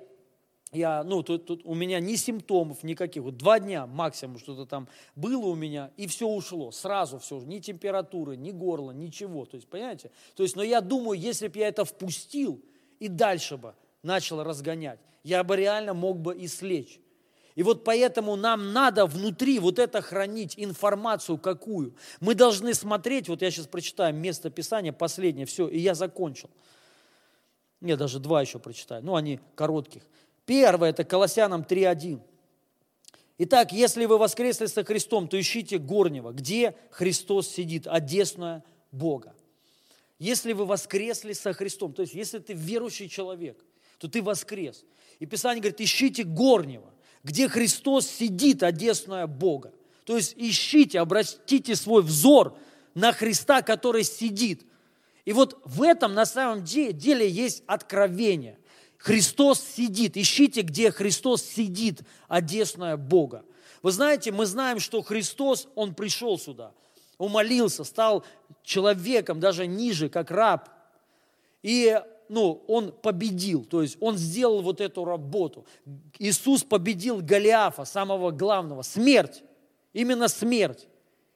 я, 0.75 1.05
ну, 1.05 1.23
тут, 1.23 1.47
тут 1.47 1.63
у 1.65 1.75
меня 1.75 2.01
ни 2.01 2.17
симптомов 2.17 2.83
никаких, 2.83 3.23
вот 3.23 3.37
два 3.37 3.61
дня 3.61 3.87
максимум 3.87 4.39
что-то 4.39 4.67
там 4.67 4.89
было 5.15 5.47
у 5.47 5.55
меня, 5.55 5.93
и 5.97 6.09
все 6.09 6.27
ушло, 6.27 6.73
сразу 6.73 7.19
все, 7.19 7.41
ни 7.41 7.61
температуры, 7.61 8.37
ни 8.37 8.51
горла, 8.51 8.91
ничего, 8.91 9.45
то 9.45 9.57
есть, 9.57 9.69
понимаете? 9.69 10.11
То 10.35 10.43
есть, 10.43 10.57
но 10.57 10.63
я 10.65 10.81
думаю, 10.81 11.19
если 11.19 11.47
бы 11.47 11.61
я 11.61 11.69
это 11.69 11.85
впустил 11.85 12.61
и 12.99 13.07
дальше 13.09 13.57
бы 13.57 13.75
начал 14.03 14.43
разгонять, 14.43 14.99
я 15.23 15.45
бы 15.45 15.57
реально 15.57 15.95
мог 15.95 16.19
бы 16.19 16.37
и 16.37 16.49
слечь. 16.49 17.01
И 17.55 17.63
вот 17.63 17.85
поэтому 17.85 18.35
нам 18.35 18.73
надо 18.73 19.07
внутри 19.07 19.61
вот 19.61 19.79
это 19.79 20.03
хранить, 20.03 20.55
информацию 20.57 21.39
какую. 21.39 21.95
Мы 22.21 22.35
должны 22.35 22.75
смотреть, 22.75 23.29
вот 23.29 23.43
я 23.43 23.51
сейчас 23.51 23.69
прочитаю 23.69 24.15
место 24.15 24.51
Писания, 24.51 24.93
последнее, 24.93 25.47
все, 25.47 25.69
и 25.69 25.79
я 25.79 25.95
закончил. 25.95 26.51
Нет, 27.81 27.99
даже 27.99 28.19
два 28.19 28.41
еще 28.41 28.59
прочитаю, 28.59 29.05
ну 29.05 29.15
они 29.15 29.39
коротких. 29.55 30.03
Первое, 30.47 30.91
это 30.91 31.05
Колоссянам 31.05 31.63
3.1. 31.63 32.21
Итак, 33.39 33.73
если 33.73 34.05
вы 34.05 34.19
воскресли 34.19 34.67
со 34.67 34.85
Христом, 34.85 35.29
то 35.29 35.39
ищите 35.39 35.79
горнего, 35.79 36.33
где 36.33 36.77
Христос 36.91 37.49
сидит, 37.49 37.87
одесная 37.87 38.65
Бога. 38.91 39.35
Если 40.19 40.53
вы 40.53 40.65
воскресли 40.65 41.33
со 41.33 41.53
Христом, 41.53 41.93
то 41.93 42.03
есть 42.03 42.15
если 42.15 42.39
ты 42.39 42.53
верующий 42.53 43.09
человек, 43.09 43.65
то 43.99 44.09
ты 44.09 44.23
воскрес. 44.23 44.85
И 45.19 45.27
Писание 45.27 45.61
говорит, 45.61 45.81
ищите 45.81 46.25
горнего 46.25 46.94
где 47.25 47.49
Христос 47.49 48.07
сидит, 48.07 48.63
одесная 48.63 49.27
Бога. 49.27 49.73
То 50.05 50.17
есть 50.17 50.35
ищите, 50.37 51.01
обратите 51.01 51.75
свой 51.75 52.03
взор 52.03 52.57
на 52.95 53.13
Христа, 53.13 53.63
который 53.63 54.05
сидит. 54.05 54.65
И 55.25 55.33
вот 55.33 55.59
в 55.65 55.83
этом 55.83 56.13
на 56.13 56.27
самом 56.27 56.63
деле 56.63 57.29
есть 57.29 57.63
откровение. 57.67 58.59
Христос 58.99 59.61
сидит. 59.61 60.17
Ищите, 60.17 60.61
где 60.61 60.91
Христос 60.91 61.43
сидит, 61.43 62.03
одесная 62.29 62.99
Бога. 62.99 63.45
Вы 63.83 63.91
знаете, 63.91 64.31
мы 64.31 64.47
знаем, 64.47 64.79
что 64.79 65.03
Христос, 65.03 65.69
Он 65.75 65.95
пришел 65.95 66.39
сюда, 66.39 66.73
умолился, 67.19 67.85
стал 67.85 68.25
человеком, 68.63 69.41
даже 69.41 69.67
ниже, 69.67 70.09
как 70.09 70.31
раб. 70.31 70.69
И 71.63 72.01
ну, 72.29 72.63
он 72.67 72.93
победил, 72.93 73.65
то 73.65 73.83
есть 73.83 73.97
он 74.01 74.17
сделал 74.17 74.63
вот 74.63 74.81
эту 74.81 75.05
работу. 75.05 75.67
Иисус 76.19 76.63
победил 76.63 77.21
Голиафа, 77.21 77.85
самого 77.85 78.31
главного, 78.31 78.83
смерть, 78.83 79.43
именно 79.93 80.29
смерть. 80.29 80.89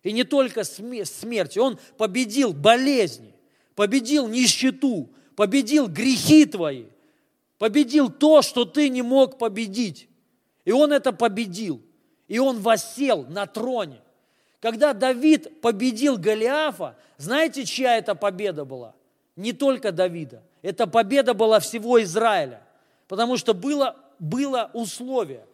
И 0.03 0.13
не 0.13 0.25
только 0.25 0.65
смерть, 0.65 1.59
он 1.59 1.79
победил 1.97 2.53
болезни, 2.53 3.35
победил 3.75 4.29
нищету, 4.29 5.11
победил 5.37 5.89
грехи 5.89 6.47
твои, 6.47 6.87
победил 7.59 8.11
то, 8.11 8.43
что 8.43 8.65
ты 8.65 8.89
не 8.89 9.03
мог 9.03 9.39
победить. 9.39 10.09
И 10.65 10.73
он 10.73 10.93
это 10.93 11.13
победил. 11.13 11.83
И 12.29 12.39
он 12.39 12.61
восел 12.61 13.25
на 13.25 13.47
троне. 13.47 14.01
Когда 14.61 14.93
Давид 14.93 15.61
победил 15.61 16.19
Голиафа, 16.19 16.97
знаете, 17.17 17.65
чья 17.65 17.97
это 17.97 18.15
победа 18.15 18.65
была? 18.65 18.95
Не 19.37 19.53
только 19.53 19.93
Давида. 19.93 20.43
Это 20.63 20.87
победа 20.87 21.35
была 21.35 21.61
всего 21.61 22.03
Израиля, 22.03 22.63
потому 23.07 23.37
что 23.37 23.55
было, 23.55 23.97
было 24.19 24.71
условие. 24.73 25.47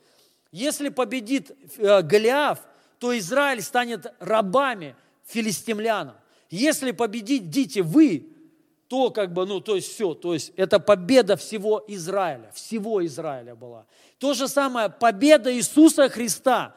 Если 0.51 0.89
победит 0.89 1.51
э, 1.77 2.03
Голиаф, 2.03 2.61
то 2.99 3.17
Израиль 3.19 3.61
станет 3.61 4.07
рабами 4.21 4.97
филистимлянам. 5.27 6.15
Если 6.49 6.93
победите 6.93 7.83
вы, 7.83 8.29
то 8.89 9.11
как 9.11 9.33
бы, 9.33 9.45
ну, 9.47 9.61
то 9.61 9.75
есть 9.75 9.93
все, 9.93 10.15
то 10.15 10.35
есть 10.35 10.53
это 10.57 10.79
победа 10.79 11.37
всего 11.37 11.83
Израиля, 11.89 12.51
всего 12.55 13.05
Израиля 13.05 13.55
была. 13.55 13.87
То 14.19 14.35
же 14.35 14.47
самое, 14.47 14.89
победа 14.89 15.53
Иисуса 15.53 16.09
Христа. 16.09 16.75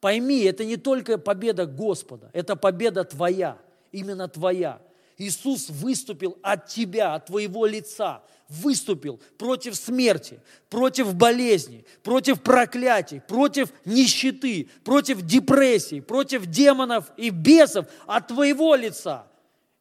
Пойми, 0.00 0.42
это 0.42 0.64
не 0.64 0.76
только 0.76 1.18
победа 1.18 1.66
Господа, 1.66 2.30
это 2.32 2.54
победа 2.54 3.02
твоя, 3.02 3.58
именно 3.90 4.28
твоя. 4.28 4.78
Иисус 5.18 5.70
выступил 5.70 6.36
от 6.42 6.66
тебя, 6.66 7.14
от 7.14 7.26
твоего 7.26 7.66
лица, 7.66 8.22
выступил 8.48 9.20
против 9.38 9.74
смерти, 9.76 10.40
против 10.68 11.14
болезней, 11.14 11.84
против 12.02 12.42
проклятий, 12.42 13.20
против 13.20 13.72
нищеты, 13.84 14.68
против 14.84 15.22
депрессий, 15.22 16.00
против 16.00 16.46
демонов 16.46 17.10
и 17.16 17.30
бесов 17.30 17.86
от 18.06 18.28
твоего 18.28 18.74
лица. 18.74 19.26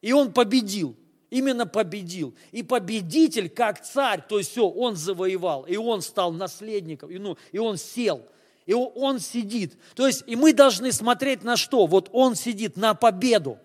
И 0.01 0.13
он 0.13 0.31
победил 0.31 0.95
именно 1.29 1.65
победил. 1.65 2.33
И 2.51 2.63
победитель, 2.63 3.49
как 3.49 3.83
царь, 3.83 4.23
то 4.27 4.37
есть 4.37 4.51
все, 4.51 4.67
он 4.67 4.95
завоевал, 4.95 5.63
и 5.63 5.75
он 5.75 6.01
стал 6.01 6.31
наследником, 6.31 7.11
и, 7.11 7.17
ну, 7.17 7.37
и 7.51 7.57
он 7.57 7.77
сел, 7.77 8.25
и 8.65 8.73
он 8.73 9.19
сидит. 9.19 9.77
То 9.95 10.07
есть, 10.07 10.23
и 10.27 10.35
мы 10.35 10.53
должны 10.53 10.91
смотреть 10.91 11.43
на 11.43 11.57
что? 11.57 11.87
Вот 11.87 12.09
он 12.13 12.35
сидит 12.35 12.77
на 12.77 12.93
победу, 12.93 13.59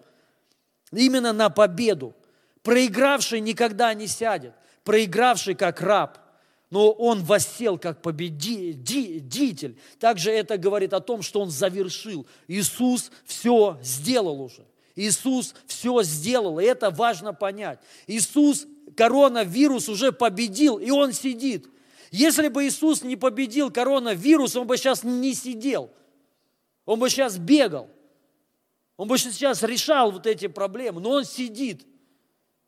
именно 0.93 1.33
на 1.33 1.51
победу. 1.51 2.15
Проигравший 2.63 3.41
никогда 3.41 3.95
не 3.95 4.07
сядет, 4.07 4.55
проигравший 4.85 5.55
как 5.55 5.81
раб, 5.81 6.19
но 6.71 6.91
он 6.91 7.25
воссел 7.25 7.79
как 7.79 8.03
победитель. 8.03 9.79
Также 9.99 10.31
это 10.31 10.57
говорит 10.57 10.93
о 10.93 11.01
том, 11.01 11.23
что 11.23 11.41
он 11.41 11.51
завершил. 11.51 12.27
Иисус 12.49 13.11
все 13.25 13.79
сделал 13.83 14.41
уже. 14.41 14.65
Иисус 14.95 15.55
все 15.67 16.03
сделал, 16.03 16.59
и 16.61 16.65
это 16.65 16.91
важно 16.91 17.33
понять. 17.33 17.81
Иисус 18.07 18.67
коронавирус 18.97 19.89
уже 19.89 20.13
победил, 20.13 20.77
и 20.77 20.91
он 20.91 21.13
сидит. 21.13 21.67
Если 22.11 22.49
бы 22.49 22.67
Иисус 22.67 23.03
не 23.03 23.17
победил 23.17 23.71
коронавирус, 23.71 24.57
он 24.57 24.67
бы 24.67 24.77
сейчас 24.77 25.05
не 25.05 25.35
сидел. 25.35 25.91
Он 26.85 26.99
бы 26.99 27.09
сейчас 27.09 27.39
бегал. 27.39 27.89
Он 29.01 29.09
бы 29.09 29.17
сейчас 29.17 29.63
решал 29.63 30.13
вот 30.13 30.27
эти 30.27 30.47
проблемы, 30.47 31.01
но 31.01 31.13
он 31.13 31.25
сидит. 31.25 31.87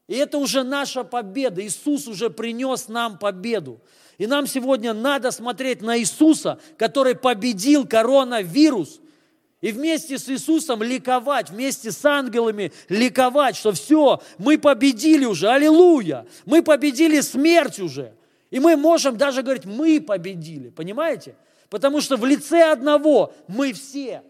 И 0.09 0.14
это 0.14 0.39
уже 0.39 0.62
наша 0.62 1.05
победа. 1.05 1.62
Иисус 1.62 2.09
уже 2.09 2.30
принес 2.30 2.89
нам 2.89 3.18
победу. 3.18 3.83
И 4.16 4.26
нам 4.26 4.47
сегодня 4.47 4.95
надо 4.95 5.30
смотреть 5.30 5.83
на 5.83 5.99
Иисуса, 5.99 6.59
который 6.78 7.14
победил 7.14 7.87
коронавирус– 7.87 8.99
и 9.61 9.72
вместе 9.72 10.18
с 10.18 10.28
Иисусом 10.28 10.83
ликовать, 10.83 11.51
вместе 11.51 11.93
с 11.93 12.05
ангелами 12.05 12.72
ликовать, 12.89 13.55
что 13.55 13.70
все, 13.72 14.20
мы 14.39 14.59
победили 14.59 15.26
уже, 15.26 15.49
аллилуйя, 15.51 16.26
мы 16.47 16.62
победили 16.62 17.20
смерть 17.20 17.78
уже. 17.78 18.14
И 18.51 18.59
мы 18.59 18.76
можем 18.76 19.18
даже 19.18 19.43
говорить, 19.43 19.66
мы 19.66 20.01
победили, 20.01 20.70
понимаете? 20.70 21.37
Потому 21.68 22.01
что 22.01 22.16
в 22.16 22.24
лице 22.24 22.72
одного 22.72 23.35
мы 23.47 23.72
все. 23.72 24.22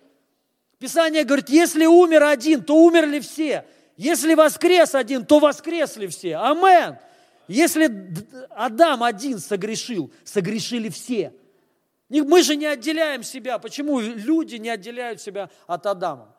Писание 0.82 1.22
говорит, 1.22 1.48
если 1.48 1.86
умер 1.86 2.24
один, 2.24 2.64
то 2.64 2.74
умерли 2.74 3.20
все. 3.20 3.64
Если 3.96 4.34
воскрес 4.34 4.96
один, 4.96 5.24
то 5.24 5.38
воскресли 5.38 6.08
все. 6.08 6.34
Амен. 6.34 6.98
Если 7.46 7.88
Адам 8.50 9.04
один 9.04 9.38
согрешил, 9.38 10.12
согрешили 10.24 10.88
все. 10.88 11.32
Мы 12.08 12.42
же 12.42 12.56
не 12.56 12.66
отделяем 12.66 13.22
себя. 13.22 13.60
Почему 13.60 14.00
люди 14.00 14.56
не 14.56 14.70
отделяют 14.70 15.20
себя 15.20 15.50
от 15.68 15.86
Адама? 15.86 16.34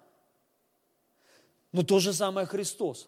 Но 1.71 1.83
то 1.83 1.99
же 1.99 2.11
самое 2.11 2.45
Христос. 2.45 3.07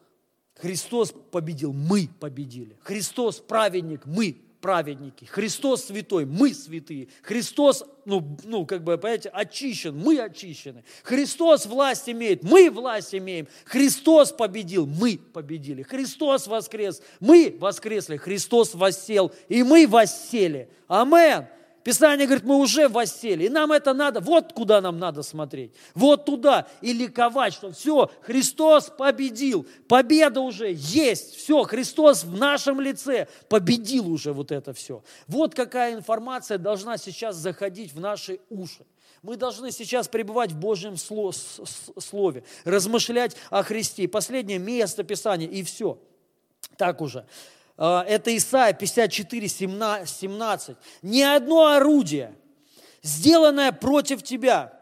Христос 0.54 1.14
победил, 1.32 1.74
мы 1.74 2.08
победили. 2.18 2.80
Христос 2.82 3.42
праведник, 3.42 4.06
мы 4.06 4.42
праведники. 4.66 5.26
Христос 5.26 5.86
святой, 5.86 6.26
мы 6.26 6.52
святые. 6.52 7.10
Христос, 7.22 7.86
ну, 8.04 8.36
ну, 8.46 8.66
как 8.66 8.84
бы, 8.84 8.98
понимаете, 8.98 9.30
очищен, 9.30 9.96
мы 9.96 10.20
очищены. 10.20 10.84
Христос 11.04 11.68
власть 11.68 12.10
имеет, 12.10 12.42
мы 12.42 12.72
власть 12.72 13.14
имеем. 13.14 13.48
Христос 13.66 14.32
победил, 14.32 14.88
мы 14.88 15.20
победили. 15.34 15.84
Христос 15.84 16.48
воскрес, 16.48 17.04
мы 17.20 17.56
воскресли. 17.60 18.18
Христос 18.18 18.74
воссел, 18.74 19.32
и 19.50 19.62
мы 19.62 19.86
воссели. 19.86 20.68
Амен. 20.88 21.46
Писание 21.86 22.26
говорит, 22.26 22.44
мы 22.46 22.56
уже 22.56 22.90
воссели, 22.90 23.46
и 23.46 23.50
нам 23.50 23.72
это 23.72 23.94
надо, 23.94 24.20
вот 24.20 24.54
куда 24.54 24.82
нам 24.82 24.98
надо 24.98 25.22
смотреть, 25.22 25.72
вот 25.94 26.26
туда, 26.26 26.66
и 26.82 26.92
ликовать, 26.92 27.54
что 27.54 27.72
все, 27.72 28.10
Христос 28.22 28.90
победил, 28.90 29.68
победа 29.88 30.42
уже 30.42 30.74
есть, 30.76 31.36
все, 31.36 31.62
Христос 31.62 32.24
в 32.24 32.36
нашем 32.36 32.82
лице 32.82 33.28
победил 33.50 34.12
уже 34.12 34.34
вот 34.34 34.52
это 34.52 34.74
все. 34.74 35.04
Вот 35.28 35.54
какая 35.54 35.94
информация 35.94 36.58
должна 36.58 36.98
сейчас 36.98 37.36
заходить 37.36 37.94
в 37.94 38.00
наши 38.00 38.40
уши. 38.50 38.84
Мы 39.22 39.38
должны 39.38 39.72
сейчас 39.72 40.08
пребывать 40.08 40.54
в 40.54 40.58
Божьем 40.58 40.98
Слове, 40.98 42.44
размышлять 42.64 43.36
о 43.52 43.62
Христе. 43.62 44.08
Последнее 44.08 44.58
место 44.58 45.04
Писания, 45.04 45.48
и 45.48 45.62
все. 45.62 46.00
Так 46.78 47.02
уже. 47.02 47.28
А, 47.78 48.04
это 48.04 48.36
Исайя 48.36 48.74
54, 48.74 49.48
17. 49.48 50.78
«Ни 51.02 51.22
одно 51.22 51.68
орудие, 51.68 52.36
сделанное 53.02 53.72
против 53.72 54.24
тебя, 54.24 54.74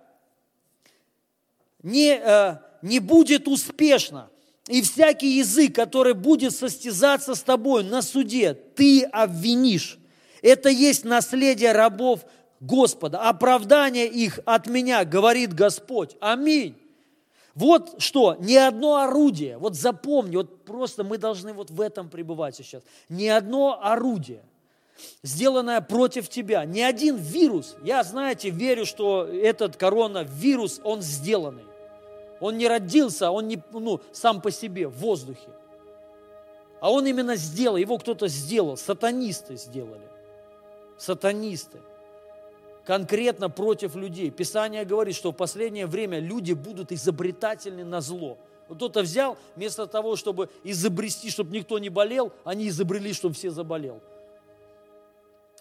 не, 1.81 2.15
э, 2.15 2.57
не 2.81 2.99
будет 2.99 3.47
успешно, 3.47 4.29
и 4.67 4.81
всякий 4.81 5.37
язык, 5.37 5.75
который 5.75 6.13
будет 6.13 6.55
состязаться 6.55 7.35
с 7.35 7.41
тобой 7.41 7.83
на 7.83 8.01
суде, 8.01 8.53
ты 8.53 9.03
обвинишь. 9.03 9.99
Это 10.41 10.69
есть 10.69 11.03
наследие 11.03 11.73
рабов 11.73 12.21
Господа, 12.61 13.19
оправдание 13.19 14.07
их 14.07 14.39
от 14.45 14.67
меня, 14.67 15.03
говорит 15.03 15.53
Господь. 15.53 16.15
Аминь. 16.21 16.77
Вот 17.55 18.01
что, 18.01 18.35
ни 18.39 18.55
одно 18.55 18.97
орудие, 18.97 19.57
вот 19.57 19.75
запомни, 19.75 20.37
вот 20.37 20.65
просто 20.65 21.03
мы 21.03 21.19
должны 21.19 21.53
вот 21.53 21.69
в 21.69 21.81
этом 21.81 22.09
пребывать 22.09 22.55
сейчас. 22.55 22.81
Ни 23.09 23.27
одно 23.27 23.79
орудие, 23.81 24.41
сделанное 25.21 25.79
против 25.81 26.29
тебя, 26.29 26.65
ни 26.65 26.81
один 26.81 27.15
вирус, 27.15 27.75
я, 27.83 28.03
знаете, 28.03 28.49
верю, 28.49 28.85
что 28.85 29.25
этот 29.25 29.77
коронавирус, 29.77 30.81
он 30.83 31.01
сделанный. 31.03 31.65
Он 32.39 32.57
не 32.57 32.67
родился, 32.67 33.29
он 33.29 33.47
не 33.47 33.61
ну, 33.71 34.01
сам 34.11 34.41
по 34.41 34.49
себе 34.49 34.87
в 34.87 34.97
воздухе. 34.97 35.49
А 36.81 36.91
он 36.91 37.05
именно 37.05 37.35
сделал, 37.35 37.77
его 37.77 37.99
кто-то 37.99 38.27
сделал, 38.27 38.77
сатанисты 38.77 39.57
сделали. 39.57 40.09
Сатанисты 40.97 41.79
конкретно 42.85 43.49
против 43.49 43.95
людей. 43.95 44.29
Писание 44.29 44.85
говорит, 44.85 45.15
что 45.15 45.31
в 45.31 45.35
последнее 45.35 45.87
время 45.87 46.19
люди 46.19 46.53
будут 46.53 46.91
изобретательны 46.91 47.83
на 47.83 48.01
зло. 48.01 48.37
Вот 48.67 48.77
кто-то 48.77 49.01
взял, 49.01 49.37
вместо 49.55 49.87
того, 49.87 50.15
чтобы 50.15 50.49
изобрести, 50.63 51.29
чтобы 51.29 51.55
никто 51.55 51.79
не 51.79 51.89
болел, 51.89 52.31
они 52.43 52.67
изобрели, 52.69 53.13
чтобы 53.13 53.35
все 53.35 53.49
заболел. 53.49 54.01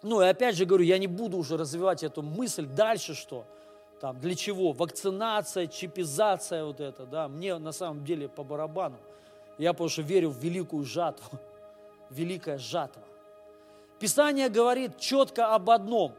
Ну 0.02 0.20
и 0.20 0.26
опять 0.26 0.56
же 0.56 0.64
говорю, 0.64 0.84
я 0.84 0.98
не 0.98 1.06
буду 1.06 1.36
уже 1.36 1.56
развивать 1.56 2.02
эту 2.02 2.22
мысль. 2.22 2.66
Дальше 2.66 3.14
что? 3.14 3.44
Там, 4.00 4.18
для 4.18 4.34
чего? 4.34 4.72
Вакцинация, 4.72 5.68
чипизация 5.68 6.64
вот 6.64 6.80
это, 6.80 7.06
да. 7.06 7.28
Мне 7.28 7.56
на 7.58 7.70
самом 7.70 8.04
деле 8.04 8.28
по 8.28 8.42
барабану. 8.42 8.96
Я 9.58 9.72
потому 9.72 9.90
что 9.90 10.02
верю 10.02 10.30
в 10.30 10.38
великую 10.38 10.84
жатву. 10.84 11.38
Великая 12.10 12.58
жатва. 12.58 13.02
Писание 14.00 14.48
говорит 14.48 14.98
четко 14.98 15.54
об 15.54 15.70
одном. 15.70 16.14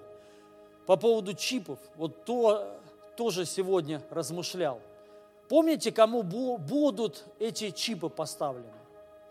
По 0.86 0.97
поводу 0.97 1.34
чипов, 1.34 1.79
вот 1.95 2.25
то 2.25 2.77
тоже 3.15 3.45
сегодня 3.45 4.01
размышлял. 4.09 4.81
Помните, 5.47 5.91
кому 5.91 6.23
будут 6.23 7.25
эти 7.39 7.71
чипы 7.71 8.09
поставлены? 8.09 8.73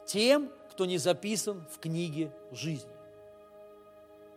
Тем, 0.06 0.50
кто 0.70 0.86
не 0.86 0.98
записан 0.98 1.64
в 1.70 1.78
книге 1.78 2.32
жизни. 2.52 2.90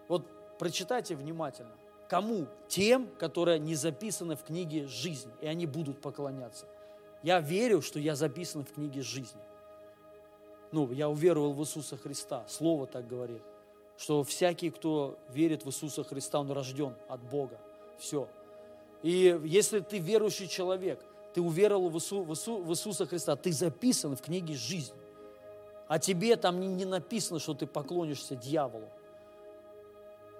Вот 0.07 0.24
прочитайте 0.57 1.16
внимательно. 1.16 1.72
Кому? 2.09 2.47
Тем, 2.68 3.07
которые 3.18 3.59
не 3.59 3.76
записаны 3.76 4.36
в 4.36 4.43
книге 4.43 4.86
жизни, 4.86 5.32
и 5.41 5.47
они 5.47 5.66
будут 5.66 6.01
поклоняться. 6.01 6.66
Я 7.24 7.39
верю, 7.39 7.82
что 7.82 7.99
я 7.99 8.16
записан 8.16 8.63
в 8.63 8.74
книге 8.74 9.01
жизни. 9.01 9.41
Ну, 10.72 10.91
я 10.91 11.09
уверовал 11.09 11.53
в 11.53 11.61
Иисуса 11.61 11.97
Христа. 11.97 12.45
Слово 12.47 12.86
так 12.86 13.07
говорит 13.07 13.41
что 13.98 14.24
всякий, 14.24 14.70
кто 14.70 15.18
верит 15.30 15.64
в 15.64 15.70
Иисуса 15.70 16.04
Христа, 16.04 16.39
он 16.39 16.52
рожден 16.52 16.96
от 17.08 17.22
Бога. 17.22 17.60
Все. 17.98 18.28
И 19.02 19.39
если 19.46 19.80
ты 19.80 20.00
верующий 20.00 20.48
человек, 20.48 21.00
ты 21.34 21.41
уверовал 21.41 21.89
в, 21.89 21.98
Иису, 21.98 22.24
в, 22.24 22.32
Иису, 22.32 22.58
в 22.58 22.72
Иисуса 22.72 23.06
Христа, 23.06 23.36
ты 23.36 23.52
записан 23.52 24.16
в 24.16 24.22
книге 24.22 24.56
жизни. 24.56 24.98
А 25.88 26.00
тебе 26.00 26.36
там 26.36 26.60
не, 26.60 26.68
не 26.68 26.86
написано, 26.86 27.39
что 27.39 27.54
ты 27.54 27.68
поклонишься 27.68 28.36
дьяволу. 28.36 28.89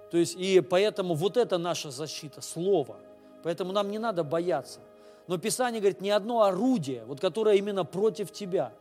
То 0.10 0.18
есть, 0.18 0.36
и 0.36 0.62
поэтому 0.62 1.14
вот 1.14 1.38
это 1.38 1.58
наша 1.58 1.92
защита, 1.92 2.42
Слово. 2.42 2.98
Поэтому 3.44 3.72
нам 3.72 3.92
не 3.92 4.00
надо 4.00 4.24
бояться. 4.24 4.80
Но 5.28 5.38
Писание 5.38 5.82
говорит, 5.82 6.02
ни 6.02 6.10
одно 6.10 6.44
орудие, 6.44 7.04
вот 7.06 7.20
которое 7.20 7.58
именно 7.58 7.84
против 7.84 8.32
тебя, 8.32 8.74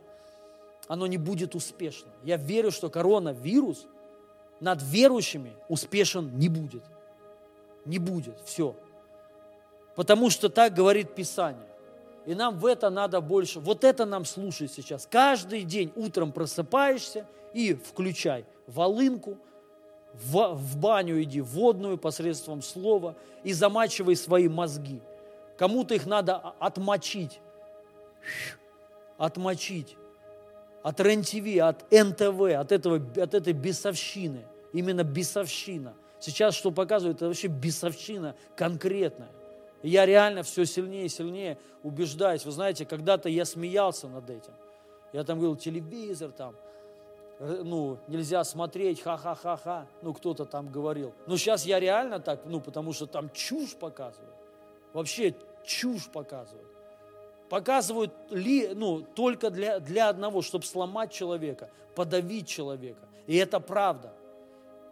оно 0.87 1.07
не 1.07 1.17
будет 1.17 1.55
успешно. 1.55 2.11
Я 2.23 2.37
верю, 2.37 2.71
что 2.71 2.89
коронавирус 2.89 3.87
над 4.59 4.81
верующими 4.81 5.53
успешен 5.69 6.37
не 6.37 6.49
будет. 6.49 6.83
Не 7.85 7.99
будет. 7.99 8.39
Все. 8.45 8.75
Потому 9.95 10.29
что 10.29 10.49
так 10.49 10.73
говорит 10.73 11.15
Писание. 11.15 11.67
И 12.25 12.33
нам 12.33 12.57
в 12.57 12.65
это 12.65 12.89
надо 12.89 13.21
больше, 13.21 13.59
вот 13.59 13.83
это 13.83 14.05
нам 14.05 14.25
слушать 14.25 14.71
сейчас. 14.71 15.07
Каждый 15.09 15.63
день 15.63 15.91
утром 15.95 16.31
просыпаешься 16.31 17.27
и 17.53 17.73
включай 17.73 18.45
волынку, 18.65 19.37
в, 20.13 20.53
в 20.55 20.77
баню 20.77 21.21
иди, 21.21 21.41
водную 21.41 21.97
посредством 21.97 22.61
слова 22.61 23.15
и 23.43 23.53
замачивай 23.53 24.15
свои 24.15 24.47
мозги. 24.47 25.01
Кому-то 25.57 25.93
их 25.93 26.05
надо 26.05 26.37
отмочить, 26.59 27.39
отмочить 29.17 29.97
от 30.85 30.99
РЕН-ТВ, 30.99 31.57
от 31.61 31.91
НТВ, 31.91 32.41
от, 32.55 32.71
этого, 32.71 32.97
от 32.97 33.33
этой 33.33 33.53
бесовщины, 33.53 34.45
именно 34.71 35.03
бесовщина. 35.03 35.95
Сейчас 36.19 36.53
что 36.53 36.69
показывают, 36.69 37.17
это 37.17 37.25
вообще 37.25 37.47
бесовщина 37.47 38.35
конкретная. 38.55 39.31
И 39.81 39.89
я 39.89 40.05
реально 40.05 40.43
все 40.43 40.63
сильнее 40.63 41.07
и 41.07 41.09
сильнее 41.09 41.57
убеждаюсь. 41.81 42.45
Вы 42.45 42.51
знаете, 42.51 42.85
когда-то 42.85 43.29
я 43.29 43.45
смеялся 43.45 44.07
над 44.07 44.29
этим. 44.29 44.53
Я 45.11 45.23
там 45.23 45.39
говорил, 45.39 45.55
телевизор 45.55 46.29
там, 46.31 46.55
э, 47.39 47.61
ну, 47.63 47.97
нельзя 48.07 48.43
смотреть, 48.43 49.01
ха-ха-ха-ха, 49.01 49.87
ну, 50.03 50.13
кто-то 50.13 50.45
там 50.45 50.71
говорил. 50.71 51.15
Но 51.25 51.35
сейчас 51.37 51.65
я 51.65 51.79
реально 51.79 52.19
так, 52.19 52.41
ну, 52.45 52.61
потому 52.61 52.93
что 52.93 53.07
там 53.07 53.31
чушь 53.31 53.73
показывают. 53.73 54.35
Вообще 54.93 55.33
чушь 55.63 56.11
показывают. 56.11 56.74
Показывают 57.55 58.11
ли, 58.31 58.71
ну, 58.75 58.99
только 58.99 59.49
для, 59.49 59.79
для 59.79 60.09
одного, 60.09 60.41
чтобы 60.41 60.65
сломать 60.65 61.13
человека, 61.13 61.69
подавить 61.95 62.49
человека. 62.49 63.07
И 63.27 63.37
это 63.37 63.61
правда. 63.61 64.11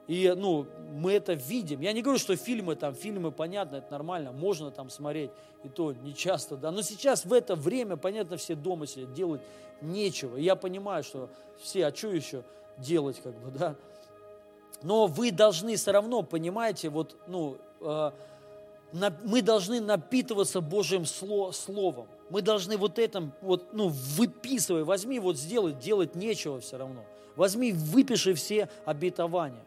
И 0.07 0.33
ну, 0.33 0.65
мы 0.93 1.11
это 1.11 1.33
видим. 1.33 1.81
Я 1.81 1.91
не 1.91 2.01
говорю, 2.01 2.17
что 2.17 2.37
фильмы, 2.37 2.77
там, 2.77 2.95
фильмы, 2.95 3.33
понятно, 3.33 3.75
это 3.75 3.91
нормально, 3.91 4.31
можно 4.31 4.71
там 4.71 4.89
смотреть, 4.89 5.31
и 5.65 5.67
то 5.67 5.91
не 5.91 6.15
часто, 6.15 6.55
да. 6.55 6.71
Но 6.71 6.83
сейчас 6.83 7.25
в 7.25 7.33
это 7.33 7.57
время, 7.57 7.97
понятно, 7.97 8.37
все 8.37 8.55
дома 8.55 8.87
сидят, 8.87 9.11
делать 9.11 9.41
нечего. 9.81 10.37
И 10.37 10.43
я 10.43 10.55
понимаю, 10.55 11.03
что 11.03 11.29
все, 11.61 11.87
а 11.87 11.93
что 11.93 12.13
еще 12.13 12.45
делать, 12.77 13.19
как 13.21 13.33
бы, 13.39 13.51
да. 13.51 13.75
Но 14.83 15.07
вы 15.07 15.31
должны 15.31 15.75
все 15.75 15.91
равно, 15.91 16.21
понимаете, 16.21 16.87
вот, 16.87 17.17
ну, 17.27 17.57
э, 17.81 18.11
на, 18.93 19.11
мы 19.23 19.41
должны 19.41 19.81
напитываться 19.81 20.61
Божьим 20.61 21.05
сло, 21.05 21.51
Словом. 21.51 22.07
Мы 22.29 22.41
должны 22.41 22.77
вот 22.77 22.99
этом, 22.99 23.31
вот, 23.41 23.73
ну, 23.73 23.89
выписывай, 23.89 24.83
возьми, 24.83 25.19
вот 25.19 25.37
сделать, 25.37 25.79
делать 25.79 26.15
нечего 26.15 26.59
все 26.59 26.77
равно. 26.77 27.03
Возьми, 27.35 27.71
выпиши 27.71 28.33
все 28.33 28.69
обетования 28.85 29.63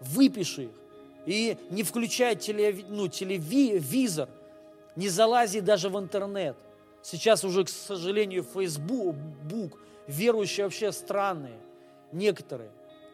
выпиши 0.00 0.64
их. 0.64 0.70
И 1.26 1.56
не 1.70 1.82
включай 1.82 2.34
телеви, 2.34 2.84
ну, 2.88 3.08
телевизор, 3.08 4.28
не 4.96 5.08
залази 5.08 5.60
даже 5.60 5.88
в 5.88 5.98
интернет. 5.98 6.56
Сейчас 7.02 7.44
уже, 7.44 7.64
к 7.64 7.68
сожалению, 7.68 8.42
Facebook, 8.42 9.16
верующие 10.06 10.64
вообще 10.64 10.92
странные, 10.92 11.58
некоторые. 12.12 12.70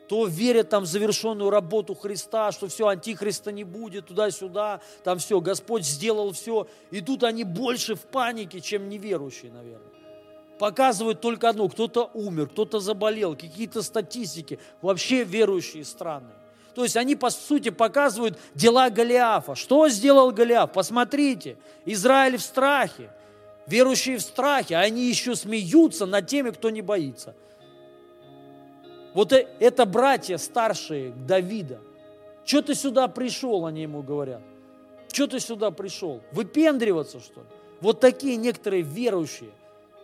То 0.09 0.27
верят 0.27 0.69
там 0.69 0.85
в 0.85 0.87
завершенную 0.87 1.51
работу 1.51 1.95
Христа, 1.95 2.53
что 2.53 2.69
все, 2.69 2.87
антихриста 2.89 3.51
не 3.51 3.65
будет, 3.65 4.07
туда-сюда, 4.07 4.81
там 5.03 5.19
все, 5.19 5.41
Господь 5.41 5.85
сделал 5.85 6.33
все. 6.33 6.69
И 6.91 7.01
тут 7.01 7.25
они 7.25 7.43
больше 7.45 7.97
в 7.97 8.03
панике, 8.03 8.61
чем 8.61 8.89
неверующие, 8.89 9.51
наверное. 9.51 9.91
Показывают 10.59 11.21
только 11.21 11.49
одно, 11.49 11.69
кто-то 11.69 12.11
умер, 12.15 12.49
кто-то 12.49 12.81
заболел, 12.81 13.35
какие-то 13.35 13.83
статистики. 13.83 14.59
Вообще 14.81 15.25
верующие 15.25 15.85
странные. 15.85 16.35
То 16.75 16.83
есть 16.85 16.97
они, 16.97 17.17
по 17.17 17.31
сути, 17.31 17.71
показывают 17.71 18.39
дела 18.55 18.91
Голиафа. 18.91 19.55
Что 19.55 19.89
сделал 19.89 20.31
Голиаф? 20.31 20.73
Посмотрите, 20.73 21.57
Израиль 21.85 22.37
в 22.37 22.43
страхе, 22.43 23.11
верующие 23.67 24.19
в 24.19 24.23
страхе, 24.23 24.77
а 24.77 24.81
они 24.81 25.09
еще 25.09 25.35
смеются 25.35 26.07
над 26.07 26.27
теми, 26.27 26.51
кто 26.51 26.71
не 26.71 26.83
боится. 26.83 27.35
Вот 29.17 29.33
э, 29.33 29.49
это 29.61 29.87
братья 29.87 30.37
старшие 30.37 31.11
Давида. 31.27 31.81
Что 32.45 32.61
ты 32.61 32.75
сюда 32.75 33.09
пришел, 33.09 33.65
они 33.65 33.81
ему 33.81 34.03
говорят. 34.03 34.43
Что 35.11 35.27
ты 35.27 35.41
сюда 35.41 35.71
пришел? 35.71 36.21
Выпендриваться, 36.33 37.19
что 37.21 37.41
ли? 37.41 37.47
Вот 37.81 37.99
такие 37.99 38.37
некоторые 38.37 38.83
верующие. 38.83 39.49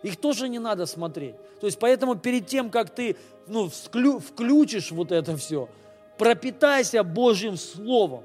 Их 0.01 0.17
тоже 0.17 0.49
не 0.49 0.57
надо 0.57 0.87
смотреть. 0.87 1.35
То 1.59 1.67
есть 1.67 1.77
поэтому 1.77 2.15
перед 2.15 2.47
тем, 2.47 2.71
как 2.71 2.89
ты 2.89 3.15
ну, 3.45 3.69
включишь 3.69 4.91
вот 4.91 5.11
это 5.11 5.37
все, 5.37 5.69
пропитайся 6.17 7.03
Божьим 7.03 7.55
Словом. 7.55 8.23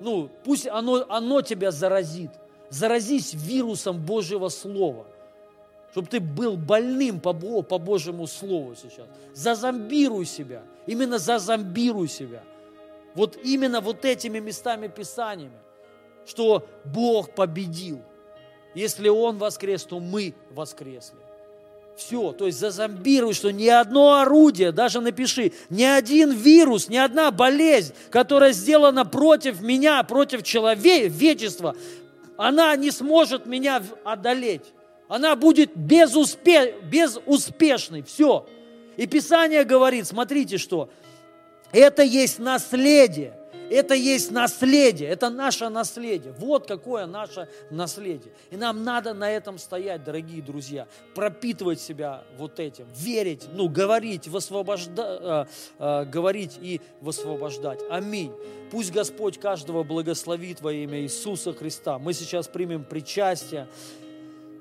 Ну, 0.00 0.30
пусть 0.44 0.66
оно, 0.66 1.04
оно 1.10 1.42
тебя 1.42 1.70
заразит. 1.70 2.30
Заразись 2.70 3.34
вирусом 3.34 3.98
Божьего 3.98 4.48
Слова. 4.48 5.04
Чтобы 5.92 6.08
ты 6.08 6.20
был 6.20 6.56
больным 6.56 7.20
по, 7.20 7.32
по 7.32 7.78
Божьему 7.78 8.26
Слову 8.26 8.74
сейчас. 8.76 9.06
Зазомбируй 9.34 10.24
себя. 10.24 10.62
Именно 10.86 11.18
зазомбируй 11.18 12.08
себя. 12.08 12.42
Вот 13.14 13.36
именно 13.42 13.80
вот 13.80 14.04
этими 14.04 14.38
местами 14.38 14.86
Писаниями. 14.86 15.58
Что 16.26 16.66
Бог 16.84 17.34
победил. 17.34 18.00
Если 18.74 19.08
Он 19.08 19.38
воскрес, 19.38 19.84
то 19.84 19.98
мы 19.98 20.34
воскресли. 20.50 21.18
Все, 21.96 22.32
то 22.32 22.46
есть 22.46 22.58
зазомбируй, 22.58 23.34
что 23.34 23.50
ни 23.50 23.66
одно 23.66 24.20
орудие, 24.20 24.72
даже 24.72 25.00
напиши, 25.00 25.52
ни 25.68 25.82
один 25.82 26.30
вирус, 26.30 26.88
ни 26.88 26.96
одна 26.96 27.30
болезнь, 27.30 27.92
которая 28.08 28.52
сделана 28.52 29.04
против 29.04 29.60
меня, 29.60 30.02
против 30.04 30.42
человечества, 30.42 31.76
она 32.38 32.74
не 32.76 32.90
сможет 32.90 33.44
меня 33.44 33.82
одолеть. 34.02 34.72
Она 35.10 35.34
будет 35.34 35.76
безуспе... 35.76 36.76
безуспешной. 36.84 38.02
Все. 38.02 38.46
И 38.96 39.08
Писание 39.08 39.64
говорит, 39.64 40.06
смотрите, 40.06 40.56
что 40.56 40.88
это 41.72 42.02
есть 42.02 42.38
наследие. 42.38 43.36
Это 43.70 43.94
есть 43.94 44.32
наследие, 44.32 45.08
это 45.08 45.30
наше 45.30 45.68
наследие. 45.68 46.34
Вот 46.38 46.66
какое 46.66 47.06
наше 47.06 47.48
наследие. 47.70 48.32
И 48.50 48.56
нам 48.56 48.82
надо 48.82 49.14
на 49.14 49.30
этом 49.30 49.58
стоять, 49.58 50.02
дорогие 50.02 50.42
друзья, 50.42 50.88
пропитывать 51.14 51.80
себя 51.80 52.24
вот 52.36 52.58
этим, 52.58 52.86
верить, 52.96 53.46
ну, 53.52 53.68
говорить, 53.68 54.26
высвобожда, 54.26 55.46
э, 55.78 55.84
э, 55.84 56.04
говорить 56.06 56.58
и 56.60 56.80
высвобождать. 57.00 57.78
Аминь. 57.88 58.32
Пусть 58.72 58.90
Господь 58.90 59.38
каждого 59.38 59.84
благословит 59.84 60.60
во 60.60 60.72
имя 60.72 61.00
Иисуса 61.02 61.52
Христа. 61.52 62.00
Мы 62.00 62.12
сейчас 62.12 62.48
примем 62.48 62.82
причастие. 62.82 63.68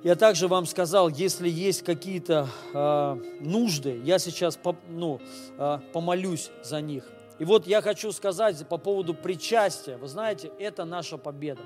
Я 0.01 0.15
также 0.15 0.47
вам 0.47 0.65
сказал, 0.65 1.09
если 1.09 1.49
есть 1.49 1.83
какие-то 1.83 2.47
э, 2.73 3.13
нужды, 3.41 3.99
я 4.05 4.17
сейчас 4.17 4.55
по, 4.55 4.77
ну, 4.87 5.19
э, 5.57 5.79
помолюсь 5.91 6.51
за 6.63 6.79
них. 6.79 7.03
И 7.37 7.43
вот 7.43 7.67
я 7.67 7.81
хочу 7.81 8.13
сказать 8.13 8.65
по 8.69 8.77
поводу 8.77 9.13
причастия. 9.13 9.97
Вы 9.97 10.07
знаете, 10.07 10.51
это 10.57 10.85
наша 10.85 11.17
победа. 11.17 11.61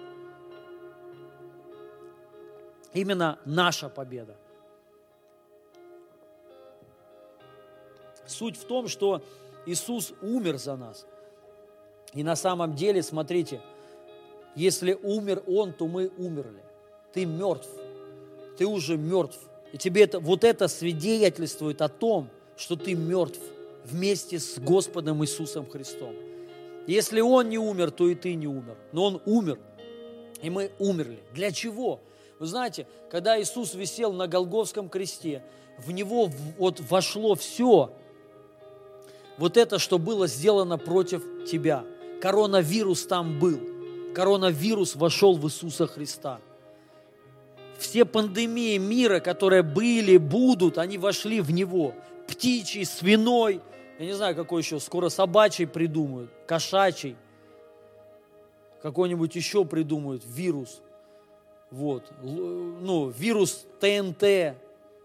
Именно 2.94 3.38
наша 3.46 3.88
победа. 3.88 4.36
Суть 8.26 8.58
в 8.58 8.66
том, 8.66 8.88
что 8.88 9.22
Иисус 9.68 10.12
умер 10.24 10.58
за 10.58 10.76
нас. 10.76 11.06
И 12.14 12.24
на 12.24 12.36
самом 12.36 12.74
деле, 12.74 13.04
смотрите, 13.04 13.62
если 14.56 14.94
умер 14.94 15.44
Он, 15.46 15.72
то 15.72 15.88
мы 15.88 16.12
умерли. 16.18 16.64
Ты 17.12 17.26
мертв. 17.26 17.70
Ты 18.58 18.66
уже 18.66 18.98
мертв. 18.98 19.40
И 19.72 19.78
тебе 19.78 20.04
это, 20.04 20.20
вот 20.20 20.44
это 20.44 20.68
свидетельствует 20.68 21.82
о 21.82 21.90
том, 21.90 22.30
что 22.56 22.76
ты 22.76 22.94
мертв 22.94 23.40
вместе 23.86 24.40
с 24.40 24.60
Господом 24.60 25.24
Иисусом 25.24 25.70
Христом. 25.70 26.16
Если 26.86 27.22
Он 27.22 27.50
не 27.50 27.58
умер, 27.58 27.92
то 27.92 28.08
и 28.08 28.16
ты 28.16 28.36
не 28.36 28.48
умер. 28.48 28.78
Но 28.92 29.06
Он 29.06 29.22
умер, 29.26 29.60
и 30.42 30.50
мы 30.50 30.72
умерли. 30.80 31.20
Для 31.34 31.52
чего? 31.52 32.02
Вы 32.40 32.46
знаете, 32.46 32.88
когда 33.10 33.42
Иисус 33.42 33.74
висел 33.74 34.14
на 34.14 34.28
Голговском 34.28 34.90
кресте, 34.90 35.44
в 35.78 35.92
Него 35.92 36.30
вот 36.58 36.82
вошло 36.82 37.36
все, 37.36 37.92
вот 39.38 39.58
это, 39.58 39.80
что 39.80 39.98
было 39.98 40.28
сделано 40.28 40.78
против 40.78 41.24
тебя. 41.50 41.86
Коронавирус 42.22 43.06
там 43.06 43.40
был. 43.40 43.60
Коронавирус 44.14 44.96
вошел 44.96 45.36
в 45.36 45.46
Иисуса 45.48 45.88
Христа. 45.88 46.40
Все 47.84 48.06
пандемии 48.06 48.78
мира, 48.78 49.20
которые 49.20 49.62
были, 49.62 50.18
будут, 50.18 50.78
они 50.78 50.98
вошли 50.98 51.42
в 51.42 51.52
Него. 51.52 51.94
Птичий, 52.28 52.86
свиной– 52.86 53.62
я 54.00 54.06
не 54.06 54.14
знаю, 54.14 54.36
какой 54.36 54.62
еще, 54.62 54.80
скоро 54.80 55.10
собачий 55.10 55.68
придумают, 55.68 56.32
кошачий, 56.48 57.16
какой-нибудь 58.82 59.36
еще 59.36 59.66
придумают, 59.66 60.24
вирус. 60.26 60.82
Вот. 61.70 62.12
Ну, 62.22 63.10
вирус 63.10 63.66
ТНТ, 63.80 64.58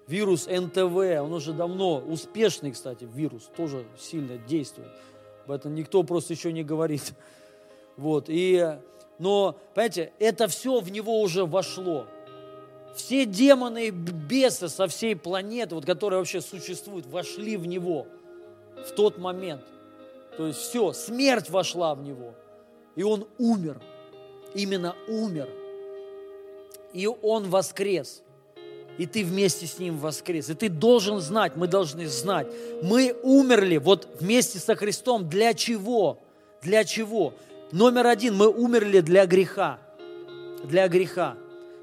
вирус 0.06 0.46
НТВ, 0.46 1.22
он 1.22 1.32
уже 1.32 1.52
давно 1.52 1.98
успешный, 1.98 2.72
кстати, 2.72 3.04
вирус, 3.04 3.50
тоже 3.56 3.84
сильно 3.98 4.36
действует. 4.36 4.88
Об 5.44 5.52
этом 5.52 5.74
никто 5.74 6.02
просто 6.02 6.32
еще 6.32 6.52
не 6.52 6.64
говорит. 6.64 7.12
Вот. 7.96 8.26
И, 8.28 8.78
но, 9.18 9.58
понимаете, 9.74 10.12
это 10.20 10.46
все 10.46 10.78
в 10.78 10.88
него 10.88 11.20
уже 11.20 11.44
вошло. 11.44 12.06
Все 12.98 13.24
демоны 13.24 13.88
и 13.88 13.90
бесы 13.90 14.68
со 14.68 14.86
всей 14.86 15.16
планеты, 15.16 15.74
вот, 15.74 15.86
которые 15.86 16.18
вообще 16.18 16.40
существуют, 16.40 17.06
вошли 17.06 17.56
в 17.56 17.66
него 17.66 18.06
в 18.86 18.90
тот 18.92 19.18
момент. 19.18 19.62
То 20.36 20.46
есть 20.46 20.58
все, 20.60 20.92
смерть 20.92 21.50
вошла 21.50 21.94
в 21.94 22.02
него. 22.02 22.34
И 22.94 23.02
он 23.02 23.26
умер. 23.38 23.80
Именно 24.54 24.94
умер 25.08 25.48
и 26.92 27.06
Он 27.06 27.48
воскрес. 27.48 28.22
И 28.96 29.06
ты 29.06 29.24
вместе 29.24 29.66
с 29.66 29.78
Ним 29.78 29.98
воскрес. 29.98 30.50
И 30.50 30.54
ты 30.54 30.68
должен 30.68 31.20
знать, 31.20 31.52
мы 31.54 31.68
должны 31.68 32.08
знать, 32.08 32.48
мы 32.82 33.14
умерли 33.22 33.76
вот 33.76 34.08
вместе 34.18 34.58
со 34.58 34.74
Христом. 34.74 35.28
Для 35.28 35.54
чего? 35.54 36.18
Для 36.62 36.84
чего? 36.84 37.34
Номер 37.70 38.08
один, 38.08 38.34
мы 38.34 38.48
умерли 38.48 39.00
для 39.00 39.26
греха. 39.26 39.78
Для 40.64 40.88
греха. 40.88 41.36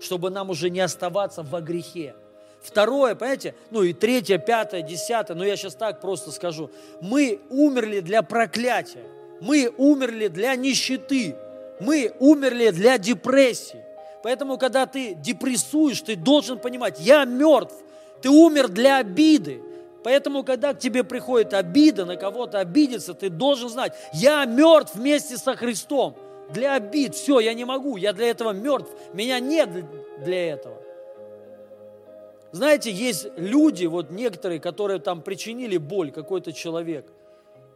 Чтобы 0.05 0.29
нам 0.29 0.51
уже 0.51 0.69
не 0.69 0.81
оставаться 0.81 1.41
во 1.41 1.61
грехе. 1.61 2.13
Второе, 2.61 3.15
понимаете, 3.15 3.55
ну 3.71 3.83
и 3.83 3.93
третье, 3.93 4.37
пятое, 4.37 4.81
десятое, 4.81 5.35
но 5.35 5.43
я 5.43 5.55
сейчас 5.57 5.75
так 5.75 5.99
просто 5.99 6.31
скажу. 6.31 6.69
Мы 7.01 7.39
умерли 7.49 8.01
для 8.01 8.21
проклятия. 8.21 9.03
Мы 9.41 9.71
умерли 9.77 10.27
для 10.27 10.55
нищеты. 10.55 11.35
Мы 11.79 12.13
умерли 12.19 12.69
для 12.69 12.97
депрессии. 12.97 13.83
Поэтому, 14.23 14.57
когда 14.57 14.85
ты 14.85 15.13
депрессуешь, 15.15 16.01
ты 16.01 16.15
должен 16.15 16.57
понимать, 16.57 16.99
я 16.99 17.25
мертв, 17.25 17.75
ты 18.21 18.29
умер 18.29 18.69
для 18.69 18.97
обиды. 18.97 19.61
Поэтому, 20.03 20.43
когда 20.43 20.73
к 20.73 20.79
тебе 20.79 21.03
приходит 21.03 21.53
обида, 21.53 22.05
на 22.05 22.15
кого-то 22.15 22.59
обидеться, 22.59 23.13
ты 23.13 23.29
должен 23.29 23.69
знать, 23.69 23.93
я 24.13 24.45
мертв 24.45 24.95
вместе 24.95 25.37
со 25.37 25.55
Христом. 25.55 26.15
Для 26.49 26.75
обид, 26.75 27.15
все, 27.15 27.39
я 27.39 27.53
не 27.53 27.65
могу, 27.65 27.97
я 27.97 28.13
для 28.13 28.29
этого 28.29 28.51
мертв, 28.51 28.91
меня 29.13 29.39
нет 29.39 29.69
для 30.23 30.53
этого. 30.53 30.81
Знаете, 32.51 32.91
есть 32.91 33.27
люди, 33.35 33.85
вот 33.85 34.11
некоторые, 34.11 34.59
которые 34.59 34.99
там 34.99 35.21
причинили 35.21 35.77
боль, 35.77 36.11
какой-то 36.11 36.53
человек– 36.53 37.07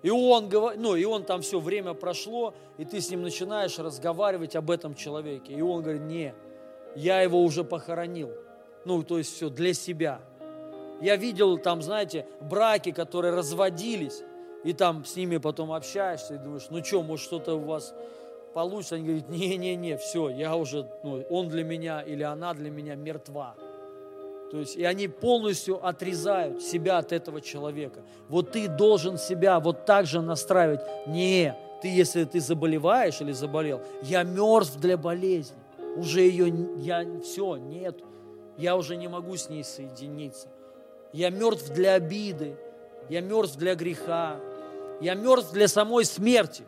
и 0.01 0.09
он, 0.09 0.49
ну, 0.77 0.95
и 0.95 1.03
он 1.03 1.23
там 1.25 1.41
все 1.41 1.59
время 1.59 1.93
прошло, 1.93 2.53
и 2.77 2.85
ты 2.85 3.01
с 3.01 3.09
ним 3.09 3.21
начинаешь 3.21 3.77
разговаривать 3.79 4.55
об 4.55 4.71
этом 4.71 4.95
человеке. 4.95 5.53
И 5.53 5.61
он 5.61 5.81
говорит, 5.81 6.03
не, 6.03 6.33
я 6.95 7.21
его 7.21 7.43
уже 7.43 7.63
похоронил. 7.63 8.31
Ну, 8.85 9.03
то 9.03 9.17
есть 9.17 9.35
все 9.35 9.49
для 9.49 9.73
себя. 9.73 10.21
Я 11.01 11.17
видел 11.17 11.57
там, 11.57 11.81
знаете, 11.81 12.25
браки, 12.39 12.91
которые 12.91 13.33
разводились, 13.33 14.21
и 14.63 14.73
там 14.73 15.03
с 15.03 15.15
ними 15.15 15.37
потом 15.37 15.71
общаешься, 15.71 16.35
и 16.35 16.37
думаешь, 16.37 16.67
ну 16.69 16.83
что, 16.83 17.03
может 17.03 17.25
что-то 17.25 17.55
у 17.55 17.59
вас 17.59 17.93
получится? 18.53 18.95
Они 18.95 19.05
говорят, 19.05 19.29
не-не-не, 19.29 19.97
все, 19.97 20.29
я 20.29 20.55
уже, 20.55 20.89
ну, 21.03 21.23
он 21.29 21.47
для 21.49 21.63
меня 21.63 22.01
или 22.01 22.23
она 22.23 22.53
для 22.53 22.69
меня 22.69 22.95
мертва. 22.95 23.55
То 24.51 24.57
есть, 24.57 24.75
и 24.75 24.83
они 24.83 25.07
полностью 25.07 25.85
отрезают 25.85 26.61
себя 26.63 26.97
от 26.97 27.11
этого 27.11 27.39
человека. 27.39 28.01
Вот 28.27 28.51
ты 28.51 28.67
должен 28.67 29.17
себя 29.17 29.59
вот 29.59 29.85
так 29.85 30.07
же 30.07 30.21
настраивать. 30.21 30.81
Не, 31.07 31.55
ты, 31.81 31.87
если 31.87 32.23
ты 32.23 32.39
заболеваешь 32.39 33.21
или 33.21 33.31
заболел, 33.31 33.81
я 34.01 34.23
мертв 34.23 34.77
для 34.77 34.97
болезни. 34.97 35.57
Уже 35.95 36.21
ее, 36.21 36.51
я, 36.77 37.05
все, 37.23 37.57
нет. 37.57 37.99
Я 38.57 38.75
уже 38.75 38.95
не 38.95 39.07
могу 39.07 39.37
с 39.37 39.49
ней 39.49 39.63
соединиться. 39.63 40.47
Я 41.13 41.29
мертв 41.29 41.71
для 41.73 41.93
обиды. 41.93 42.55
Я 43.07 43.21
мертв 43.21 43.55
для 43.57 43.75
греха. 43.75 44.37
Я 44.99 45.13
мертв 45.13 45.53
для 45.53 45.67
самой 45.67 46.05
смерти. 46.05 46.63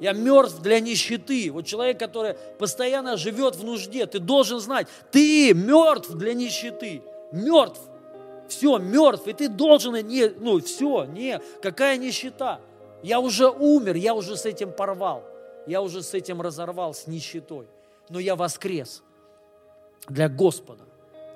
Я 0.00 0.12
мертв 0.12 0.60
для 0.60 0.80
нищеты. 0.80 1.50
Вот 1.52 1.66
человек, 1.66 1.98
который 1.98 2.34
постоянно 2.58 3.16
живет 3.16 3.56
в 3.56 3.64
нужде, 3.64 4.06
ты 4.06 4.18
должен 4.18 4.60
знать, 4.60 4.88
ты 5.10 5.54
мертв 5.54 6.10
для 6.14 6.34
нищеты. 6.34 7.02
Мертв. 7.32 7.80
Все, 8.48 8.78
мертв. 8.78 9.26
И 9.26 9.32
ты 9.32 9.48
должен, 9.48 9.94
не, 10.06 10.28
ну 10.28 10.60
все, 10.60 11.04
не, 11.04 11.40
какая 11.62 11.96
нищета. 11.96 12.60
Я 13.02 13.20
уже 13.20 13.48
умер, 13.48 13.96
я 13.96 14.14
уже 14.14 14.36
с 14.36 14.46
этим 14.46 14.72
порвал. 14.72 15.24
Я 15.66 15.80
уже 15.80 16.02
с 16.02 16.12
этим 16.14 16.42
разорвал, 16.42 16.92
с 16.94 17.06
нищетой. 17.06 17.66
Но 18.08 18.18
я 18.18 18.36
воскрес 18.36 19.02
для 20.08 20.28
Господа. 20.28 20.84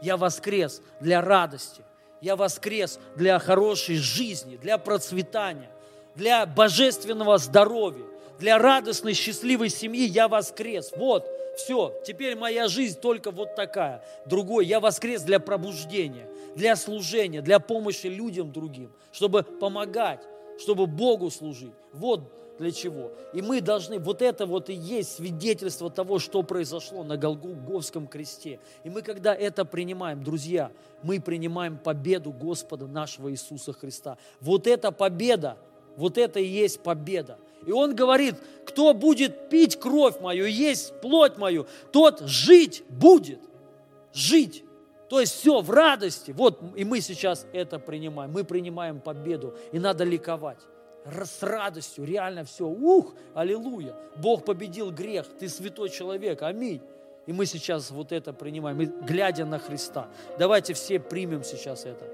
Я 0.02 0.16
воскрес 0.16 0.82
для 1.00 1.20
радости. 1.20 1.82
Я 2.20 2.36
воскрес 2.36 2.98
для 3.16 3.38
хорошей 3.38 3.96
жизни, 3.96 4.56
для 4.56 4.76
процветания, 4.76 5.70
для 6.14 6.44
божественного 6.46 7.38
здоровья 7.38 8.04
для 8.38 8.58
радостной, 8.58 9.14
счастливой 9.14 9.68
семьи 9.68 10.06
я 10.06 10.28
воскрес. 10.28 10.92
Вот, 10.96 11.26
все, 11.56 11.94
теперь 12.06 12.36
моя 12.36 12.68
жизнь 12.68 12.98
только 13.00 13.30
вот 13.30 13.54
такая. 13.56 14.04
Другой, 14.26 14.66
я 14.66 14.80
воскрес 14.80 15.22
для 15.22 15.40
пробуждения, 15.40 16.28
для 16.54 16.76
служения, 16.76 17.42
для 17.42 17.58
помощи 17.58 18.06
людям 18.06 18.52
другим, 18.52 18.92
чтобы 19.12 19.42
помогать, 19.42 20.20
чтобы 20.58 20.86
Богу 20.86 21.30
служить. 21.30 21.74
Вот 21.92 22.32
для 22.58 22.72
чего. 22.72 23.12
И 23.32 23.40
мы 23.40 23.60
должны, 23.60 23.98
вот 23.98 24.20
это 24.20 24.44
вот 24.46 24.68
и 24.68 24.74
есть 24.74 25.16
свидетельство 25.16 25.90
того, 25.90 26.18
что 26.18 26.42
произошло 26.42 27.04
на 27.04 27.16
Голговском 27.16 28.06
кресте. 28.06 28.60
И 28.84 28.90
мы, 28.90 29.02
когда 29.02 29.34
это 29.34 29.64
принимаем, 29.64 30.22
друзья, 30.22 30.72
мы 31.02 31.20
принимаем 31.20 31.78
победу 31.78 32.32
Господа 32.32 32.86
нашего 32.86 33.30
Иисуса 33.30 33.72
Христа. 33.72 34.18
Вот 34.40 34.66
эта 34.66 34.90
победа, 34.90 35.56
вот 35.96 36.18
это 36.18 36.40
и 36.40 36.46
есть 36.46 36.80
победа. 36.80 37.38
И 37.66 37.72
он 37.72 37.94
говорит, 37.94 38.36
кто 38.66 38.94
будет 38.94 39.48
пить 39.48 39.78
кровь 39.78 40.20
мою, 40.20 40.46
есть 40.46 41.00
плоть 41.00 41.36
мою, 41.38 41.66
тот 41.92 42.20
жить 42.20 42.84
будет. 42.88 43.40
Жить. 44.12 44.64
То 45.08 45.20
есть 45.20 45.34
все 45.34 45.60
в 45.60 45.70
радости. 45.70 46.32
Вот, 46.32 46.60
и 46.76 46.84
мы 46.84 47.00
сейчас 47.00 47.46
это 47.52 47.78
принимаем. 47.78 48.32
Мы 48.32 48.44
принимаем 48.44 49.00
победу, 49.00 49.56
и 49.72 49.78
надо 49.78 50.04
ликовать. 50.04 50.58
С 51.04 51.42
радостью, 51.42 52.04
реально 52.04 52.44
все. 52.44 52.66
Ух, 52.66 53.14
аллилуйя. 53.34 53.94
Бог 54.16 54.44
победил 54.44 54.90
грех, 54.90 55.26
ты 55.38 55.48
святой 55.48 55.88
человек, 55.88 56.42
аминь. 56.42 56.82
И 57.26 57.32
мы 57.32 57.46
сейчас 57.46 57.90
вот 57.90 58.12
это 58.12 58.32
принимаем, 58.32 58.78
глядя 59.04 59.44
на 59.44 59.58
Христа. 59.58 60.08
Давайте 60.38 60.74
все 60.74 60.98
примем 60.98 61.44
сейчас 61.44 61.84
это. 61.84 62.06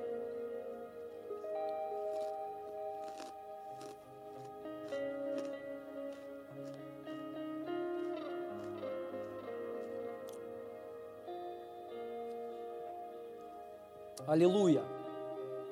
Аллилуйя. 14.34 14.82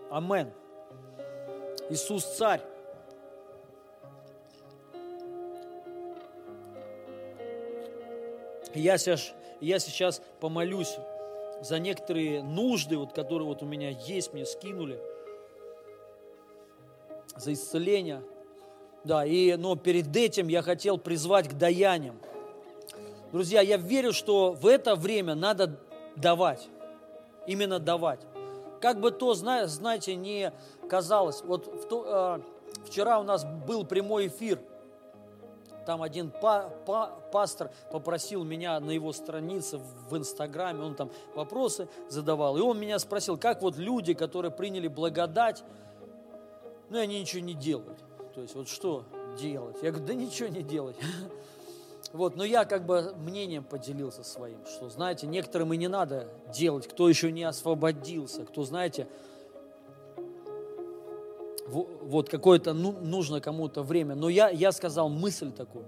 Амен. 0.08 0.52
Иисус 1.90 2.24
царь. 2.24 2.60
Я 8.72 8.98
сейчас, 8.98 9.32
я 9.60 9.80
сейчас 9.80 10.22
помолюсь 10.38 10.96
за 11.60 11.80
некоторые 11.80 12.44
нужды, 12.44 12.96
вот, 12.98 13.12
которые 13.12 13.48
вот 13.48 13.64
у 13.64 13.66
меня 13.66 13.90
есть, 13.90 14.32
мне 14.32 14.46
скинули, 14.46 15.00
за 17.34 17.54
исцеление. 17.54 18.22
Да, 19.02 19.26
и, 19.26 19.56
но 19.56 19.74
перед 19.74 20.16
этим 20.16 20.46
я 20.46 20.62
хотел 20.62 20.98
призвать 20.98 21.48
к 21.48 21.54
даяниям. 21.54 22.20
Друзья, 23.32 23.60
я 23.60 23.76
верю, 23.76 24.12
что 24.12 24.52
в 24.52 24.68
это 24.68 24.94
время 24.94 25.34
надо 25.34 25.80
давать, 26.14 26.68
именно 27.48 27.80
давать 27.80 28.20
как 28.82 28.98
бы 28.98 29.12
то, 29.12 29.34
знаете, 29.34 30.16
не 30.16 30.52
казалось. 30.90 31.42
Вот 31.44 31.68
в 31.68 31.86
то, 31.86 32.40
э, 32.76 32.84
вчера 32.84 33.20
у 33.20 33.22
нас 33.22 33.44
был 33.44 33.86
прямой 33.86 34.26
эфир. 34.26 34.58
Там 35.86 36.02
один 36.02 36.30
па, 36.30 36.68
па, 36.84 37.06
пастор 37.32 37.70
попросил 37.92 38.42
меня 38.42 38.78
на 38.80 38.90
его 38.90 39.12
странице 39.12 39.80
в 40.10 40.16
Инстаграме, 40.16 40.82
он 40.82 40.94
там 40.94 41.10
вопросы 41.34 41.88
задавал. 42.08 42.56
И 42.56 42.60
он 42.60 42.78
меня 42.78 42.98
спросил, 42.98 43.38
как 43.38 43.62
вот 43.62 43.76
люди, 43.76 44.14
которые 44.14 44.50
приняли 44.50 44.88
благодать, 44.88 45.64
ну 46.90 46.98
и 46.98 47.00
они 47.00 47.20
ничего 47.20 47.42
не 47.42 47.54
делают. 47.54 47.98
То 48.34 48.40
есть 48.40 48.54
вот 48.54 48.68
что 48.68 49.04
делать? 49.38 49.76
Я 49.82 49.90
говорю, 49.90 50.06
да 50.06 50.14
ничего 50.14 50.48
не 50.48 50.62
делать. 50.62 50.96
Вот, 52.12 52.36
но 52.36 52.44
я 52.44 52.64
как 52.66 52.84
бы 52.84 53.14
мнением 53.16 53.64
поделился 53.64 54.22
своим, 54.22 54.58
что, 54.66 54.90
знаете, 54.90 55.26
некоторым 55.26 55.72
и 55.72 55.78
не 55.78 55.88
надо 55.88 56.28
делать, 56.52 56.86
кто 56.86 57.08
еще 57.08 57.32
не 57.32 57.44
освободился, 57.44 58.44
кто, 58.44 58.64
знаете, 58.64 59.08
вот 61.66 62.28
какое-то 62.28 62.74
ну, 62.74 62.92
нужно 62.92 63.40
кому-то 63.40 63.82
время. 63.82 64.14
Но 64.14 64.28
я, 64.28 64.50
я 64.50 64.72
сказал 64.72 65.08
мысль 65.08 65.52
такую. 65.52 65.86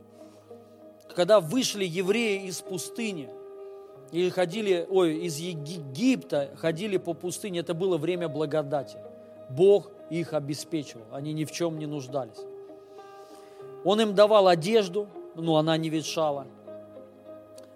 Когда 1.14 1.41
вышли 1.41 1.85
евреи 1.85 2.47
из 2.47 2.62
пустыни, 2.62 3.29
и 4.11 4.31
ходили, 4.31 4.87
ой, 4.89 5.16
из 5.27 5.39
Египта 5.39 6.51
ходили 6.57 6.97
по 6.97 7.14
пустыне, 7.14 7.61
это 7.61 7.75
было 7.75 7.99
время 7.99 8.29
благодати. 8.29 8.99
Бог 9.51 9.91
их 10.09 10.33
обеспечивал, 10.33 11.05
они 11.12 11.33
ни 11.33 11.45
в 11.45 11.53
чем 11.53 11.79
не 11.79 11.87
нуждались. 11.87 12.39
Он 13.85 14.01
им 14.01 14.14
давал 14.14 14.49
одежду, 14.49 15.09
ну, 15.35 15.57
она 15.57 15.76
не 15.76 15.89
ветшала. 15.89 16.47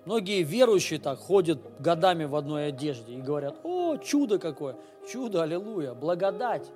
Многие 0.04 0.42
верующие 0.42 0.98
так 0.98 1.18
ходят 1.18 1.58
годами 1.78 2.24
в 2.24 2.34
одной 2.34 2.68
одежде 2.68 3.14
и 3.14 3.20
говорят, 3.20 3.56
о, 3.62 3.96
чудо 3.98 4.38
какое, 4.38 4.76
чудо, 5.10 5.42
аллилуйя, 5.42 5.92
благодать. 5.92 6.70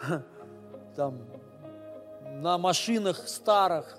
Там 0.96 1.18
на 2.40 2.58
машинах 2.58 3.28
старых, 3.28 3.98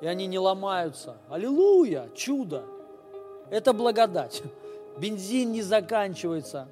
и 0.00 0.06
они 0.06 0.26
не 0.26 0.38
ломаются. 0.38 1.16
Аллилуйя, 1.30 2.08
чудо. 2.14 2.64
Это 3.50 3.72
благодать. 3.72 4.42
Бензин 4.98 5.52
не 5.52 5.62
заканчивается. 5.62 6.68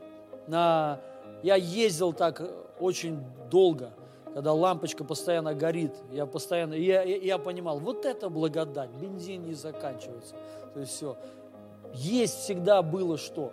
Я 0.48 0.98
ездил 1.42 2.12
так 2.12 2.42
очень 2.78 3.24
долго, 3.51 3.90
когда 4.34 4.52
лампочка 4.52 5.04
постоянно 5.04 5.54
горит. 5.54 5.92
Я 6.12 6.26
постоянно, 6.26 6.74
я, 6.74 7.02
я, 7.02 7.16
я 7.16 7.38
понимал, 7.38 7.78
вот 7.78 8.04
это 8.04 8.28
благодать, 8.28 8.90
бензин 8.90 9.44
не 9.44 9.54
заканчивается. 9.54 10.34
То 10.74 10.80
есть 10.80 10.92
все. 10.92 11.16
Есть 11.94 12.40
всегда 12.40 12.82
было 12.82 13.18
что. 13.18 13.52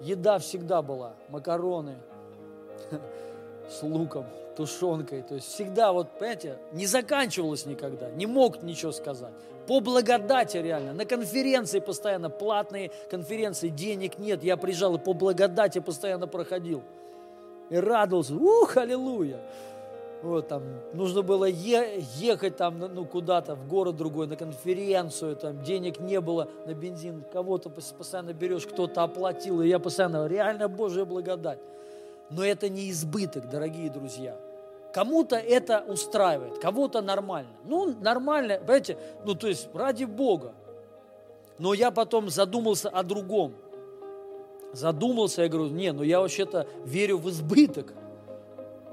Еда 0.00 0.38
всегда 0.38 0.82
была, 0.82 1.12
макароны 1.28 1.96
с 3.70 3.82
луком, 3.82 4.24
тушенкой. 4.56 5.22
То 5.22 5.34
есть 5.34 5.48
всегда, 5.48 5.92
вот, 5.92 6.10
понимаете, 6.18 6.58
не 6.72 6.86
заканчивалось 6.86 7.66
никогда, 7.66 8.10
не 8.10 8.26
мог 8.26 8.62
ничего 8.62 8.92
сказать. 8.92 9.32
По 9.66 9.80
благодати 9.80 10.56
реально. 10.56 10.92
На 10.92 11.04
конференции 11.04 11.78
постоянно, 11.78 12.30
платные 12.30 12.90
конференции, 13.10 13.68
денег 13.68 14.18
нет. 14.18 14.42
Я 14.42 14.56
приезжал 14.56 14.96
и 14.96 14.98
по 14.98 15.12
благодати 15.12 15.78
постоянно 15.78 16.26
проходил. 16.26 16.82
И 17.70 17.76
радовался. 17.76 18.34
Ух, 18.34 18.76
аллилуйя. 18.76 19.38
Вот 20.22 20.48
там, 20.48 20.62
нужно 20.92 21.22
было 21.22 21.46
е- 21.46 22.04
ехать 22.16 22.56
там, 22.56 22.78
ну, 22.78 23.04
куда-то, 23.04 23.56
в 23.56 23.66
город 23.66 23.96
другой, 23.96 24.28
на 24.28 24.36
конференцию, 24.36 25.34
там, 25.34 25.62
денег 25.62 25.98
не 25.98 26.20
было 26.20 26.48
на 26.64 26.74
бензин, 26.74 27.24
кого-то 27.32 27.70
постоянно 27.70 28.32
берешь, 28.32 28.66
кто-то 28.66 29.02
оплатил, 29.02 29.62
и 29.62 29.68
я 29.68 29.80
постоянно, 29.80 30.26
реально 30.28 30.68
Божья 30.68 31.04
благодать. 31.04 31.58
Но 32.30 32.44
это 32.44 32.68
не 32.68 32.90
избыток, 32.90 33.50
дорогие 33.50 33.90
друзья. 33.90 34.36
Кому-то 34.94 35.36
это 35.36 35.84
устраивает, 35.88 36.58
кого-то 36.58 37.02
нормально. 37.02 37.50
Ну, 37.64 37.92
нормально, 38.00 38.58
понимаете, 38.58 38.98
ну, 39.24 39.34
то 39.34 39.48
есть 39.48 39.68
ради 39.74 40.04
Бога. 40.04 40.54
Но 41.58 41.74
я 41.74 41.90
потом 41.90 42.28
задумался 42.28 42.88
о 42.90 43.02
другом. 43.02 43.54
Задумался, 44.72 45.42
я 45.42 45.48
говорю, 45.48 45.70
не, 45.70 45.92
ну 45.92 46.02
я 46.02 46.20
вообще-то 46.20 46.66
верю 46.84 47.18
в 47.18 47.28
избыток. 47.28 47.92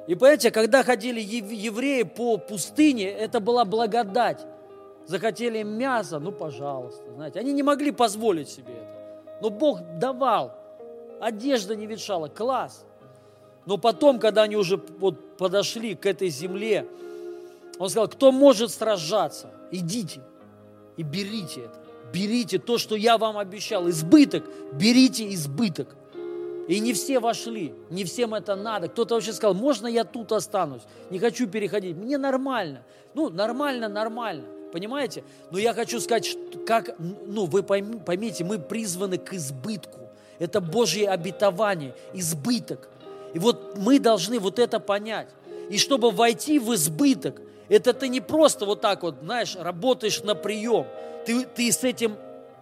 И 0.07 0.15
понимаете, 0.15 0.51
когда 0.51 0.83
ходили 0.83 1.19
евреи 1.19 2.03
по 2.03 2.37
пустыне, 2.37 3.09
это 3.09 3.39
была 3.39 3.65
благодать. 3.65 4.45
Захотели 5.05 5.63
мясо, 5.63 6.19
ну, 6.19 6.31
пожалуйста, 6.31 7.03
знаете. 7.13 7.39
Они 7.39 7.53
не 7.53 7.63
могли 7.63 7.91
позволить 7.91 8.49
себе 8.49 8.73
это. 8.73 9.39
Но 9.41 9.49
Бог 9.49 9.81
давал. 9.99 10.55
Одежда 11.19 11.75
не 11.75 11.85
ветшала, 11.85 12.27
класс. 12.27 12.85
Но 13.65 13.77
потом, 13.77 14.19
когда 14.19 14.43
они 14.43 14.55
уже 14.55 14.77
вот 14.77 15.37
подошли 15.37 15.95
к 15.95 16.05
этой 16.05 16.29
земле, 16.29 16.87
он 17.77 17.89
сказал, 17.89 18.07
кто 18.07 18.31
может 18.31 18.71
сражаться, 18.71 19.51
идите 19.71 20.21
и 20.97 21.03
берите 21.03 21.61
это. 21.61 21.79
Берите 22.11 22.57
то, 22.57 22.77
что 22.77 22.95
я 22.95 23.17
вам 23.17 23.37
обещал. 23.37 23.87
Избыток, 23.89 24.43
берите 24.73 25.33
избыток. 25.33 25.95
И 26.70 26.80
не 26.82 26.93
все 26.93 27.20
вошли, 27.20 27.74
не 27.89 28.03
всем 28.03 28.36
это 28.36 28.55
надо. 28.55 28.89
Кто-то 28.89 29.15
вообще 29.15 29.34
сказал, 29.34 29.55
можно 29.55 29.88
я 29.88 30.03
тут 30.03 30.32
останусь, 30.32 30.84
не 31.09 31.17
хочу 31.17 31.47
переходить. 31.47 31.97
Мне 31.97 32.20
нормально. 32.20 32.84
Ну, 33.15 33.32
нормально, 33.32 33.89
нормально. 33.89 34.45
Понимаете? 34.72 35.24
Но 35.49 35.57
я 35.57 35.74
хочу 35.74 35.99
сказать, 35.99 36.38
как, 36.67 36.95
ну, 36.99 37.45
вы 37.45 37.63
поймите, 37.63 38.43
мы 38.43 38.59
призваны 38.59 39.17
к 39.17 39.34
избытку. 39.34 40.11
Это 40.38 40.61
Божье 40.61 41.09
обетование, 41.09 41.95
избыток. 42.13 42.88
И 43.34 43.39
вот 43.39 43.76
мы 43.76 43.97
должны 43.97 44.38
вот 44.38 44.59
это 44.59 44.80
понять. 44.80 45.30
И 45.72 45.80
чтобы 45.80 46.11
войти 46.11 46.59
в 46.59 46.76
избыток, 46.76 47.41
это 47.67 47.93
ты 47.93 48.09
не 48.09 48.22
просто 48.22 48.67
вот 48.67 48.80
так 48.80 49.01
вот, 49.01 49.15
знаешь, 49.24 49.55
работаешь 49.55 50.22
на 50.22 50.36
прием. 50.36 50.86
Ты, 51.26 51.47
ты 51.47 51.72
с 51.72 51.84
этим, 51.84 52.15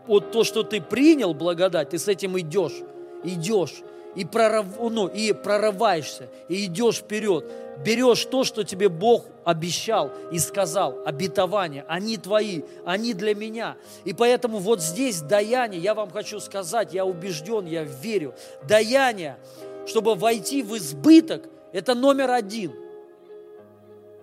вот 0.06 0.32
то, 0.32 0.46
что 0.46 0.64
ты 0.64 0.80
принял 0.80 1.34
благодать, 1.34 1.90
ты 1.90 2.00
с 2.00 2.08
этим 2.08 2.40
идешь, 2.40 2.80
идешь 3.26 3.84
и, 4.18 4.26
прорыв, 4.26 4.66
ну, 4.80 5.08
и 5.08 5.32
прорываешься, 5.32 6.28
и 6.50 6.66
идешь 6.66 6.98
вперед. 6.98 7.46
Берешь 7.86 8.26
то, 8.26 8.44
что 8.44 8.64
тебе 8.64 8.90
Бог 8.90 9.26
обещал 9.46 10.12
и 10.32 10.40
сказал, 10.40 10.98
обетования, 11.06 11.86
они 11.88 12.18
твои, 12.18 12.64
они 12.86 13.14
для 13.14 13.36
меня. 13.36 13.78
И 14.04 14.14
поэтому 14.14 14.58
вот 14.58 14.82
здесь 14.82 15.22
даяние, 15.22 15.80
я 15.80 15.94
вам 15.94 16.10
хочу 16.10 16.40
сказать, 16.40 16.94
я 16.94 17.06
убежден, 17.06 17.66
я 17.66 17.84
верю, 17.84 18.34
даяние– 18.68 19.38
чтобы 19.88 20.16
войти 20.16 20.62
в 20.62 20.78
избыток, 20.78 21.50
это 21.72 21.96
номер 21.96 22.32
один. 22.32 22.74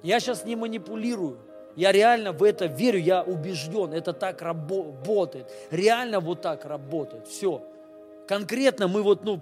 Я 0.02 0.20
сейчас 0.20 0.44
не 0.44 0.54
манипулирую. 0.54 1.38
Я 1.74 1.90
реально 1.90 2.32
в 2.32 2.44
это 2.44 2.66
верю, 2.66 3.00
я 3.00 3.22
убежден, 3.22 3.92
это 3.92 4.12
так 4.12 4.42
работает. 4.42 5.50
Реально 5.70 6.20
вот 6.20 6.42
так 6.42 6.64
работает. 6.64 7.26
Все. 7.26 7.62
Конкретно 8.26 8.88
мы 8.88 9.02
вот, 9.02 9.24
ну, 9.24 9.38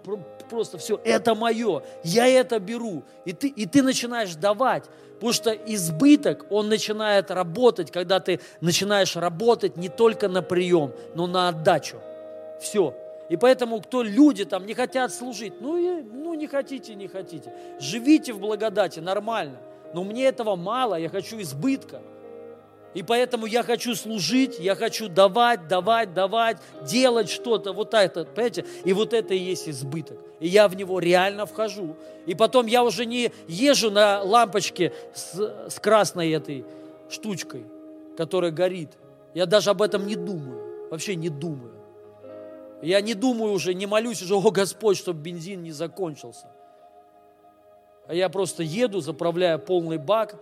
просто 0.51 0.79
все, 0.79 1.01
это 1.05 1.35
мое, 1.35 1.83
я 2.03 2.27
это 2.27 2.59
беру. 2.59 3.05
И 3.25 3.33
ты, 3.33 3.49
и 3.49 3.67
ты 3.67 3.83
начинаешь 3.83 4.35
давать, 4.35 4.85
потому 5.15 5.33
что 5.33 5.53
избыток, 5.53 6.47
он 6.51 6.69
начинает 6.69 7.31
работать, 7.31 7.91
когда 7.91 8.19
ты 8.19 8.41
начинаешь 8.61 9.17
работать 9.17 9.77
не 9.77 9.89
только 9.89 10.29
на 10.29 10.43
прием, 10.43 10.93
но 11.15 11.27
на 11.27 11.49
отдачу. 11.49 11.99
Все. 12.61 12.95
И 13.29 13.37
поэтому, 13.37 13.81
кто 13.81 14.03
люди 14.03 14.45
там 14.45 14.67
не 14.67 14.75
хотят 14.75 15.15
служить, 15.15 15.55
ну, 15.61 15.79
и, 15.79 16.03
ну 16.03 16.35
не 16.35 16.47
хотите, 16.47 16.95
не 16.95 17.09
хотите. 17.09 17.53
Живите 17.81 18.33
в 18.33 18.41
благодати, 18.41 19.01
нормально. 19.01 19.59
Но 19.95 20.05
мне 20.05 20.27
этого 20.27 20.57
мало, 20.57 20.97
я 20.97 21.09
хочу 21.09 21.41
избытка. 21.41 22.03
И 22.95 23.03
поэтому 23.03 23.47
я 23.47 23.63
хочу 23.63 23.95
служить, 23.95 24.59
я 24.59 24.75
хочу 24.75 25.09
давать, 25.09 25.67
давать, 25.67 26.13
давать, 26.13 26.59
делать 26.87 27.31
что-то, 27.31 27.73
вот 27.73 27.95
это, 27.95 28.25
понимаете? 28.25 28.67
И 28.85 28.93
вот 28.93 29.15
это 29.15 29.33
и 29.33 29.39
есть 29.39 29.69
избыток. 29.69 30.19
И 30.41 30.49
я 30.49 30.69
в 30.69 30.77
него 30.77 30.99
реально 30.99 31.47
вхожу. 31.47 31.97
И 32.27 32.35
потом 32.35 32.67
я 32.67 32.85
уже 32.85 33.07
не 33.07 33.33
езжу 33.49 33.91
на 33.91 34.23
лампочке 34.23 34.93
с, 35.15 35.69
с 35.71 35.81
красной 35.81 36.33
этой 36.33 36.67
штучкой, 37.09 37.65
которая 38.17 38.51
горит. 38.51 38.91
Я 39.33 39.47
даже 39.47 39.71
об 39.71 39.81
этом 39.81 40.07
не 40.07 40.17
думаю, 40.17 40.89
вообще 40.91 41.15
не 41.15 41.31
думаю. 41.31 41.73
Я 42.83 43.01
не 43.01 43.15
думаю 43.15 43.53
уже, 43.53 43.73
не 43.73 43.87
молюсь 43.87 44.21
уже, 44.23 44.35
о 44.35 44.51
Господь, 44.51 44.99
чтобы 44.99 45.21
бензин 45.21 45.63
не 45.63 45.71
закончился. 45.71 46.49
А 48.07 48.15
я 48.15 48.29
просто 48.29 48.63
еду, 48.63 49.01
заправляю 49.01 49.59
полный 49.59 49.99
бак 49.99 50.35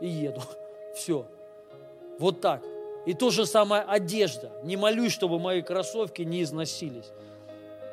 и 0.00 0.06
еду. 0.06 0.42
Все. 0.94 1.26
Вот 2.18 2.40
так. 2.40 2.62
И 3.06 3.14
то 3.14 3.30
же 3.30 3.46
самое 3.46 3.82
одежда. 3.82 4.50
Не 4.64 4.76
молюсь, 4.76 5.12
чтобы 5.12 5.38
мои 5.38 5.62
кроссовки 5.62 6.22
не 6.22 6.42
износились. 6.42 7.10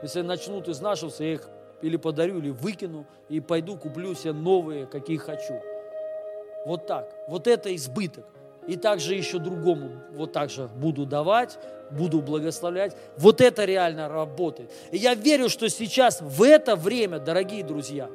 Если 0.01 0.21
начнут 0.21 0.67
изнашиваться, 0.67 1.23
я 1.23 1.33
их 1.33 1.49
или 1.81 1.97
подарю, 1.97 2.39
или 2.39 2.49
выкину, 2.49 3.05
и 3.29 3.39
пойду 3.39 3.77
куплю 3.77 4.13
себе 4.15 4.33
новые, 4.33 4.87
какие 4.87 5.17
хочу. 5.17 5.61
Вот 6.65 6.87
так. 6.87 7.13
Вот 7.27 7.47
это 7.47 7.73
избыток. 7.75 8.25
И 8.67 8.75
также 8.75 9.13
еще 9.13 9.37
другому 9.37 9.91
вот 10.11 10.33
так 10.33 10.49
же 10.49 10.67
буду 10.67 11.05
давать, 11.05 11.59
буду 11.91 12.21
благословлять. 12.21 12.95
Вот 13.17 13.39
это 13.41 13.63
реально 13.63 14.09
работает. 14.09 14.71
И 14.91 14.97
я 14.97 15.13
верю, 15.13 15.49
что 15.49 15.69
сейчас, 15.69 16.21
в 16.21 16.41
это 16.41 16.75
время, 16.75 17.19
дорогие 17.19 17.63
друзья, 17.63 18.09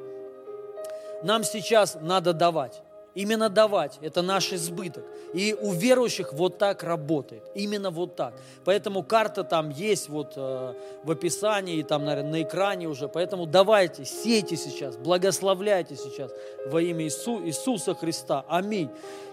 нам 1.23 1.43
сейчас 1.43 1.97
надо 2.01 2.33
давать. 2.33 2.81
Именно 3.13 3.49
давать– 3.49 3.99
это 4.01 4.21
наш 4.21 4.53
избыток. 4.53 5.03
И 5.33 5.53
у 5.53 5.71
верующих 5.73 6.33
вот 6.33 6.57
так 6.57 6.83
работает. 6.83 7.43
Именно 7.55 7.89
вот 7.91 8.15
так. 8.15 8.33
Поэтому 8.63 9.03
карта 9.03 9.43
там 9.43 9.69
есть 9.69 10.07
вот 10.09 10.33
э, 10.35 10.73
в 11.03 11.11
описании, 11.11 11.77
и 11.77 11.83
там, 11.83 12.05
наверное, 12.05 12.31
на 12.31 12.41
экране 12.41 12.87
уже. 12.87 13.07
Поэтому 13.07 13.45
давайте, 13.45 14.05
сейте 14.05 14.55
сейчас, 14.55 14.95
благословляйте 14.95 15.95
сейчас 15.95 16.31
во 16.67 16.81
имя 16.81 17.05
Иису, 17.05 17.45
Иисуса 17.45 17.93
Христа. 17.95 18.45
Аминь. 18.47 18.89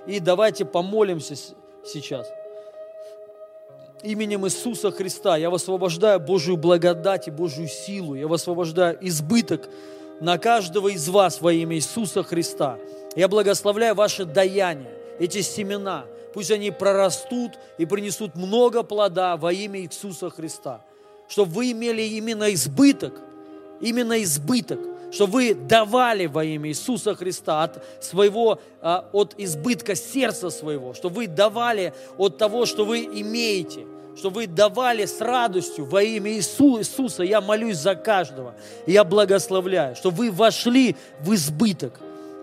И 0.07 0.19
давайте 0.19 0.65
помолимся 0.65 1.37
сейчас 1.85 2.29
именем 4.03 4.47
Иисуса 4.47 4.91
Христа 4.91 5.37
я 5.37 5.51
высвобождаю 5.51 6.21
Божью 6.21 6.57
благодать 6.57 7.29
и 7.29 7.31
Божью 7.31 7.69
силу. 7.69 8.15
Я 8.15 8.29
высвобождаю 8.29 8.99
избыток 9.01 9.69
на 10.21 10.39
каждого 10.39 10.89
из 10.89 11.09
вас 11.09 11.41
во 11.41 11.53
имя 11.53 11.77
Иисуса 11.77 12.23
Христа. 12.23 12.79
Я 13.19 13.27
благословляю 13.27 13.97
ваше 13.97 14.25
даяние, 14.25 14.93
эти 15.19 15.41
семена. 15.41 16.05
Пусть 16.35 16.53
они 16.53 16.71
прорастут 16.71 17.59
и 17.77 17.85
принесут 17.85 18.37
много 18.37 18.85
плода 18.85 19.37
во 19.37 19.53
имя 19.53 19.81
Иисуса 19.81 20.31
Христа. 20.31 20.85
чтобы 21.27 21.53
вы 21.53 21.73
имели 21.73 22.01
именно 22.03 22.55
избыток, 22.55 23.13
именно 23.81 24.23
избыток, 24.23 24.79
чтобы 25.11 25.33
вы 25.33 25.55
давали 25.55 26.27
во 26.27 26.45
имя 26.45 26.71
Иисуса 26.71 27.17
Христа 27.17 27.65
от 27.65 27.85
своего, 28.01 28.61
а, 28.81 29.11
от 29.13 29.35
избытка 29.37 29.97
сердца 29.97 30.49
своего, 30.49 30.95
чтобы 30.95 31.17
вы 31.17 31.27
давали 31.27 31.93
от 32.17 32.39
того, 32.39 32.67
что 32.67 32.85
вы 32.85 33.01
имеете, 33.01 33.85
чтобы 34.17 34.43
вы 34.43 34.47
давали 34.47 35.07
с 35.07 35.21
радостью 35.21 35.87
во 35.87 36.03
имя 36.05 36.31
Иисуса. 36.35 37.25
Я 37.25 37.41
молюсь 37.41 37.79
за 37.79 37.97
каждого, 37.97 38.55
я 38.87 39.03
благословляю, 39.03 39.97
чтобы 39.97 40.17
вы 40.19 40.31
вошли 40.31 40.95
в 41.21 41.35
избыток 41.35 42.01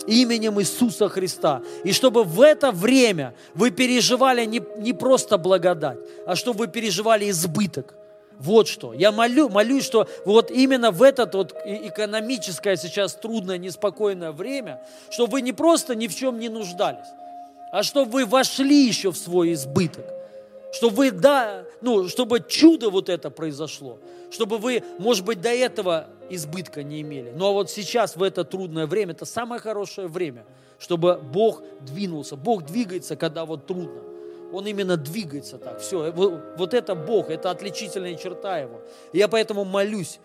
именем 0.07 0.59
Иисуса 0.59 1.09
Христа. 1.09 1.61
И 1.83 1.91
чтобы 1.91 2.23
в 2.23 2.41
это 2.41 2.71
время 2.71 3.33
вы 3.53 3.71
переживали 3.71 4.45
не, 4.45 4.61
не 4.77 4.93
просто 4.93 5.37
благодать, 5.37 5.99
а 6.25 6.35
чтобы 6.35 6.59
вы 6.59 6.67
переживали 6.67 7.29
избыток. 7.29 7.95
Вот 8.39 8.67
что. 8.67 8.93
Я 8.93 9.11
молю, 9.11 9.49
молюсь, 9.49 9.85
что 9.85 10.07
вот 10.25 10.51
именно 10.51 10.91
в 10.91 11.01
это 11.03 11.29
вот 11.31 11.55
экономическое 11.65 12.75
сейчас 12.75 13.13
трудное, 13.13 13.57
неспокойное 13.57 14.31
время, 14.31 14.81
чтобы 15.09 15.33
вы 15.33 15.41
не 15.41 15.53
просто 15.53 15.95
ни 15.95 16.07
в 16.07 16.15
чем 16.15 16.39
не 16.39 16.49
нуждались, 16.49 17.07
а 17.71 17.83
чтобы 17.83 18.11
вы 18.11 18.25
вошли 18.25 18.85
еще 18.85 19.11
в 19.11 19.17
свой 19.17 19.53
избыток. 19.53 20.05
Чтобы 20.73 20.95
вы, 20.95 21.11
да, 21.11 21.64
ну, 21.85 22.07
чтобы 22.07 22.39
чудо 22.39 22.89
вот 22.89 23.09
это 23.09 23.29
произошло. 23.29 23.99
Чтобы 24.31 24.57
вы, 24.57 24.83
может 24.97 25.23
быть, 25.23 25.39
до 25.39 25.49
этого 25.49 26.07
избытка 26.31 26.81
не 26.81 27.01
имели. 27.01 27.31
Но 27.35 27.53
вот 27.53 27.69
сейчас, 27.69 28.15
в 28.15 28.23
это 28.23 28.43
трудное 28.43 28.87
время, 28.87 29.11
это 29.11 29.25
самое 29.25 29.61
хорошее 29.61 30.07
время, 30.07 30.45
чтобы 30.79 31.19
Бог 31.21 31.61
двинулся. 31.81 32.35
Бог 32.35 32.65
двигается, 32.65 33.15
когда 33.15 33.45
вот 33.45 33.67
трудно. 33.67 34.01
Он 34.51 34.65
именно 34.65 34.97
двигается 34.97 35.59
так. 35.59 35.79
Все, 35.79 36.11
вот 36.11 36.73
это 36.73 36.95
Бог, 36.95 37.29
это 37.29 37.51
отличительная 37.51 38.15
черта 38.15 38.57
Его. 38.57 38.81
Я 39.13 39.27
поэтому 39.27 39.63
молюсь, 39.63 40.19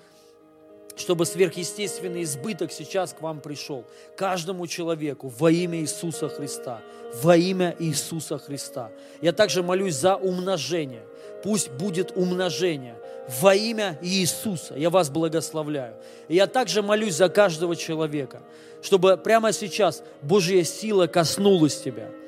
чтобы 0.96 1.26
сверхъестественный 1.26 2.22
избыток 2.22 2.72
сейчас 2.72 3.12
к 3.12 3.20
вам 3.20 3.40
пришел. 3.40 3.84
Каждому 4.16 4.66
человеку 4.66 5.28
во 5.28 5.50
имя 5.50 5.80
Иисуса 5.80 6.28
Христа. 6.28 6.80
Во 7.22 7.36
имя 7.36 7.74
Иисуса 7.78 8.38
Христа. 8.38 8.90
Я 9.20 9.32
также 9.32 9.62
молюсь 9.62 9.96
за 9.96 10.16
умножение. 10.16 11.02
Пусть 11.42 11.70
будет 11.70 12.12
умножение 12.16 12.94
во 13.40 13.54
имя 13.54 13.98
Иисуса. 14.02 14.74
Я 14.76 14.90
вас 14.90 15.10
благословляю. 15.10 15.94
И 16.28 16.34
я 16.34 16.46
также 16.46 16.82
молюсь 16.82 17.14
за 17.14 17.28
каждого 17.28 17.76
человека, 17.76 18.40
чтобы 18.82 19.16
прямо 19.16 19.52
сейчас 19.52 20.02
Божья 20.22 20.62
сила 20.64 21.06
коснулась 21.06 21.80
тебя– 21.80 22.08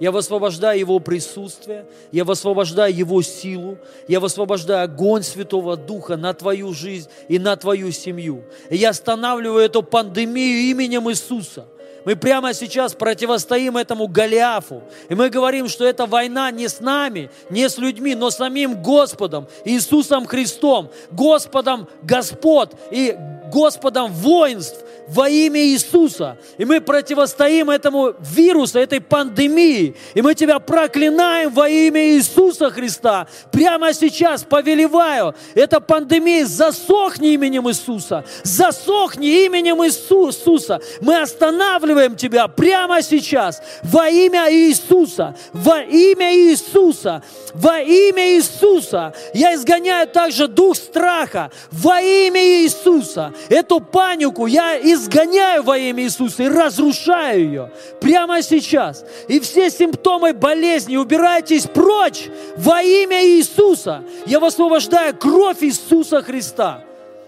я 0.00 0.12
высвобождаю 0.12 0.78
Его 0.78 1.00
присутствие, 1.00 1.86
я 2.12 2.24
высвобождаю 2.24 2.94
Его 2.94 3.20
силу, 3.22 3.78
я 4.06 4.20
высвобождаю 4.20 4.84
огонь 4.84 5.22
Святого 5.22 5.76
Духа 5.76 6.16
на 6.16 6.34
твою 6.34 6.72
жизнь 6.72 7.08
и 7.26 7.38
на 7.38 7.56
твою 7.56 7.90
семью. 7.90 8.44
И 8.70 8.76
я 8.76 8.90
останавливаю 8.90 9.64
эту 9.64 9.82
пандемию 9.82 10.70
именем 10.70 11.10
Иисуса– 11.10 11.66
мы 12.04 12.16
прямо 12.16 12.54
сейчас 12.54 12.94
противостоим 12.94 13.76
этому 13.76 14.08
Голиафу. 14.08 14.82
И 15.08 15.14
мы 15.14 15.28
говорим, 15.30 15.68
что 15.68 15.84
эта 15.84 16.06
война 16.06 16.50
не 16.50 16.68
с 16.68 16.80
нами, 16.80 17.30
не 17.50 17.68
с 17.68 17.78
людьми, 17.78 18.14
но 18.14 18.30
с 18.30 18.36
самим 18.36 18.82
Господом, 18.82 19.48
Иисусом 19.64 20.26
Христом, 20.26 20.90
Господом 21.10 21.88
Господ 22.02 22.74
и 22.90 23.16
Господом 23.50 24.12
воинств 24.12 24.84
во 25.08 25.28
имя 25.28 25.60
Иисуса. 25.60 26.36
И 26.58 26.64
мы 26.64 26.80
противостоим 26.80 27.70
этому 27.70 28.14
вирусу, 28.20 28.78
этой 28.78 29.00
пандемии. 29.00 29.96
И 30.14 30.22
мы 30.22 30.34
Тебя 30.34 30.58
проклинаем 30.58 31.50
во 31.50 31.68
имя 31.68 32.14
Иисуса 32.14 32.70
Христа. 32.70 33.26
Прямо 33.50 33.92
сейчас 33.94 34.44
повелеваю, 34.44 35.34
эта 35.54 35.80
пандемия 35.80 36.44
засохни 36.46 37.32
именем 37.32 37.68
Иисуса. 37.68 38.24
Засохни 38.44 39.46
именем 39.46 39.82
Иисуса. 39.84 40.80
Мы 41.00 41.20
останавливаем 41.20 42.14
Тебя 42.14 42.46
прямо 42.46 43.02
сейчас 43.02 43.62
во 43.82 44.08
имя 44.08 44.52
Иисуса. 44.52 45.34
Во 45.52 45.80
имя 45.80 46.34
Иисуса. 46.34 47.22
Во 47.54 47.80
имя 47.80 48.36
Иисуса. 48.36 49.14
Я 49.32 49.54
изгоняю 49.54 50.06
также 50.06 50.48
дух 50.48 50.76
страха 50.76 51.50
во 51.70 52.00
имя 52.00 52.62
Иисуса. 52.62 53.32
Эту 53.48 53.80
панику 53.80 54.46
я 54.46 54.78
изгоняю 54.78 55.62
во 55.62 55.78
имя 55.78 56.04
Иисуса 56.04 56.42
и 56.44 56.48
разрушаю 56.48 57.40
ее 57.40 57.72
прямо 58.00 58.42
сейчас. 58.42 59.04
И 59.28 59.40
все 59.40 59.70
симптомы 59.70 60.32
болезни 60.32 60.96
убирайтесь 60.96 61.66
прочь 61.66 62.28
во 62.56 62.82
имя 62.82 63.24
Иисуса. 63.26 64.02
Я 64.26 64.40
высвобождаю 64.40 65.16
кровь 65.16 65.62
Иисуса 65.62 66.22
Христа 66.22 66.82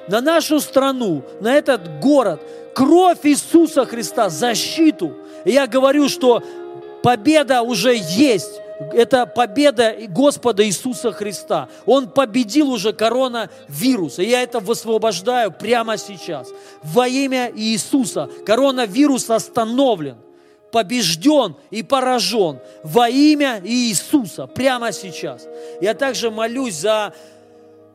на 0.09 0.20
нашу 0.20 0.61
страну, 0.61 1.23
на 1.41 1.55
этот 1.55 2.01
город. 2.01 2.41
Кровь 2.74 3.19
Иисуса 3.24 3.85
Христа, 3.85 4.28
защиту. 4.28 5.15
И 5.45 5.53
я 5.53 5.66
говорю, 5.66 6.09
что 6.09 6.43
победа 7.03 7.62
уже 7.62 7.97
есть 7.97 8.60
это 8.93 9.27
победа 9.27 9.94
Господа 10.09 10.65
Иисуса 10.65 11.12
Христа. 11.12 11.69
Он 11.85 12.09
победил 12.09 12.70
уже 12.70 12.93
коронавирус. 12.93 14.19
И 14.19 14.24
я 14.24 14.43
это 14.43 14.59
высвобождаю 14.59 15.52
прямо 15.52 15.98
сейчас. 15.98 16.48
Во 16.82 17.07
имя 17.07 17.52
Иисуса 17.55 18.31
коронавирус 18.47 19.28
остановлен, 19.28 20.16
побежден 20.73 21.57
и 21.70 21.82
поражен. 21.82 22.59
Во 22.82 23.09
имя 23.09 23.61
Иисуса 23.62 24.47
прямо 24.47 24.93
сейчас. 24.93 25.47
Я 25.82 25.93
также 25.93 26.31
молюсь 26.31 26.77
за 26.77 27.12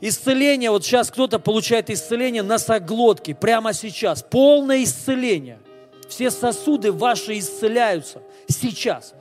исцеление. 0.02 0.70
Вот 0.70 0.86
сейчас 0.86 1.10
кто-то 1.10 1.40
получает 1.40 1.90
исцеление 1.90 2.44
носоглотки 2.44 3.34
прямо 3.34 3.74
сейчас. 3.74 4.22
Полное 4.22 4.84
исцеление. 4.84 5.60
Все 6.07 6.30
сосуды 6.30 6.91
ваши 6.91 7.40
исцеляются 7.40 8.22
сейчас. 8.48 9.16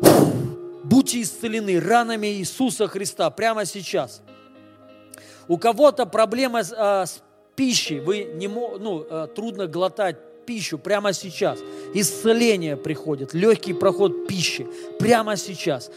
Фух 0.00 0.35
Будьте 0.88 1.20
исцелены 1.20 1.80
ранами 1.80 2.28
Иисуса 2.28 2.86
Христа 2.86 3.28
прямо 3.30 3.64
сейчас. 3.64 4.22
У 5.48 5.58
кого-то 5.58 6.06
проблема 6.06 6.62
с, 6.62 6.72
а, 6.76 7.06
с 7.06 7.22
пищей, 7.56 7.98
вы 7.98 8.30
не, 8.34 8.46
ну, 8.46 9.04
а, 9.10 9.26
трудно 9.26 9.66
глотать 9.66 10.16
пищу 10.46 10.78
прямо 10.78 11.12
сейчас. 11.12 11.58
Исцеление 11.92 12.76
приходит, 12.76 13.34
легкий 13.34 13.72
проход 13.72 14.28
пищи 14.28 14.64
прямо 15.00 15.36
сейчас. 15.36 15.90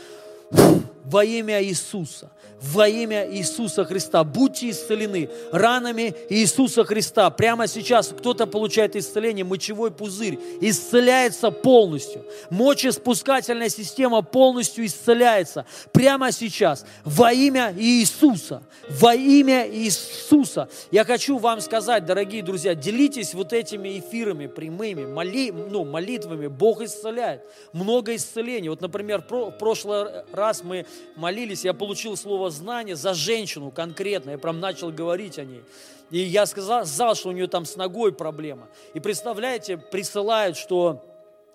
Во 1.10 1.24
имя 1.24 1.64
Иисуса 1.64 2.32
во 2.62 2.88
имя 2.88 3.28
Иисуса 3.30 3.86
Христа. 3.86 4.24
Будьте 4.24 4.70
исцелены 4.70 5.30
ранами 5.52 6.14
Иисуса 6.30 6.84
Христа. 6.84 7.30
Прямо 7.30 7.68
сейчас 7.68 8.10
кто-то 8.10 8.48
получает 8.48 8.96
исцеление, 8.96 9.46
мочевой 9.46 9.92
пузырь 9.92 10.40
исцеляется 10.62 11.52
полностью. 11.52 12.26
Мочеспускательная 12.50 13.70
система 13.70 14.22
полностью 14.22 14.86
исцеляется. 14.86 15.66
Прямо 15.92 16.32
сейчас 16.32 16.86
во 17.04 17.32
имя 17.32 17.74
Иисуса. 17.78 18.62
Во 18.90 19.16
имя 19.16 19.68
Иисуса. 19.70 20.70
Я 20.92 21.06
хочу 21.06 21.38
вам 21.38 21.62
сказать, 21.62 22.06
дорогие 22.06 22.44
друзья, 22.44 22.76
делитесь 22.76 23.34
вот 23.34 23.54
этими 23.54 24.00
эфирами 24.00 24.48
прямыми, 24.48 25.06
моли, 25.06 25.52
ну, 25.52 25.86
молитвами. 25.86 26.48
Бог 26.48 26.82
исцеляет. 26.82 27.44
Много 27.72 28.16
исцелений. 28.16 28.70
Вот, 28.70 28.82
например, 28.82 29.24
в 29.30 29.52
прошлый 29.52 30.24
раз 30.34 30.64
мы 30.64 30.86
молились, 31.16 31.66
я 31.66 31.74
получил 31.74 32.16
слово 32.18 32.50
знание 32.50 32.96
за 32.96 33.14
женщину 33.14 33.72
конкретно. 33.72 34.32
Я 34.32 34.38
прям 34.38 34.60
начал 34.60 34.92
говорить 34.92 35.40
о 35.40 35.46
ней. 35.46 35.64
И 36.12 36.20
я 36.20 36.46
сказал, 36.46 36.86
сказал, 36.86 37.16
что 37.16 37.30
у 37.30 37.32
нее 37.32 37.48
там 37.48 37.66
с 37.66 37.76
ногой 37.76 38.12
проблема. 38.12 38.68
И 38.94 39.00
представляете, 39.00 39.78
присылают, 39.78 40.58
что 40.58 41.06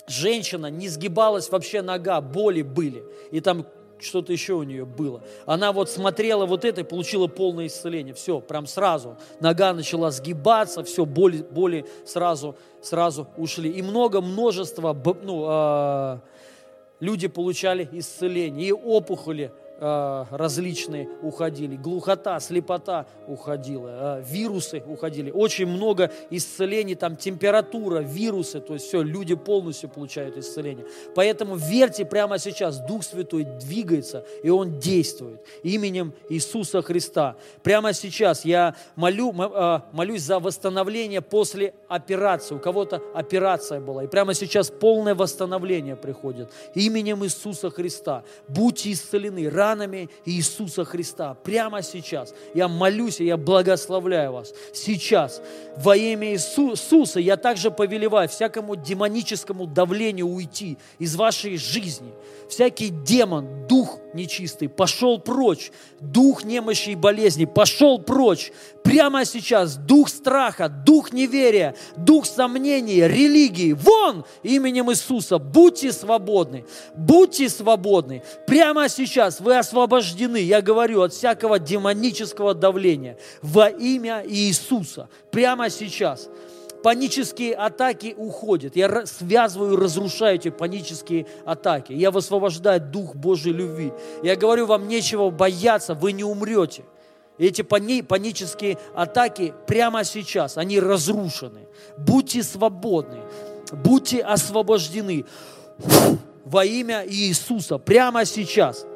женщина 0.07 0.66
не 0.66 0.89
сгибалась 0.89 1.51
вообще 1.51 1.83
нога, 1.83 2.21
боли 2.21 2.62
были. 2.62 3.05
И 3.31 3.41
там 3.41 3.66
что-то 3.99 4.33
еще 4.33 4.55
у 4.55 4.62
нее 4.62 4.85
было. 4.85 5.23
Она 5.47 5.73
вот 5.73 5.91
смотрела 5.91 6.47
вот 6.47 6.65
это 6.65 6.83
и 6.83 6.85
получила 6.85 7.27
полное 7.27 7.66
исцеление. 7.66 8.15
Все, 8.15 8.41
прям 8.41 8.66
сразу. 8.66 9.16
Нога 9.41 9.73
начала 9.73 10.11
сгибаться, 10.11 10.85
все, 10.85 11.05
боли, 11.05 11.39
боли 11.39 11.87
сразу, 12.05 12.57
сразу 12.83 13.29
ушли. 13.37 13.71
И 13.71 13.83
много, 13.83 14.21
множество, 14.21 14.97
ну, 15.23 15.47
э, 15.49 16.19
люди 17.05 17.28
получали 17.28 17.89
исцеление. 17.93 18.68
И 18.68 18.72
опухоли 18.72 19.52
Э, 19.81 20.25
различные 20.31 21.09
уходили, 21.21 21.75
глухота, 21.75 22.39
слепота 22.39 23.07
уходила, 23.27 24.21
э, 24.21 24.25
вирусы 24.25 24.81
уходили, 24.87 25.33
очень 25.33 25.67
много 25.67 26.13
исцелений, 26.31 26.95
там 26.95 27.17
температура, 27.17 27.99
вирусы, 27.99 28.61
то 28.61 28.75
есть 28.75 28.87
все, 28.87 29.03
люди 29.03 29.35
полностью 29.35 29.89
получают 29.89 30.39
исцеление. 30.39 30.87
Поэтому 31.17 31.57
верьте 31.57 32.05
прямо 32.05 32.39
сейчас, 32.39 32.79
Дух 32.79 33.03
Святой 33.03 33.43
двигается, 33.43 34.25
и 34.45 34.49
Он 34.49 34.79
действует 34.79 35.45
именем 35.65 36.13
Иисуса 36.29 36.81
Христа. 36.81 37.35
Прямо 37.65 37.93
сейчас 37.95 38.45
я 38.45 38.77
молю, 38.95 39.35
э, 39.37 39.81
молюсь 39.91 40.23
за 40.23 40.39
восстановление 40.39 41.21
после 41.21 41.75
операции. 41.89 42.55
У 42.55 42.61
кого-то 42.61 43.03
операция 43.13 43.81
была, 43.81 44.05
и 44.05 44.07
прямо 44.07 44.35
сейчас 44.35 44.71
полное 44.71 45.17
восстановление 45.17 45.97
приходит 45.97 46.49
именем 46.77 47.25
Иисуса 47.25 47.71
Христа. 47.71 48.23
Будьте 48.47 48.93
исцелены, 48.93 49.51
рано 49.51 49.74
ранами 49.75 50.09
Иисуса 50.25 50.85
Христа. 50.85 51.35
Прямо 51.35 51.83
сейчас. 51.83 52.33
Я 52.55 52.69
молюсь 52.69 53.21
и 53.21 53.27
я 53.27 53.37
благословляю 53.37 54.33
вас. 54.33 54.53
Сейчас. 54.73 55.43
Во 55.77 55.97
имя 55.97 56.33
Иисуса 56.33 57.21
я 57.21 57.37
также 57.37 57.71
повелеваю 57.71 58.29
всякому 58.29 58.77
демоническому 58.77 59.67
давлению 59.67 60.29
уйти 60.29 60.79
из 60.99 61.17
вашей 61.17 61.57
жизни. 61.59 62.13
Всякий 62.49 62.91
демон, 62.91 63.67
дух 63.67 63.99
нечистый, 64.13 64.69
пошел 64.69 65.19
прочь. 65.19 65.73
Дух 66.01 66.45
немощи 66.45 66.91
и 66.91 66.95
болезни, 66.95 67.47
пошел 67.47 67.99
прочь. 67.99 68.53
Прямо 68.85 69.25
сейчас 69.25 69.77
дух 69.77 70.09
страха, 70.09 70.69
дух 70.69 71.13
неверия, 71.13 71.75
дух 71.97 72.27
сомнений, 72.27 73.01
религии. 73.01 73.73
Вон 73.73 74.25
именем 74.43 74.91
Иисуса. 74.93 75.39
Будьте 75.39 75.93
свободны. 75.93 76.65
Будьте 76.95 77.49
свободны. 77.49 78.23
Прямо 78.47 78.89
сейчас 78.89 79.41
вы 79.41 79.53
освобождены, 79.55 80.36
я 80.36 80.60
говорю, 80.60 81.02
от 81.02 81.12
всякого 81.12 81.59
демонического 81.59 82.55
давления. 82.55 83.18
Во 83.43 83.68
имя 83.68 84.22
Иисуса. 84.26 85.09
Прямо 85.31 85.70
сейчас 85.70 86.28
панические 86.85 87.55
атаки 87.55 88.14
уходят. 88.16 88.76
Я 88.76 89.06
связываю, 89.06 89.76
разрушаю 89.76 90.36
эти 90.36 90.51
панические 90.51 91.26
атаки. 91.47 91.94
Я 91.94 92.10
высвобождаю 92.10 92.78
Дух 92.78 93.14
Божьей 93.14 93.55
любви. 93.55 93.90
Я 94.22 94.36
говорю, 94.36 94.66
вам 94.66 94.86
нечего 94.86 95.31
бояться, 95.31 95.94
вы 95.94 96.12
не 96.12 96.24
умрете. 96.24 96.85
Эти 97.39 97.62
панические 97.62 98.78
атаки 98.94 99.55
прямо 99.66 100.05
сейчас, 100.05 100.59
они 100.59 100.78
разрушены. 100.78 101.66
Будьте 101.97 102.43
свободны, 102.43 103.20
будьте 103.72 104.20
освобождены 104.20 105.24
во 106.44 106.64
имя 106.64 107.05
Иисуса 107.06 107.78
прямо 107.78 108.24
сейчас. 108.26 108.86